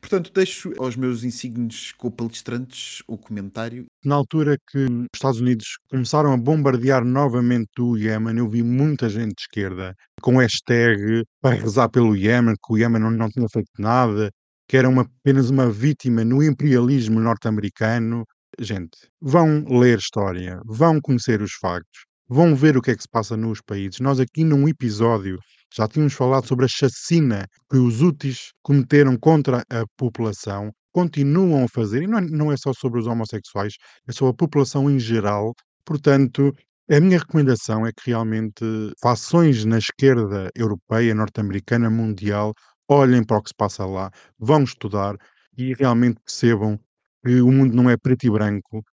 Portanto, 0.00 0.30
deixo 0.32 0.72
aos 0.78 0.96
meus 0.96 1.24
insignes 1.24 1.92
co-palestrantes 1.92 3.02
o 3.06 3.18
comentário. 3.18 3.86
Na 4.04 4.14
altura 4.14 4.56
que 4.70 4.78
os 4.78 5.06
Estados 5.14 5.40
Unidos 5.40 5.78
começaram 5.88 6.32
a 6.32 6.36
bombardear 6.36 7.04
novamente 7.04 7.80
o 7.80 7.96
Iémen, 7.96 8.38
eu 8.38 8.48
vi 8.48 8.62
muita 8.62 9.08
gente 9.08 9.34
de 9.34 9.42
esquerda 9.42 9.94
com 10.20 10.38
hashtag 10.38 11.24
para 11.40 11.56
rezar 11.56 11.88
pelo 11.88 12.16
Iémen, 12.16 12.54
que 12.54 12.72
o 12.72 12.78
Iémen 12.78 13.00
não, 13.00 13.10
não 13.10 13.28
tinha 13.28 13.46
feito 13.48 13.70
nada, 13.78 14.30
que 14.68 14.76
era 14.76 14.88
uma, 14.88 15.02
apenas 15.02 15.50
uma 15.50 15.70
vítima 15.70 16.24
no 16.24 16.42
imperialismo 16.42 17.20
norte-americano. 17.20 18.24
Gente, 18.58 18.96
vão 19.20 19.64
ler 19.68 19.98
história, 19.98 20.60
vão 20.64 21.00
conhecer 21.00 21.42
os 21.42 21.52
factos, 21.54 22.04
vão 22.28 22.54
ver 22.54 22.76
o 22.76 22.82
que 22.82 22.90
é 22.92 22.96
que 22.96 23.02
se 23.02 23.08
passa 23.08 23.36
nos 23.36 23.60
países. 23.60 24.00
Nós 24.00 24.20
aqui 24.20 24.44
num 24.44 24.68
episódio 24.68 25.38
já 25.76 25.88
tínhamos 25.88 26.14
falado 26.14 26.46
sobre 26.46 26.66
a 26.66 26.68
chacina 26.68 27.46
que 27.70 27.76
os 27.76 28.00
úteis 28.00 28.52
cometeram 28.62 29.16
contra 29.16 29.64
a 29.70 29.84
população, 29.96 30.70
continuam 30.92 31.64
a 31.64 31.68
fazer, 31.68 32.02
e 32.02 32.06
não 32.06 32.18
é, 32.18 32.22
não 32.22 32.52
é 32.52 32.56
só 32.56 32.72
sobre 32.72 33.00
os 33.00 33.06
homossexuais, 33.06 33.74
é 34.06 34.12
sobre 34.12 34.32
a 34.32 34.36
população 34.36 34.88
em 34.90 34.98
geral. 34.98 35.52
Portanto, 35.84 36.52
a 36.90 37.00
minha 37.00 37.18
recomendação 37.18 37.84
é 37.86 37.90
que 37.90 38.10
realmente 38.10 38.64
fações 39.02 39.64
na 39.64 39.78
esquerda 39.78 40.50
europeia, 40.54 41.14
norte-americana, 41.14 41.90
mundial, 41.90 42.52
olhem 42.88 43.24
para 43.24 43.38
o 43.38 43.42
que 43.42 43.48
se 43.48 43.54
passa 43.56 43.84
lá, 43.84 44.10
vão 44.38 44.62
estudar 44.62 45.16
e 45.56 45.74
realmente 45.74 46.20
percebam 46.24 46.78
que 47.24 47.40
o 47.40 47.50
mundo 47.50 47.74
não 47.74 47.90
é 47.90 47.96
preto 47.96 48.26
e 48.26 48.30
branco, 48.30 48.84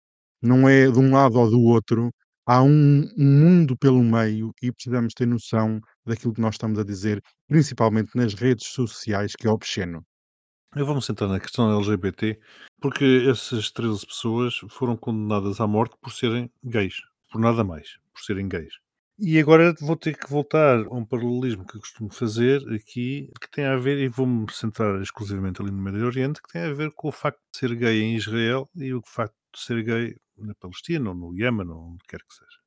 não 0.43 0.69
é 0.69 0.91
de 0.91 0.99
um 0.99 1.13
lado 1.13 1.39
ou 1.39 1.51
do 1.51 1.61
outro, 1.61 2.11
há 2.47 2.63
um, 2.63 3.03
um 3.19 3.25
mundo 3.25 3.77
pelo 3.77 4.03
meio 4.03 4.53
e 4.63 4.73
precisamos 4.73 5.13
ter 5.15 5.27
noção 5.27 5.81
daquilo 6.07 6.35
que 6.35 6.41
nós 6.41 6.55
estamos 6.55 6.79
a 6.79 6.85
dizer, 6.85 7.23
principalmente 7.47 8.17
nas 8.17 8.35
redes 8.35 8.69
sociais, 8.69 9.35
que 9.37 9.47
é 9.47 9.51
obsceno. 9.51 10.05
Eu 10.77 10.87
vou-me 10.87 11.03
centrar 11.03 11.29
na 11.29 11.41
questão 11.41 11.77
LGBT, 11.77 12.39
porque 12.81 13.27
essas 13.29 13.73
13 13.73 14.07
pessoas 14.07 14.55
foram 14.71 14.97
condenadas 14.97 15.61
à 15.61 15.67
morte 15.67 15.97
por 16.01 16.13
serem 16.13 16.51
gays, 16.63 16.95
por 17.31 17.41
nada 17.41 17.65
mais, 17.65 17.99
por 18.15 18.23
serem 18.23 18.49
gays. 18.49 18.75
E 19.19 19.39
agora 19.39 19.75
vou 19.81 19.97
ter 19.97 20.17
que 20.17 20.31
voltar 20.31 20.87
a 20.87 20.95
um 20.95 21.05
paralelismo 21.05 21.67
que 21.67 21.77
eu 21.77 21.81
costumo 21.81 22.11
fazer 22.11 22.63
aqui, 22.73 23.31
que 23.39 23.51
tem 23.51 23.67
a 23.67 23.77
ver, 23.77 23.99
e 23.99 24.09
vou-me 24.09 24.47
centrar 24.51 24.99
exclusivamente 25.03 25.61
ali 25.61 25.71
no 25.71 25.83
Médio 25.83 26.07
Oriente, 26.07 26.41
que 26.41 26.53
tem 26.53 26.63
a 26.63 26.73
ver 26.73 26.91
com 26.93 27.09
o 27.09 27.13
facto 27.13 27.41
de 27.53 27.59
ser 27.59 27.75
gay 27.75 28.01
em 28.01 28.17
Israel 28.17 28.67
e 28.75 28.95
o 28.95 29.03
facto 29.05 29.35
de 29.53 29.61
ser 29.61 29.83
gay 29.83 30.17
na 30.39 30.55
Palestina 30.55 31.11
ou 31.11 31.15
no 31.15 31.37
Iémen 31.37 31.69
ou 31.69 31.93
onde 31.93 32.05
quer 32.09 32.21
que 32.21 32.33
seja. 32.33 32.60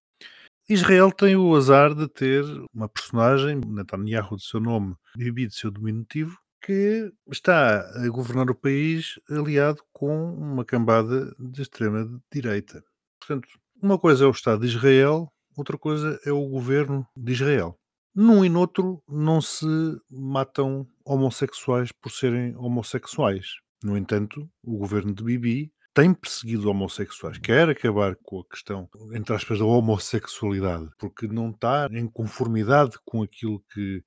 Israel 0.69 1.11
tem 1.11 1.35
o 1.35 1.53
azar 1.55 1.93
de 1.93 2.07
ter 2.07 2.43
uma 2.73 2.87
personagem, 2.87 3.59
Netanyahu 3.65 4.37
de 4.37 4.45
seu 4.45 4.61
nome, 4.61 4.95
Bibi 5.15 5.47
de 5.47 5.55
seu 5.55 5.69
diminutivo, 5.69 6.37
que 6.61 7.11
está 7.29 7.79
a 7.79 8.07
governar 8.07 8.49
o 8.49 8.55
país 8.55 9.19
aliado 9.29 9.81
com 9.91 10.33
uma 10.33 10.63
cambada 10.63 11.35
de 11.37 11.61
extrema 11.61 12.09
direita. 12.31 12.81
Portanto, 13.19 13.47
uma 13.81 13.99
coisa 13.99 14.23
é 14.23 14.27
o 14.27 14.31
Estado 14.31 14.61
de 14.61 14.67
Israel, 14.67 15.27
outra 15.57 15.77
coisa 15.77 16.17
é 16.25 16.31
o 16.31 16.47
governo 16.47 17.05
de 17.17 17.33
Israel. 17.33 17.77
Num 18.15 18.45
e 18.45 18.49
noutro 18.49 19.03
não 19.09 19.41
se 19.41 19.65
matam 20.09 20.87
homossexuais 21.03 21.91
por 21.91 22.09
serem 22.09 22.55
homossexuais. 22.55 23.47
No 23.83 23.97
entanto, 23.97 24.49
o 24.63 24.77
governo 24.77 25.13
de 25.13 25.23
Bibi 25.23 25.73
tem 25.93 26.13
perseguido 26.13 26.69
homossexuais, 26.69 27.37
quer 27.37 27.69
acabar 27.69 28.15
com 28.15 28.39
a 28.39 28.45
questão, 28.45 28.89
entre 29.13 29.35
aspas, 29.35 29.59
da 29.59 29.65
homossexualidade, 29.65 30.89
porque 30.97 31.27
não 31.27 31.51
está 31.51 31.87
em 31.91 32.07
conformidade 32.07 32.97
com 33.05 33.21
aquilo 33.21 33.63
que, 33.71 34.03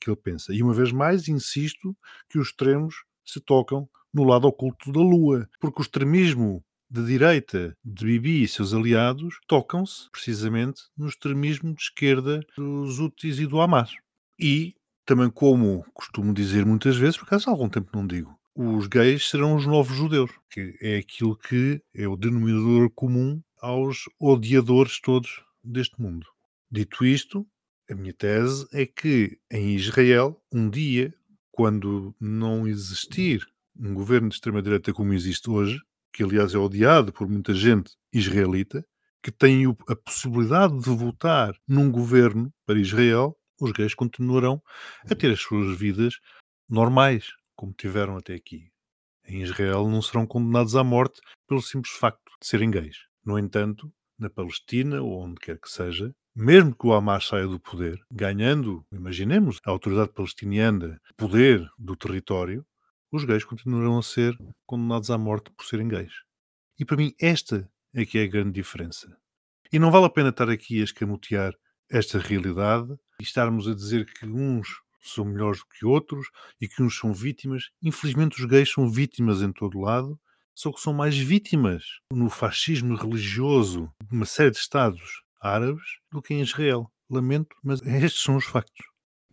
que 0.00 0.08
ele 0.08 0.16
pensa. 0.16 0.54
E 0.54 0.62
uma 0.62 0.72
vez 0.72 0.92
mais, 0.92 1.28
insisto 1.28 1.94
que 2.28 2.38
os 2.38 2.48
extremos 2.48 3.04
se 3.24 3.40
tocam 3.40 3.88
no 4.14 4.24
lado 4.24 4.48
oculto 4.48 4.90
da 4.90 5.00
Lua, 5.00 5.48
porque 5.60 5.80
o 5.80 5.82
extremismo 5.82 6.64
de 6.88 7.04
direita 7.04 7.76
de 7.84 8.06
Bibi 8.06 8.42
e 8.42 8.48
seus 8.48 8.72
aliados 8.72 9.38
tocam-se 9.46 10.08
precisamente 10.10 10.82
no 10.96 11.06
extremismo 11.06 11.74
de 11.74 11.82
esquerda 11.82 12.40
dos 12.56 12.98
Houthis 12.98 13.38
e 13.40 13.46
do 13.46 13.60
Hamas. 13.60 13.92
E 14.38 14.74
também, 15.04 15.28
como 15.28 15.84
costumo 15.92 16.32
dizer 16.32 16.64
muitas 16.64 16.96
vezes, 16.96 17.16
por 17.16 17.24
acaso 17.24 17.48
há 17.48 17.52
algum 17.52 17.68
tempo 17.68 17.90
não 17.94 18.06
digo, 18.06 18.35
os 18.56 18.86
gays 18.86 19.28
serão 19.28 19.54
os 19.54 19.66
novos 19.66 19.94
judeus, 19.94 20.30
que 20.50 20.78
é 20.80 20.96
aquilo 20.96 21.36
que 21.36 21.82
é 21.94 22.08
o 22.08 22.16
denominador 22.16 22.88
comum 22.90 23.42
aos 23.60 24.04
odiadores 24.18 24.98
todos 24.98 25.42
deste 25.62 26.00
mundo. 26.00 26.26
Dito 26.70 27.04
isto, 27.04 27.46
a 27.90 27.94
minha 27.94 28.14
tese 28.14 28.66
é 28.72 28.86
que 28.86 29.38
em 29.50 29.74
Israel, 29.74 30.42
um 30.50 30.70
dia, 30.70 31.14
quando 31.52 32.14
não 32.18 32.66
existir 32.66 33.46
um 33.78 33.92
governo 33.92 34.30
de 34.30 34.36
extrema-direita 34.36 34.92
como 34.94 35.12
existe 35.12 35.50
hoje, 35.50 35.78
que 36.10 36.22
aliás 36.22 36.54
é 36.54 36.58
odiado 36.58 37.12
por 37.12 37.28
muita 37.28 37.52
gente 37.52 37.92
israelita, 38.10 38.82
que 39.22 39.30
tem 39.30 39.66
a 39.86 39.96
possibilidade 39.96 40.80
de 40.80 40.88
votar 40.88 41.54
num 41.68 41.90
governo 41.90 42.50
para 42.64 42.78
Israel, 42.78 43.36
os 43.60 43.70
gays 43.72 43.94
continuarão 43.94 44.62
a 45.10 45.14
ter 45.14 45.30
as 45.30 45.40
suas 45.40 45.78
vidas 45.78 46.14
normais, 46.68 47.26
como 47.56 47.72
tiveram 47.72 48.16
até 48.16 48.34
aqui. 48.34 48.70
Em 49.26 49.42
Israel 49.42 49.88
não 49.88 50.00
serão 50.00 50.26
condenados 50.26 50.76
à 50.76 50.84
morte 50.84 51.20
pelo 51.48 51.60
simples 51.60 51.94
facto 51.94 52.30
de 52.40 52.46
serem 52.46 52.70
gays. 52.70 52.96
No 53.24 53.38
entanto, 53.38 53.92
na 54.18 54.30
Palestina 54.30 55.02
ou 55.02 55.24
onde 55.24 55.40
quer 55.40 55.58
que 55.58 55.68
seja, 55.68 56.14
mesmo 56.34 56.76
que 56.76 56.86
o 56.86 56.92
Hamas 56.92 57.26
saia 57.26 57.46
do 57.46 57.58
poder, 57.58 57.98
ganhando, 58.10 58.86
imaginemos, 58.92 59.58
a 59.64 59.70
autoridade 59.70 60.12
palestiniana 60.12 61.00
poder 61.16 61.66
do 61.78 61.96
território, 61.96 62.64
os 63.10 63.24
gays 63.24 63.44
continuarão 63.44 63.98
a 63.98 64.02
ser 64.02 64.36
condenados 64.66 65.10
à 65.10 65.16
morte 65.16 65.50
por 65.50 65.64
serem 65.64 65.88
gays. 65.88 66.12
E 66.78 66.84
para 66.84 66.98
mim 66.98 67.14
esta 67.18 67.68
é 67.94 68.04
que 68.04 68.18
é 68.18 68.24
a 68.24 68.28
grande 68.28 68.52
diferença. 68.52 69.16
E 69.72 69.78
não 69.78 69.90
vale 69.90 70.04
a 70.04 70.10
pena 70.10 70.28
estar 70.28 70.50
aqui 70.50 70.80
a 70.80 70.84
escamotear 70.84 71.54
esta 71.90 72.18
realidade 72.18 72.92
e 73.18 73.22
estarmos 73.22 73.66
a 73.66 73.74
dizer 73.74 74.04
que 74.04 74.26
uns 74.26 74.68
são 75.08 75.24
melhores 75.24 75.60
do 75.60 75.66
que 75.66 75.86
outros 75.86 76.28
e 76.60 76.68
que 76.68 76.82
uns 76.82 76.98
são 76.98 77.12
vítimas. 77.12 77.70
Infelizmente, 77.82 78.40
os 78.40 78.44
gays 78.46 78.70
são 78.70 78.88
vítimas 78.88 79.42
em 79.42 79.52
todo 79.52 79.80
lado, 79.80 80.18
só 80.54 80.72
que 80.72 80.80
são 80.80 80.92
mais 80.92 81.16
vítimas 81.16 81.84
no 82.12 82.30
fascismo 82.30 82.96
religioso 82.96 83.90
de 84.02 84.16
uma 84.16 84.26
série 84.26 84.50
de 84.50 84.58
Estados 84.58 85.22
árabes 85.40 85.84
do 86.10 86.22
que 86.22 86.34
em 86.34 86.40
Israel. 86.40 86.90
Lamento, 87.08 87.54
mas 87.62 87.80
estes 87.86 88.22
são 88.22 88.36
os 88.36 88.44
factos. 88.44 88.86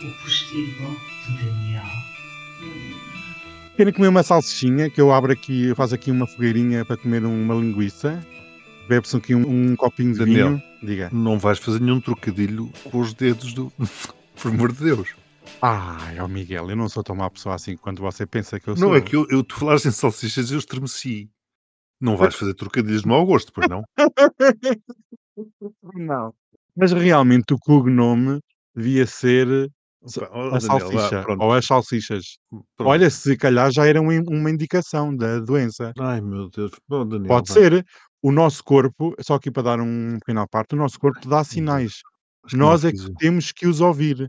O 0.00 0.10
postigo 0.22 0.96
de 1.26 1.44
Daniel. 1.44 1.84
Querem 3.82 3.92
comer 3.92 4.06
uma 4.06 4.22
salsichinha 4.22 4.88
que 4.88 5.00
eu 5.00 5.12
abro 5.12 5.32
aqui, 5.32 5.64
eu 5.64 5.74
faço 5.74 5.92
aqui 5.92 6.12
uma 6.12 6.24
fogueirinha 6.24 6.84
para 6.84 6.96
comer 6.96 7.24
uma 7.24 7.52
linguiça. 7.52 8.24
Bebe-se 8.88 9.16
aqui 9.16 9.34
um, 9.34 9.72
um 9.72 9.74
copinho 9.74 10.12
de 10.12 10.20
Daniel. 10.20 10.50
vinho. 10.50 10.62
Diga. 10.80 11.10
Não 11.12 11.36
vais 11.36 11.58
fazer 11.58 11.80
nenhum 11.80 12.00
trocadilho 12.00 12.70
com 12.84 13.00
os 13.00 13.12
dedos 13.12 13.52
do. 13.52 13.72
Por 14.40 14.52
amor 14.52 14.70
de 14.70 14.84
Deus. 14.84 15.16
Ai, 15.60 16.20
ó 16.20 16.28
Miguel, 16.28 16.70
eu 16.70 16.76
não 16.76 16.88
sou 16.88 17.02
tão 17.02 17.16
má 17.16 17.28
pessoa 17.28 17.56
assim 17.56 17.76
quanto 17.76 18.00
você 18.00 18.24
pensa 18.24 18.60
que 18.60 18.68
eu 18.68 18.76
sou. 18.76 18.88
Não, 18.88 18.94
é 18.94 19.00
que 19.00 19.16
eu, 19.16 19.26
eu 19.28 19.42
tu 19.42 19.56
falaste 19.56 19.86
em 19.86 19.90
salsichas 19.90 20.48
e 20.48 20.54
eu 20.54 20.60
estremeci. 20.60 21.28
Não 22.00 22.16
vais 22.16 22.36
fazer 22.36 22.54
trocadilhos 22.54 23.02
de 23.02 23.08
mau 23.08 23.26
gosto, 23.26 23.52
pois 23.52 23.68
não? 23.68 23.82
Não. 25.92 26.32
Mas 26.76 26.92
realmente 26.92 27.52
o 27.52 27.58
cognome 27.58 28.38
devia 28.76 29.06
ser 29.06 29.68
A 30.04 30.58
Daniel, 30.58 30.90
vá, 30.90 31.36
ou 31.44 31.52
as 31.52 31.64
salsichas. 31.66 32.24
pronto. 32.50 32.88
Olha, 32.90 33.08
se 33.08 33.36
calhar 33.36 33.70
já 33.72 33.86
era 33.86 34.00
uma 34.00 34.50
indicação 34.50 35.14
da 35.16 35.38
doença. 35.38 35.92
Ai 35.98 36.20
meu 36.20 36.48
Deus, 36.50 36.72
Daniel, 36.88 37.28
Pode 37.28 37.48
vá. 37.48 37.54
ser. 37.54 37.86
O 38.20 38.30
nosso 38.30 38.62
corpo, 38.62 39.14
só 39.20 39.34
aqui 39.34 39.50
para 39.50 39.62
dar 39.64 39.80
um 39.80 40.18
pequeno 40.20 40.40
à 40.42 40.46
parte, 40.48 40.74
o 40.74 40.78
nosso 40.78 40.98
corpo 40.98 41.26
dá 41.28 41.42
sinais. 41.42 42.00
acho 42.44 42.56
Nós 42.56 42.84
é 42.84 42.90
que 42.92 42.98
fisio. 42.98 43.14
temos 43.18 43.52
que 43.52 43.66
os 43.66 43.80
ouvir. 43.80 44.28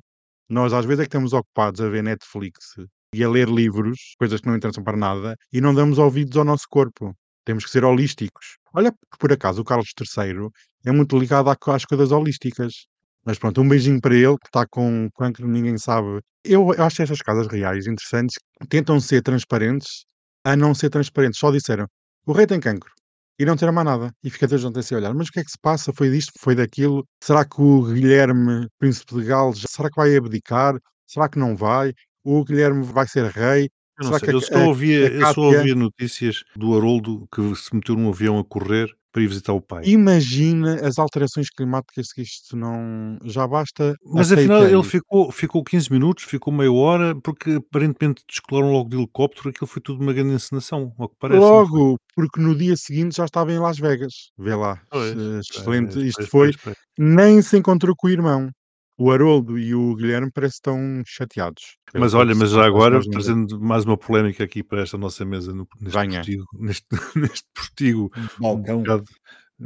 Nós 0.49 0.74
às 0.74 0.86
vezes 0.86 1.01
é 1.01 1.03
que 1.03 1.09
estamos 1.09 1.32
ocupados 1.34 1.80
a 1.82 1.89
ver 1.89 2.03
Netflix 2.03 2.76
e 3.13 3.24
a 3.24 3.30
ler 3.30 3.47
livros, 3.47 4.15
coisas 4.17 4.41
que 4.41 4.47
não 4.47 4.55
interessam 4.55 4.84
para 4.84 4.97
nada, 4.97 5.36
e 5.51 5.61
não 5.61 5.74
damos 5.74 5.97
ouvidos 5.99 6.36
ao 6.38 6.43
nosso 6.43 6.65
corpo. 6.69 7.15
Temos 7.45 7.65
que 7.65 7.69
ser 7.71 7.84
holísticos. 7.84 8.57
Olha, 8.74 8.91
por 9.19 9.32
acaso 9.32 9.61
o 9.61 9.65
Carlos 9.65 9.91
III 9.99 10.49
é 10.86 10.91
muito 10.91 11.17
ligado 11.17 11.49
às 11.49 11.86
coisas 11.86 12.11
holísticas. 12.11 12.88
Mas 13.26 13.39
pronto, 13.39 13.61
um 13.61 13.67
beijinho 13.67 14.01
para 14.01 14.15
ele, 14.15 14.38
que 14.38 14.47
está 14.47 14.65
com 14.67 15.09
cancro, 15.17 15.47
ninguém 15.47 15.78
sabe. 15.78 16.19
Eu, 16.43 16.74
eu 16.74 16.84
acho 16.84 17.01
estas 17.01 17.21
casas 17.21 17.47
reais 17.47 17.88
interessantes, 17.88 18.36
tentam 18.67 18.99
ser 18.99 19.21
transparentes, 19.21 20.05
a 20.43 20.55
não 20.55 20.76
ser 20.76 20.89
transparentes. 20.89 21.39
Só 21.39 21.51
disseram, 21.51 21.88
o 22.26 22.34
rei 22.34 22.45
tem 22.45 22.59
cancro. 22.59 22.91
E 23.39 23.45
não 23.45 23.55
disseram 23.55 23.74
mais 23.74 23.86
nada. 23.86 24.11
E 24.24 24.30
fica 24.30 24.47
gente 24.57 24.78
assim 24.78 24.93
a 24.93 24.97
olhar. 24.97 25.13
Mas 25.13 25.30
o 25.30 25.32
que 25.32 25.39
é 25.39 25.43
que 25.43 25.51
se 25.51 25.57
passa? 25.59 25.91
Foi 25.93 26.09
disto? 26.11 26.34
Foi 26.38 26.53
daquilo? 26.53 27.05
Será 27.24 27.43
que 27.43 27.59
o 27.61 27.84
Guilherme, 27.84 28.67
príncipe 28.78 29.15
de 29.15 29.24
Gales, 29.24 29.63
será 29.67 29.89
que 29.89 29.95
vai 29.95 30.15
abdicar? 30.15 30.78
Será 31.07 31.28
que 31.28 31.39
não 31.39 31.55
vai? 31.55 31.93
O 32.24 32.43
Guilherme 32.43 32.84
vai 32.84 33.07
ser 33.07 33.26
rei? 33.32 33.69
Eu 33.99 34.05
não 34.05 34.13
Será 34.13 34.19
sei, 34.19 34.28
que 34.30 34.36
eu 34.36 34.39
a, 34.39 34.41
só 34.41 34.55
a, 34.55 34.67
ouvia, 34.67 35.07
a 35.07 35.11
eu 35.11 35.19
só 35.21 35.28
Cátia 35.28 35.43
ouvia 35.43 35.76
notícias 35.76 36.43
do 36.55 36.76
Haroldo 36.76 37.28
que 37.34 37.55
se 37.55 37.74
meteu 37.74 37.95
num 37.95 38.09
avião 38.09 38.38
a 38.39 38.43
correr 38.43 38.93
para 39.14 39.22
ir 39.22 39.28
visitar 39.28 39.53
o 39.53 39.61
pai. 39.61 39.84
Imagina 39.86 40.76
as 40.86 40.97
alterações 40.97 41.47
climáticas 41.49 42.07
que 42.11 42.24
isto 42.24 42.57
não. 42.57 43.20
Já 43.24 43.47
basta. 43.47 43.95
Mas 44.03 44.32
afinal 44.32 44.66
ele 44.66 44.84
ficou, 44.84 45.32
ficou 45.32 45.64
15 45.64 45.91
minutos, 45.91 46.24
ficou 46.24 46.51
meia 46.51 46.74
hora, 46.74 47.16
porque 47.22 47.51
aparentemente 47.51 48.24
descolaram 48.28 48.72
logo 48.72 48.89
de 48.89 48.97
helicóptero, 48.97 49.49
aquilo 49.49 49.68
foi 49.68 49.82
tudo 49.82 50.01
uma 50.01 50.11
grande 50.11 50.34
encenação, 50.34 50.91
ao 50.97 51.07
que 51.07 51.16
parece? 51.20 51.39
Logo, 51.39 51.97
porque 52.16 52.41
no 52.41 52.55
dia 52.55 52.76
seguinte 52.76 53.16
já 53.16 53.26
estava 53.26 53.51
em 53.51 53.59
Las 53.59 53.78
Vegas. 53.78 54.32
Vê 54.38 54.55
lá. 54.55 54.82
Pois, 54.89 55.16
Excelente. 55.16 55.93
pois, 55.93 56.05
Isto 56.07 56.28
pois, 56.32 56.55
foi. 56.55 56.74
Nem 56.97 57.41
se 57.41 57.57
encontrou 57.57 57.93
com 57.95 58.07
o 58.07 58.09
irmão. 58.09 58.49
O 58.98 59.12
Haroldo 59.12 59.58
e 59.58 59.74
o 59.74 59.96
Guilherme 59.96 60.32
parece 60.32 60.54
que 60.54 60.70
estão 60.70 61.02
chateados. 61.06 61.78
pelo 61.91 62.04
Mas 62.04 62.14
olha, 62.14 62.36
mas 62.36 62.52
já 62.52 62.64
agora, 62.66 63.00
trazendo 63.10 63.60
mais 63.60 63.86
uma 63.86 63.98
polémica 63.98 64.44
aqui 64.44 64.64
para 64.64 64.82
esta 64.82 64.98
nossa 64.98 65.26
mesa, 65.26 65.52
no- 65.54 65.68
neste 65.82 65.98
Venha. 66.00 66.20
postigo, 66.20 66.46
neste, 66.60 66.86
neste 67.16 67.46
postigo, 67.56 68.12
um 68.39 68.41
Balcão. 68.41 68.78
bocado, 68.80 69.04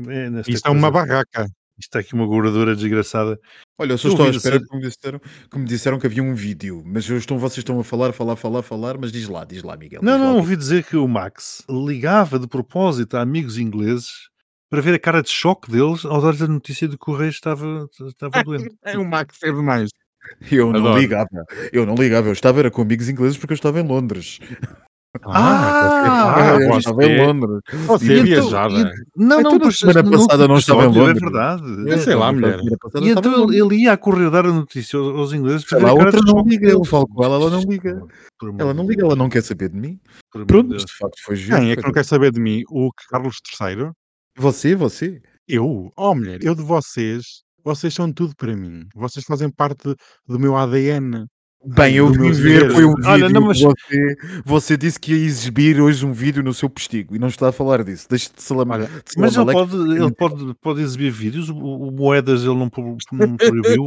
é, 0.09 0.29
nesta 0.29 0.51
Isto 0.51 0.67
é 0.67 0.71
uma 0.71 0.91
coisa, 0.91 1.07
barraca. 1.07 1.43
isto 1.43 1.51
está 1.79 1.99
aqui 1.99 2.13
uma 2.13 2.25
gordura 2.25 2.73
desgraçada. 2.75 3.37
Olha, 3.77 3.91
eu 3.93 3.97
só 3.97 4.07
estou 4.07 4.25
à 4.25 4.29
espera 4.29 4.59
que 4.59 4.75
me, 4.75 4.81
disseram, 4.81 5.19
que 5.51 5.59
me 5.59 5.65
disseram 5.65 5.99
que 5.99 6.07
havia 6.07 6.23
um 6.23 6.33
vídeo, 6.33 6.81
mas 6.85 7.07
eu 7.09 7.17
estou, 7.17 7.37
vocês 7.37 7.59
estão 7.59 7.77
a 7.79 7.83
falar, 7.83 8.13
falar, 8.13 8.35
falar, 8.37 8.63
falar, 8.63 8.97
mas 8.97 9.11
diz 9.11 9.27
lá, 9.27 9.43
diz 9.43 9.61
lá, 9.61 9.75
Miguel. 9.75 10.01
Não, 10.01 10.13
lá 10.13 10.17
não, 10.19 10.31
que- 10.35 10.39
ouvi 10.39 10.55
dizer 10.55 10.83
que 10.85 10.95
o 10.95 11.07
Max 11.07 11.63
ligava 11.69 12.39
de 12.39 12.47
propósito 12.47 13.15
a 13.17 13.21
amigos 13.21 13.57
ingleses 13.57 14.29
para 14.69 14.81
ver 14.81 14.93
a 14.95 14.99
cara 14.99 15.21
de 15.21 15.29
choque 15.29 15.71
deles 15.71 16.03
ao 16.05 16.21
dar 16.21 16.43
a 16.43 16.47
notícia 16.47 16.87
de 16.87 16.97
que 16.97 17.09
o 17.11 17.15
rei 17.15 17.29
estava, 17.29 17.87
estava 18.07 18.43
doente. 18.43 18.75
É 18.83 18.97
o 18.97 19.05
Max 19.05 19.37
é 19.43 19.51
demais. 19.51 19.89
Eu 20.51 20.71
não 20.73 20.79
Adoro. 20.81 20.99
ligava, 20.99 21.27
eu 21.71 21.85
não 21.85 21.95
ligava, 21.95 22.27
eu 22.27 22.33
estava 22.33 22.59
era 22.59 22.69
com 22.71 22.81
amigos 22.81 23.07
ingleses 23.07 23.37
porque 23.37 23.53
eu 23.53 23.55
estava 23.55 23.79
em 23.79 23.87
Londres. 23.87 24.39
Ah, 25.23 26.57
eu 26.61 26.67
você- 26.67 26.77
estava 26.79 27.03
em 27.05 27.25
Londres. 27.25 27.61
Você 27.87 28.05
E 28.05 28.11
é 28.11 28.13
então- 28.19 28.25
viajada. 28.49 28.73
e- 28.73 28.83
não, 29.15 29.39
Então, 29.39 29.51
não, 29.53 29.59
pois, 29.59 29.77
semana 29.77 30.03
no 30.03 30.11
passada 30.11 30.47
não 30.47 30.57
estava 30.57 30.81
em 30.81 30.85
episódio, 30.89 31.01
Londres. 31.07 31.21
É 31.21 31.25
verdade. 31.25 31.89
Eu 31.91 31.97
sei 31.99 32.15
lá, 32.15 32.31
mulher. 32.31 32.59
E 32.59 32.67
eu 33.09 33.17
então 33.17 33.51
ele, 33.53 33.75
ia 33.83 33.93
a 33.93 33.97
correr 33.97 34.29
dar 34.29 34.45
a 34.45 34.51
notícia 34.51 34.99
aos, 34.99 35.17
aos 35.17 35.33
ingleses 35.33 35.65
para 35.65 35.79
lá, 35.79 35.89
a 35.89 35.93
outra 35.93 36.19
não 36.23 36.43
liga, 36.45 36.67
eu 36.69 36.83
falo 36.83 37.07
com 37.07 37.23
ela, 37.23 37.35
ela 37.35 37.49
não 37.49 37.61
liga. 37.61 37.99
Ela 38.59 38.73
não 38.73 38.85
liga, 38.87 39.03
ela 39.05 39.15
não 39.15 39.29
quer 39.29 39.41
saber 39.43 39.69
de 39.69 39.77
mim. 39.79 39.99
Pronto, 40.31 40.69
mas 40.69 40.85
de 40.85 40.93
facto 40.97 41.15
foi 41.23 41.35
giro. 41.35 41.57
Quem 41.57 41.71
é 41.71 41.75
que 41.75 41.83
não 41.83 41.91
quer 41.93 42.05
saber 42.05 42.31
de 42.31 42.39
mim? 42.39 42.63
O 42.69 42.91
Carlos 43.09 43.37
III? 43.59 43.91
Você, 44.37 44.75
você. 44.75 45.21
Eu? 45.47 45.91
Oh, 45.95 46.13
mulher, 46.15 46.39
eu 46.43 46.53
de 46.53 46.61
vocês, 46.61 47.41
vocês 47.63 47.93
são 47.93 48.11
tudo 48.11 48.35
para 48.35 48.55
mim. 48.55 48.85
Vocês 48.95 49.25
fazem 49.25 49.49
parte 49.49 49.95
do 50.27 50.39
meu 50.39 50.55
ADN. 50.55 51.25
Bem, 51.65 51.95
eu 51.95 52.09
vim 52.11 52.31
ver, 52.31 52.71
foi 52.71 52.85
um 52.85 52.93
vídeo 52.93 53.09
Olha, 53.09 53.29
não, 53.29 53.41
mas- 53.41 53.59
você, 53.59 54.15
você 54.45 54.77
disse 54.77 54.99
que 54.99 55.13
ia 55.13 55.25
exibir 55.25 55.81
hoje 55.81 56.05
um 56.05 56.13
vídeo 56.13 56.43
no 56.43 56.53
seu 56.53 56.69
postigo 56.69 57.15
e 57.15 57.19
não 57.19 57.27
está 57.27 57.49
a 57.49 57.51
falar 57.51 57.83
disso. 57.83 58.07
Deixe 58.09 58.29
de 58.33 58.41
se 58.41 58.53
lembrar. 58.53 58.81
Olha, 58.81 59.01
Mas 59.17 59.35
ele 59.35 59.51
pode, 59.51 59.75
ele 59.75 60.11
pode, 60.13 60.53
pode 60.61 60.81
exibir 60.81 61.11
vídeos. 61.11 61.49
O, 61.49 61.55
o 61.57 61.91
Moedas 61.91 62.43
ele 62.43 62.53
não, 62.55 62.71
não 63.11 63.35
proibiu 63.37 63.85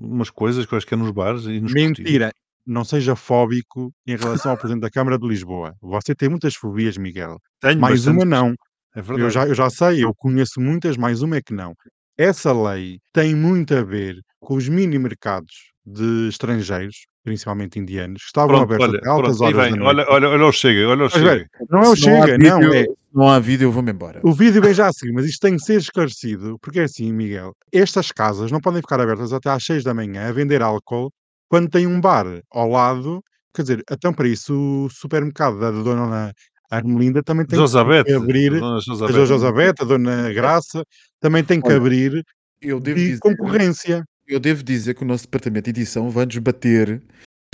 umas 0.00 0.30
coisas 0.30 0.66
que 0.66 0.74
eu 0.74 0.76
acho 0.78 0.86
que 0.86 0.94
é 0.94 0.96
nos 0.96 1.12
bares 1.12 1.44
e 1.44 1.60
nos 1.60 1.72
postigos. 1.72 1.98
Mentira. 1.98 2.32
Não 2.66 2.84
seja 2.84 3.16
fóbico 3.16 3.92
em 4.06 4.16
relação 4.16 4.50
ao 4.50 4.56
Presidente 4.58 4.82
da 4.82 4.90
Câmara 4.90 5.18
de 5.18 5.26
Lisboa. 5.26 5.74
Você 5.80 6.14
tem 6.14 6.28
muitas 6.28 6.54
fobias, 6.54 6.96
Miguel. 6.98 7.38
Tenho 7.60 7.80
Mais 7.80 8.06
uma 8.06 8.24
não. 8.24 8.54
É 8.94 9.00
verdade. 9.02 9.20
Eu 9.22 9.30
já, 9.30 9.46
eu 9.46 9.54
já 9.54 9.70
sei, 9.70 10.04
eu 10.04 10.14
conheço 10.14 10.60
muitas, 10.60 10.96
mais 10.96 11.22
uma 11.22 11.36
é 11.36 11.42
que 11.42 11.54
não. 11.54 11.74
Essa 12.18 12.52
lei 12.52 12.98
tem 13.12 13.34
muito 13.34 13.74
a 13.74 13.82
ver 13.82 14.16
com 14.40 14.54
os 14.54 14.68
mini 14.68 14.98
mercados 14.98 15.52
de 15.84 16.28
estrangeiros, 16.28 17.06
principalmente 17.24 17.78
indianos, 17.78 18.20
que 18.22 18.26
estavam 18.26 18.48
Pronto, 18.56 18.64
abertos 18.64 18.88
olha, 18.88 18.98
até 18.98 19.08
altas 19.08 19.38
pronto, 19.38 19.54
horas 19.56 19.64
vem. 19.70 19.72
da 19.72 19.84
noite. 19.84 19.88
Olha, 19.98 20.06
olha, 20.10 20.28
olha 20.28 20.46
o 20.46 20.52
Chega, 20.52 20.88
olha 20.88 21.04
o 21.04 21.08
Chega. 21.08 21.48
não 21.70 21.78
é 21.78 21.82
o 21.82 21.84
não 21.88 21.96
Chega, 21.96 22.38
não, 22.38 22.58
vídeo- 22.60 22.74
é. 22.74 22.82
se 22.84 22.88
não 23.14 23.28
há 23.28 23.38
vídeo, 23.38 23.64
eu 23.66 23.72
vou-me 23.72 23.90
embora. 23.92 24.20
O 24.22 24.32
vídeo 24.32 24.60
vem 24.62 24.74
já 24.74 24.88
a 24.88 24.92
seguir, 24.92 25.12
mas 25.12 25.24
isto 25.26 25.40
tem 25.40 25.56
que 25.56 25.62
ser 25.64 25.78
esclarecido, 25.78 26.58
porque 26.60 26.80
é 26.80 26.84
assim, 26.84 27.12
Miguel, 27.12 27.52
estas 27.72 28.12
casas 28.12 28.52
não 28.52 28.60
podem 28.60 28.80
ficar 28.82 29.00
abertas 29.00 29.32
até 29.32 29.50
às 29.50 29.64
6 29.64 29.82
da 29.82 29.94
manhã 29.94 30.28
a 30.28 30.32
vender 30.32 30.62
álcool 30.62 31.10
quando 31.48 31.68
tem 31.70 31.86
um 31.86 32.00
bar 32.00 32.26
ao 32.52 32.68
lado. 32.68 33.20
Quer 33.54 33.62
dizer, 33.62 33.82
então 33.90 34.12
para 34.14 34.28
isso 34.28 34.54
o 34.86 34.88
supermercado 34.90 35.58
da 35.58 35.70
dona 35.70 36.32
Armelinda 36.76 37.22
também 37.22 37.44
tem 37.44 37.58
Josabete. 37.58 38.06
que 38.06 38.12
abrir, 38.14 38.54
a. 38.54 38.60
Dona 38.60 38.80
Josabete, 39.26 39.82
a 39.82 39.84
dona 39.84 40.32
Graça, 40.32 40.82
também 41.20 41.44
tem 41.44 41.60
que 41.60 41.68
Olha, 41.68 41.76
abrir 41.76 42.24
Eu 42.60 42.80
devo, 42.80 42.98
de 42.98 43.06
dizer, 43.06 43.20
concorrência. 43.20 44.04
eu 44.26 44.40
devo 44.40 44.62
dizer 44.62 44.94
que 44.94 45.02
o 45.02 45.06
nosso 45.06 45.24
departamento 45.24 45.64
de 45.64 45.70
edição 45.80 46.08
vai-nos 46.08 46.38
bater 46.38 47.02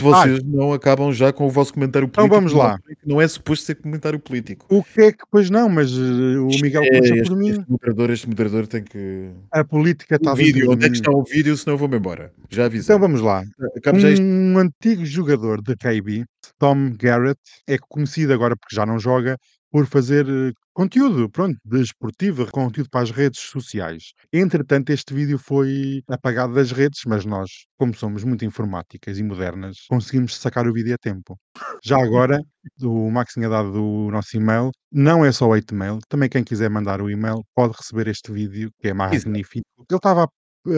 vocês 0.01 0.43
não 0.45 0.73
acabam 0.73 1.13
já 1.13 1.33
com 1.33 1.47
o 1.47 1.51
vosso 1.51 1.73
comentário 1.75 2.07
Então 2.07 2.29
político. 2.29 2.35
vamos 2.35 2.53
lá. 2.53 2.79
Não 3.05 3.21
é 3.21 3.27
suposto 3.29 3.65
ser 3.67 3.75
comentário 3.77 4.19
político. 4.19 4.65
O 4.69 4.83
que 4.83 5.01
é 5.01 5.13
que, 5.13 5.25
pois 5.31 5.51
não, 5.51 5.69
mas 5.69 5.91
eh, 5.93 6.39
o 6.39 6.47
Miguel 6.63 6.83
É, 6.85 6.99
puxa 7.01 7.15
este, 7.17 7.29
por 7.29 7.37
mim. 7.39 7.51
este 7.51 7.65
moderador, 7.71 8.11
este 8.11 8.29
moderador 8.29 8.67
tem 8.67 8.83
que. 8.83 9.31
A 9.51 9.65
política 9.65 10.17
está 10.17 10.35
vídeo, 10.35 10.63
de 10.63 10.69
onde 10.69 10.87
é 10.87 10.89
que 10.89 10.97
está 10.97 11.11
o 11.11 11.25
vídeo? 11.25 11.57
Senão 11.57 11.75
eu 11.75 11.79
vou-me 11.79 11.97
embora. 11.97 12.33
Já 12.49 12.67
avisei. 12.67 12.95
Então 12.95 13.01
vamos 13.01 13.21
lá. 13.21 13.43
Acabo 13.77 13.99
já 13.99 14.11
isto. 14.11 14.23
Um 14.23 14.59
antigo 14.59 15.05
jogador 15.05 15.61
de 15.63 15.75
rugby, 15.83 16.25
Tom 16.59 16.93
Garrett, 16.99 17.41
é 17.67 17.77
conhecido 17.79 18.33
agora 18.33 18.57
porque 18.57 18.75
já 18.75 18.87
não 18.87 18.99
joga 18.99 19.37
por 19.71 19.87
fazer 19.87 20.27
eh, 20.29 20.53
conteúdo, 20.73 21.29
pronto, 21.31 21.59
desportivo, 21.65 22.51
conteúdo 22.51 22.89
para 22.91 23.03
as 23.03 23.11
redes 23.11 23.41
sociais. 23.41 24.13
Entretanto, 24.33 24.91
este 24.91 25.13
vídeo 25.15 25.39
foi 25.39 26.03
apagado 26.09 26.55
das 26.55 26.71
redes, 26.73 27.01
mas 27.07 27.25
nós, 27.25 27.51
como 27.79 27.95
somos 27.95 28.25
muito 28.25 28.45
informáticas 28.45 29.19
e 29.19 29.23
modernas, 29.23 29.79
conseguimos 29.89 30.37
sacar 30.37 30.67
o 30.67 30.73
vídeo 30.73 30.95
a 30.95 30.99
tempo. 30.99 31.39
Já 31.85 32.03
agora, 32.03 32.41
o 32.83 33.11
Max 33.11 33.33
tinha 33.35 33.49
dado 33.49 33.83
o 33.83 34.11
nosso 34.11 34.37
e-mail, 34.37 34.71
não 34.93 35.25
é 35.25 35.33
só 35.33 35.47
o 35.47 35.51
8mail, 35.53 35.99
também 36.09 36.29
quem 36.29 36.45
quiser 36.45 36.71
mandar 36.71 37.01
o 37.01 37.11
e-mail 37.11 37.45
pode 37.55 37.75
receber 37.77 38.09
este 38.09 38.33
vídeo, 38.33 38.71
que 38.81 38.89
é 38.89 38.95
magnífico. 38.95 39.67
Ele 39.91 39.97
estava 39.97 40.25
a 40.25 40.29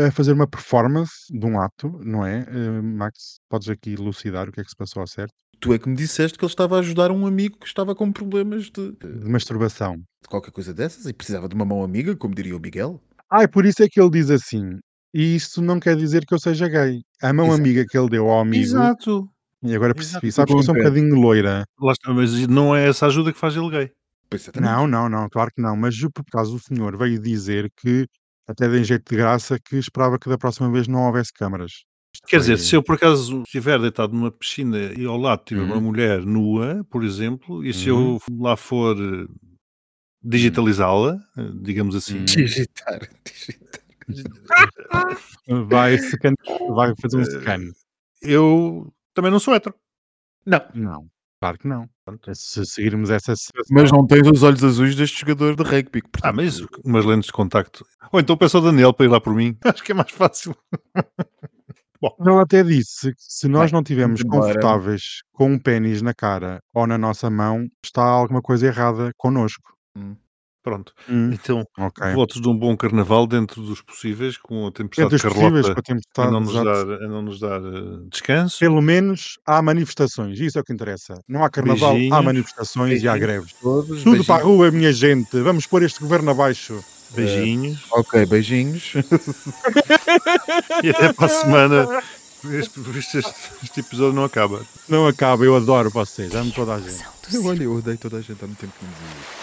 a 0.07 0.11
fazer 0.13 0.33
uma 0.33 0.47
performance 0.47 1.13
de 1.31 1.45
um 1.47 1.59
ato, 1.61 1.89
não 2.05 2.25
é? 2.25 2.45
Eh, 2.49 2.81
Max, 2.83 3.41
podes 3.49 3.69
aqui 3.69 3.95
elucidar 3.95 4.49
o 4.49 4.53
que 4.53 4.61
é 4.61 4.65
que 4.65 4.71
se 4.71 4.77
passou 4.77 5.01
ao 5.01 5.07
certo? 5.07 5.35
Tu 5.61 5.73
é 5.75 5.79
que 5.79 5.89
me 5.89 5.95
disseste 5.97 6.39
que 6.39 6.45
ele 6.45 6.51
estava 6.51 6.77
a 6.77 6.79
ajudar 6.81 7.11
um 7.11 7.27
amigo 7.27 7.59
que 7.59 7.67
estava 7.67 7.95
com 7.95 8.11
problemas 8.11 8.71
de, 8.71 8.93
De 8.93 9.29
masturbação. 9.29 9.97
de 9.97 10.29
qualquer 10.29 10.51
coisa 10.51 10.73
dessas 10.73 11.07
e 11.07 11.13
precisava 11.13 11.49
de 11.49 11.55
uma 11.55 11.65
mão 11.65 11.83
amiga, 11.83 12.17
como 12.17 12.35
diria 12.35 12.57
o 12.57 12.61
Miguel. 12.61 13.01
Ah, 13.31 13.45
e 13.45 13.49
por 13.49 13.65
isso 13.67 13.83
é 13.83 13.89
que 13.89 14.01
ele 14.01 14.11
diz 14.11 14.31
assim. 14.31 14.79
E 15.13 15.35
isso 15.37 15.61
não 15.61 15.79
quer 15.79 15.97
dizer 15.97 16.25
que 16.25 16.33
eu 16.35 16.39
seja 16.39 16.69
gay. 16.69 17.01
A 17.23 17.33
mão 17.33 17.47
Exato. 17.47 17.61
amiga 17.61 17.85
que 17.87 17.99
ele 17.99 18.09
deu 18.09 18.29
ao 18.31 18.41
amigo, 18.41 18.63
Exato. 18.65 19.29
e 19.63 19.75
agora 19.75 19.93
Exato. 19.93 20.21
percebi, 20.21 20.33
sabes 20.33 20.55
que 20.55 20.59
eu 20.61 20.63
sou 20.63 20.75
um 20.75 20.79
bocadinho 20.79 21.15
loira. 21.15 21.65
Lá 21.81 21.93
está, 21.93 22.13
mas 22.15 22.47
não 22.47 22.75
é 22.75 22.89
essa 22.89 23.07
ajuda 23.07 23.33
que 23.33 23.39
faz 23.39 23.55
ele 23.57 23.71
gay. 23.71 23.91
Não, 24.61 24.87
não, 24.87 25.09
não, 25.09 25.29
claro 25.29 25.51
que 25.55 25.61
não. 25.61 25.77
Mas 25.77 25.99
por 26.01 26.23
acaso 26.27 26.55
o 26.57 26.61
senhor 26.61 26.97
veio 26.97 27.21
dizer 27.21 27.71
que, 27.77 28.07
até 28.49 28.69
de 28.69 28.85
jeito 28.85 29.11
de 29.11 29.17
graça, 29.17 29.59
que 29.59 29.77
esperava 29.77 30.19
que 30.19 30.29
da 30.29 30.39
próxima 30.39 30.71
vez 30.71 30.87
não 30.87 31.07
houvesse 31.07 31.33
câmaras. 31.33 31.85
Quer 32.27 32.39
foi- 32.39 32.39
dizer, 32.41 32.59
se 32.59 32.75
eu 32.77 32.83
por 32.83 32.97
acaso 32.97 33.43
estiver 33.43 33.79
deitado 33.81 34.13
numa 34.13 34.31
piscina 34.31 34.79
e 34.97 35.05
ao 35.05 35.17
lado 35.17 35.43
tiver 35.45 35.63
uma 35.63 35.77
Uhum. 35.77 35.81
mulher 35.81 36.25
nua, 36.25 36.85
por 36.91 37.05
exemplo, 37.05 37.65
e 37.65 37.73
se 37.73 37.91
Uhum. 37.91 38.19
eu 38.29 38.37
lá 38.39 38.57
for 38.57 38.97
eh, 39.01 39.27
digitalizá-la, 40.23 41.17
eh, 41.39 41.51
digamos 41.63 41.95
assim, 41.95 42.19
Uhum. 42.19 42.25
Digitar, 42.25 43.01
digitar. 44.09 44.69
vai, 45.69 45.97
scan- 45.99 46.35
vai 46.75 46.93
fazer 47.01 47.17
Eh, 47.17 47.21
um 47.21 47.25
scan. 47.25 47.61
eu 48.23 48.93
também 49.15 49.31
não 49.31 49.39
sou 49.41 49.55
hétero. 49.55 49.75
Não, 50.45 50.61
Não, 50.75 51.07
claro 51.41 51.59
que 51.59 51.69
não. 51.69 51.89
Se 52.35 52.67
seguirmos 52.67 53.09
essa 53.09 53.35
mas 53.71 53.93
não 53.93 54.05
tens 54.05 54.27
os 54.27 54.43
olhos 54.43 54.65
azuis 54.65 54.97
deste 54.97 55.21
jogador 55.21 55.55
de 55.55 55.63
rugby. 55.63 56.01
Ah, 56.05 56.09
portanto, 56.11 56.35
mas 56.35 56.61
umas 56.85 57.05
lentes 57.05 57.27
de 57.27 57.33
contacto. 57.33 57.87
Ou 58.11 58.19
então 58.19 58.37
peço 58.37 58.57
ao 58.57 58.63
Daniel 58.65 58.93
para 58.93 59.07
ir 59.07 59.11
lá 59.11 59.21
por 59.21 59.33
mim. 59.33 59.57
Acho 59.65 59.85
que 59.85 59.93
é 59.93 59.95
mais 59.95 60.11
fácil. 60.11 60.57
Ela 62.19 62.43
até 62.43 62.63
disse 62.63 63.13
que 63.15 63.23
se 63.23 63.47
nós 63.49 63.71
Bem, 63.71 63.73
não 63.73 63.81
estivermos 63.81 64.21
embora. 64.25 64.55
confortáveis 64.55 65.23
com 65.33 65.53
um 65.53 65.59
pênis 65.59 66.01
na 66.03 66.15
cara 66.15 66.61
ou 66.75 66.87
na 66.87 66.97
nossa 66.99 67.29
mão, 67.31 67.67
está 67.85 68.03
alguma 68.03 68.41
coisa 68.43 68.67
errada 68.67 69.11
connosco. 69.19 69.71
Pronto. 70.63 70.93
Hum, 71.09 71.31
Então, 71.33 71.65
ok. 71.79 72.13
votos 72.13 72.41
de 72.41 72.47
um 72.49 72.55
bom 72.57 72.77
carnaval 72.77 73.27
dentro 73.27 73.63
dos 73.63 73.81
possíveis, 73.81 74.37
com 74.37 74.67
a 74.67 74.71
tempestade 74.71 75.09
Dentro 75.09 75.29
dos 75.29 75.35
possíveis, 75.39 75.63
Carlota 75.67 75.71
a 75.71 75.81
a 75.81 75.83
tempestade, 75.83 76.31
não 76.33 76.41
nos 76.41 76.51
exato. 76.51 76.65
dar, 76.87 76.95
a 77.05 77.09
não 77.09 77.23
nos 77.23 77.41
dar 77.41 77.61
eh, 77.61 78.09
descanso. 78.11 78.59
Pelo 78.59 78.83
menos 78.83 79.39
há 79.47 79.63
manifestações, 79.63 80.39
isso 80.39 80.59
é 80.59 80.61
o 80.61 80.65
que 80.65 80.73
interessa. 80.73 81.15
Não 81.27 81.43
há 81.43 81.49
carnaval, 81.49 81.91
há 81.91 81.95
Beijinhos. 81.95 82.25
manifestações 82.25 83.03
e 83.03 83.09
há 83.09 83.13
Beijinhos 83.13 83.21
greves. 83.47 83.53
Todos, 83.61 84.03
Tudo 84.03 84.25
para 84.25 84.35
a 84.35 84.39
beijinhos. 84.39 84.59
rua, 84.59 84.71
minha 84.71 84.93
gente. 84.93 85.41
Vamos 85.41 85.67
pôr 85.67 85.83
este 85.83 85.99
governo 86.01 86.31
abaixo. 86.31 86.85
Beijinhos. 87.15 87.81
Ok, 87.93 88.27
beijinhos. 88.27 88.93
E 90.85 90.91
até 90.91 91.13
para 91.13 91.27
a 91.27 91.29
semana. 91.29 92.03
Este, 92.53 92.81
este, 92.99 93.19
este- 93.19 93.81
episódio 93.81 94.15
não 94.15 94.25
acaba. 94.25 94.61
Não 94.89 95.07
acaba, 95.07 95.45
eu 95.45 95.55
adoro 95.57 95.91
vocês, 95.91 96.35
amo 96.35 96.51
toda 96.53 96.75
a 96.75 96.81
gente. 96.81 97.05
Eu, 97.33 97.45
olha, 97.45 97.63
eu 97.65 97.75
odeio 97.77 97.99
toda 97.99 98.17
a 98.17 98.21
gente 98.21 98.43
há 98.43 98.47
muito 98.47 98.59
tempo 98.59 98.73
que 98.79 98.85
não 98.85 98.93
dizia 98.93 99.07
isso. 99.21 99.41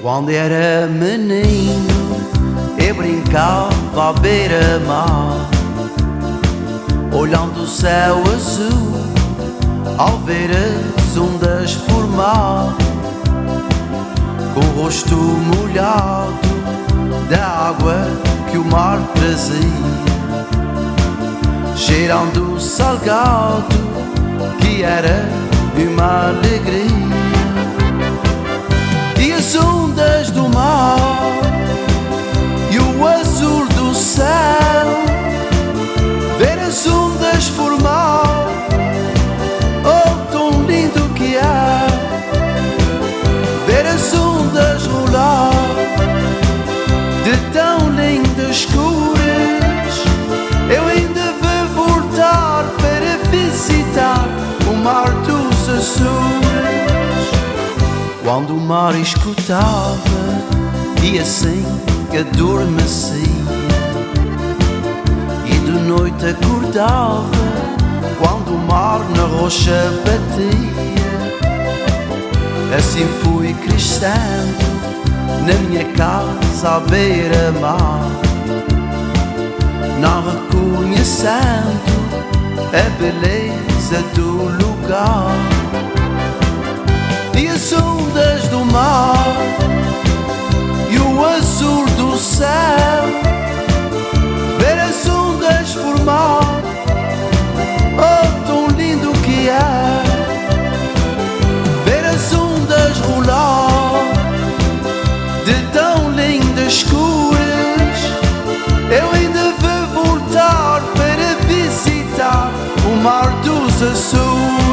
Quando 0.00 0.30
era 0.30 0.86
menino, 0.86 1.88
eu 2.78 2.94
brincava 2.94 4.10
à 4.10 4.12
beira-mar, 4.12 5.50
olhando 7.12 7.62
o 7.62 7.66
céu 7.66 8.22
azul, 8.32 9.00
ao 9.98 10.18
ver 10.18 10.50
as 10.50 11.16
ondas 11.16 11.72
formar, 11.72 12.76
rosto 14.82 15.14
molhado 15.14 16.32
da 17.28 17.68
água 17.68 17.98
que 18.50 18.56
o 18.56 18.64
mar 18.64 18.98
trazia, 19.14 19.60
cheirando 21.76 22.58
salgado, 22.58 23.76
que 24.58 24.82
era 24.82 25.28
uma 25.76 26.28
alegria. 26.28 27.10
E 29.20 29.32
as 29.32 29.54
ondas 29.54 30.30
do 30.30 30.48
mar 30.48 30.96
quando 58.30 58.54
o 58.54 58.60
mar 58.60 58.94
escutava 58.94 59.98
e 61.02 61.18
assim 61.18 61.66
adormecia. 62.16 63.26
E 65.46 65.50
de 65.50 65.72
noite 65.72 66.26
acordava 66.26 67.28
quando 68.20 68.54
o 68.54 68.58
mar 68.68 69.00
na 69.16 69.24
rocha 69.24 69.92
batia. 70.04 71.00
Assim 72.78 73.04
fui 73.20 73.52
crescendo 73.52 74.64
na 75.44 75.54
minha 75.68 75.84
casa 75.94 76.76
à 76.76 76.80
beira-mar. 76.88 78.08
Não 79.98 80.22
reconhecendo 80.22 81.80
a 82.72 82.90
beleza 83.00 84.00
do 84.14 84.44
lugar 84.64 85.34
as 87.60 87.72
ondas 87.74 88.48
do 88.48 88.64
mar 88.64 89.36
e 90.90 90.98
o 90.98 91.26
azul 91.26 91.84
do 91.98 92.16
céu. 92.16 93.04
Ver 94.58 94.80
as 94.80 95.06
ondas 95.06 95.74
formar 95.74 96.40
oh 97.98 98.46
tão 98.46 98.66
lindo 98.78 99.12
que 99.20 99.50
é. 99.50 100.02
Ver 101.84 102.06
as 102.06 102.32
ondas 102.32 102.98
rolar 103.00 104.04
de 105.44 105.62
tão 105.74 106.10
lindas 106.12 106.82
cores. 106.84 108.00
Eu 108.90 109.10
ainda 109.12 109.52
vou 109.60 110.04
voltar 110.04 110.80
para 110.96 111.34
visitar 111.46 112.50
o 112.90 112.96
mar 113.02 113.28
dos 113.42 113.82
Açores 113.82 114.69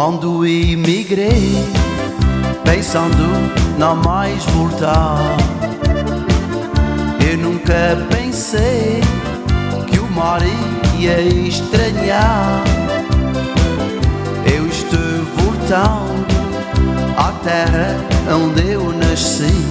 Quando 0.00 0.46
imigrei, 0.46 1.58
pensando 2.62 3.50
não 3.76 3.96
mais 3.96 4.44
voltar, 4.44 5.18
eu 7.28 7.36
nunca 7.36 7.98
pensei 8.08 9.00
que 9.88 9.98
o 9.98 10.08
mar 10.12 10.40
ia 10.96 11.20
estranhar. 11.20 12.62
Eu 14.46 14.68
estou 14.68 15.00
voltando 15.36 16.28
à 17.16 17.32
terra 17.42 17.96
onde 18.40 18.74
eu 18.74 18.92
nasci, 18.92 19.66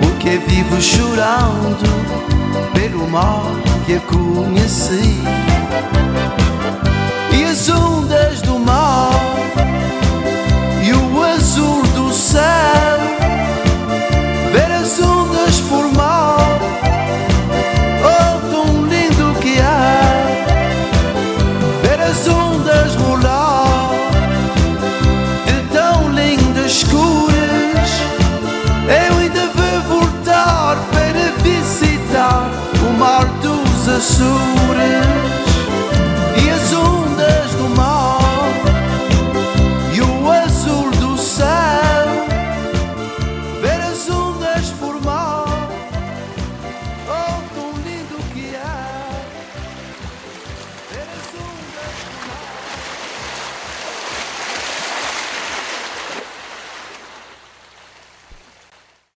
porque 0.00 0.38
vivo 0.48 0.82
chorando 0.82 1.88
pelo 2.74 3.08
mar 3.08 3.44
que 3.86 3.92
eu 3.92 4.00
conheci 4.00 5.22
e 7.36 7.44
as 7.44 7.68
ondas 7.68 8.40
do 8.42 8.58
mar 8.58 9.10
e 10.82 10.92
o 10.92 11.22
azul 11.22 11.82
do 11.94 12.12
céu. 12.12 12.95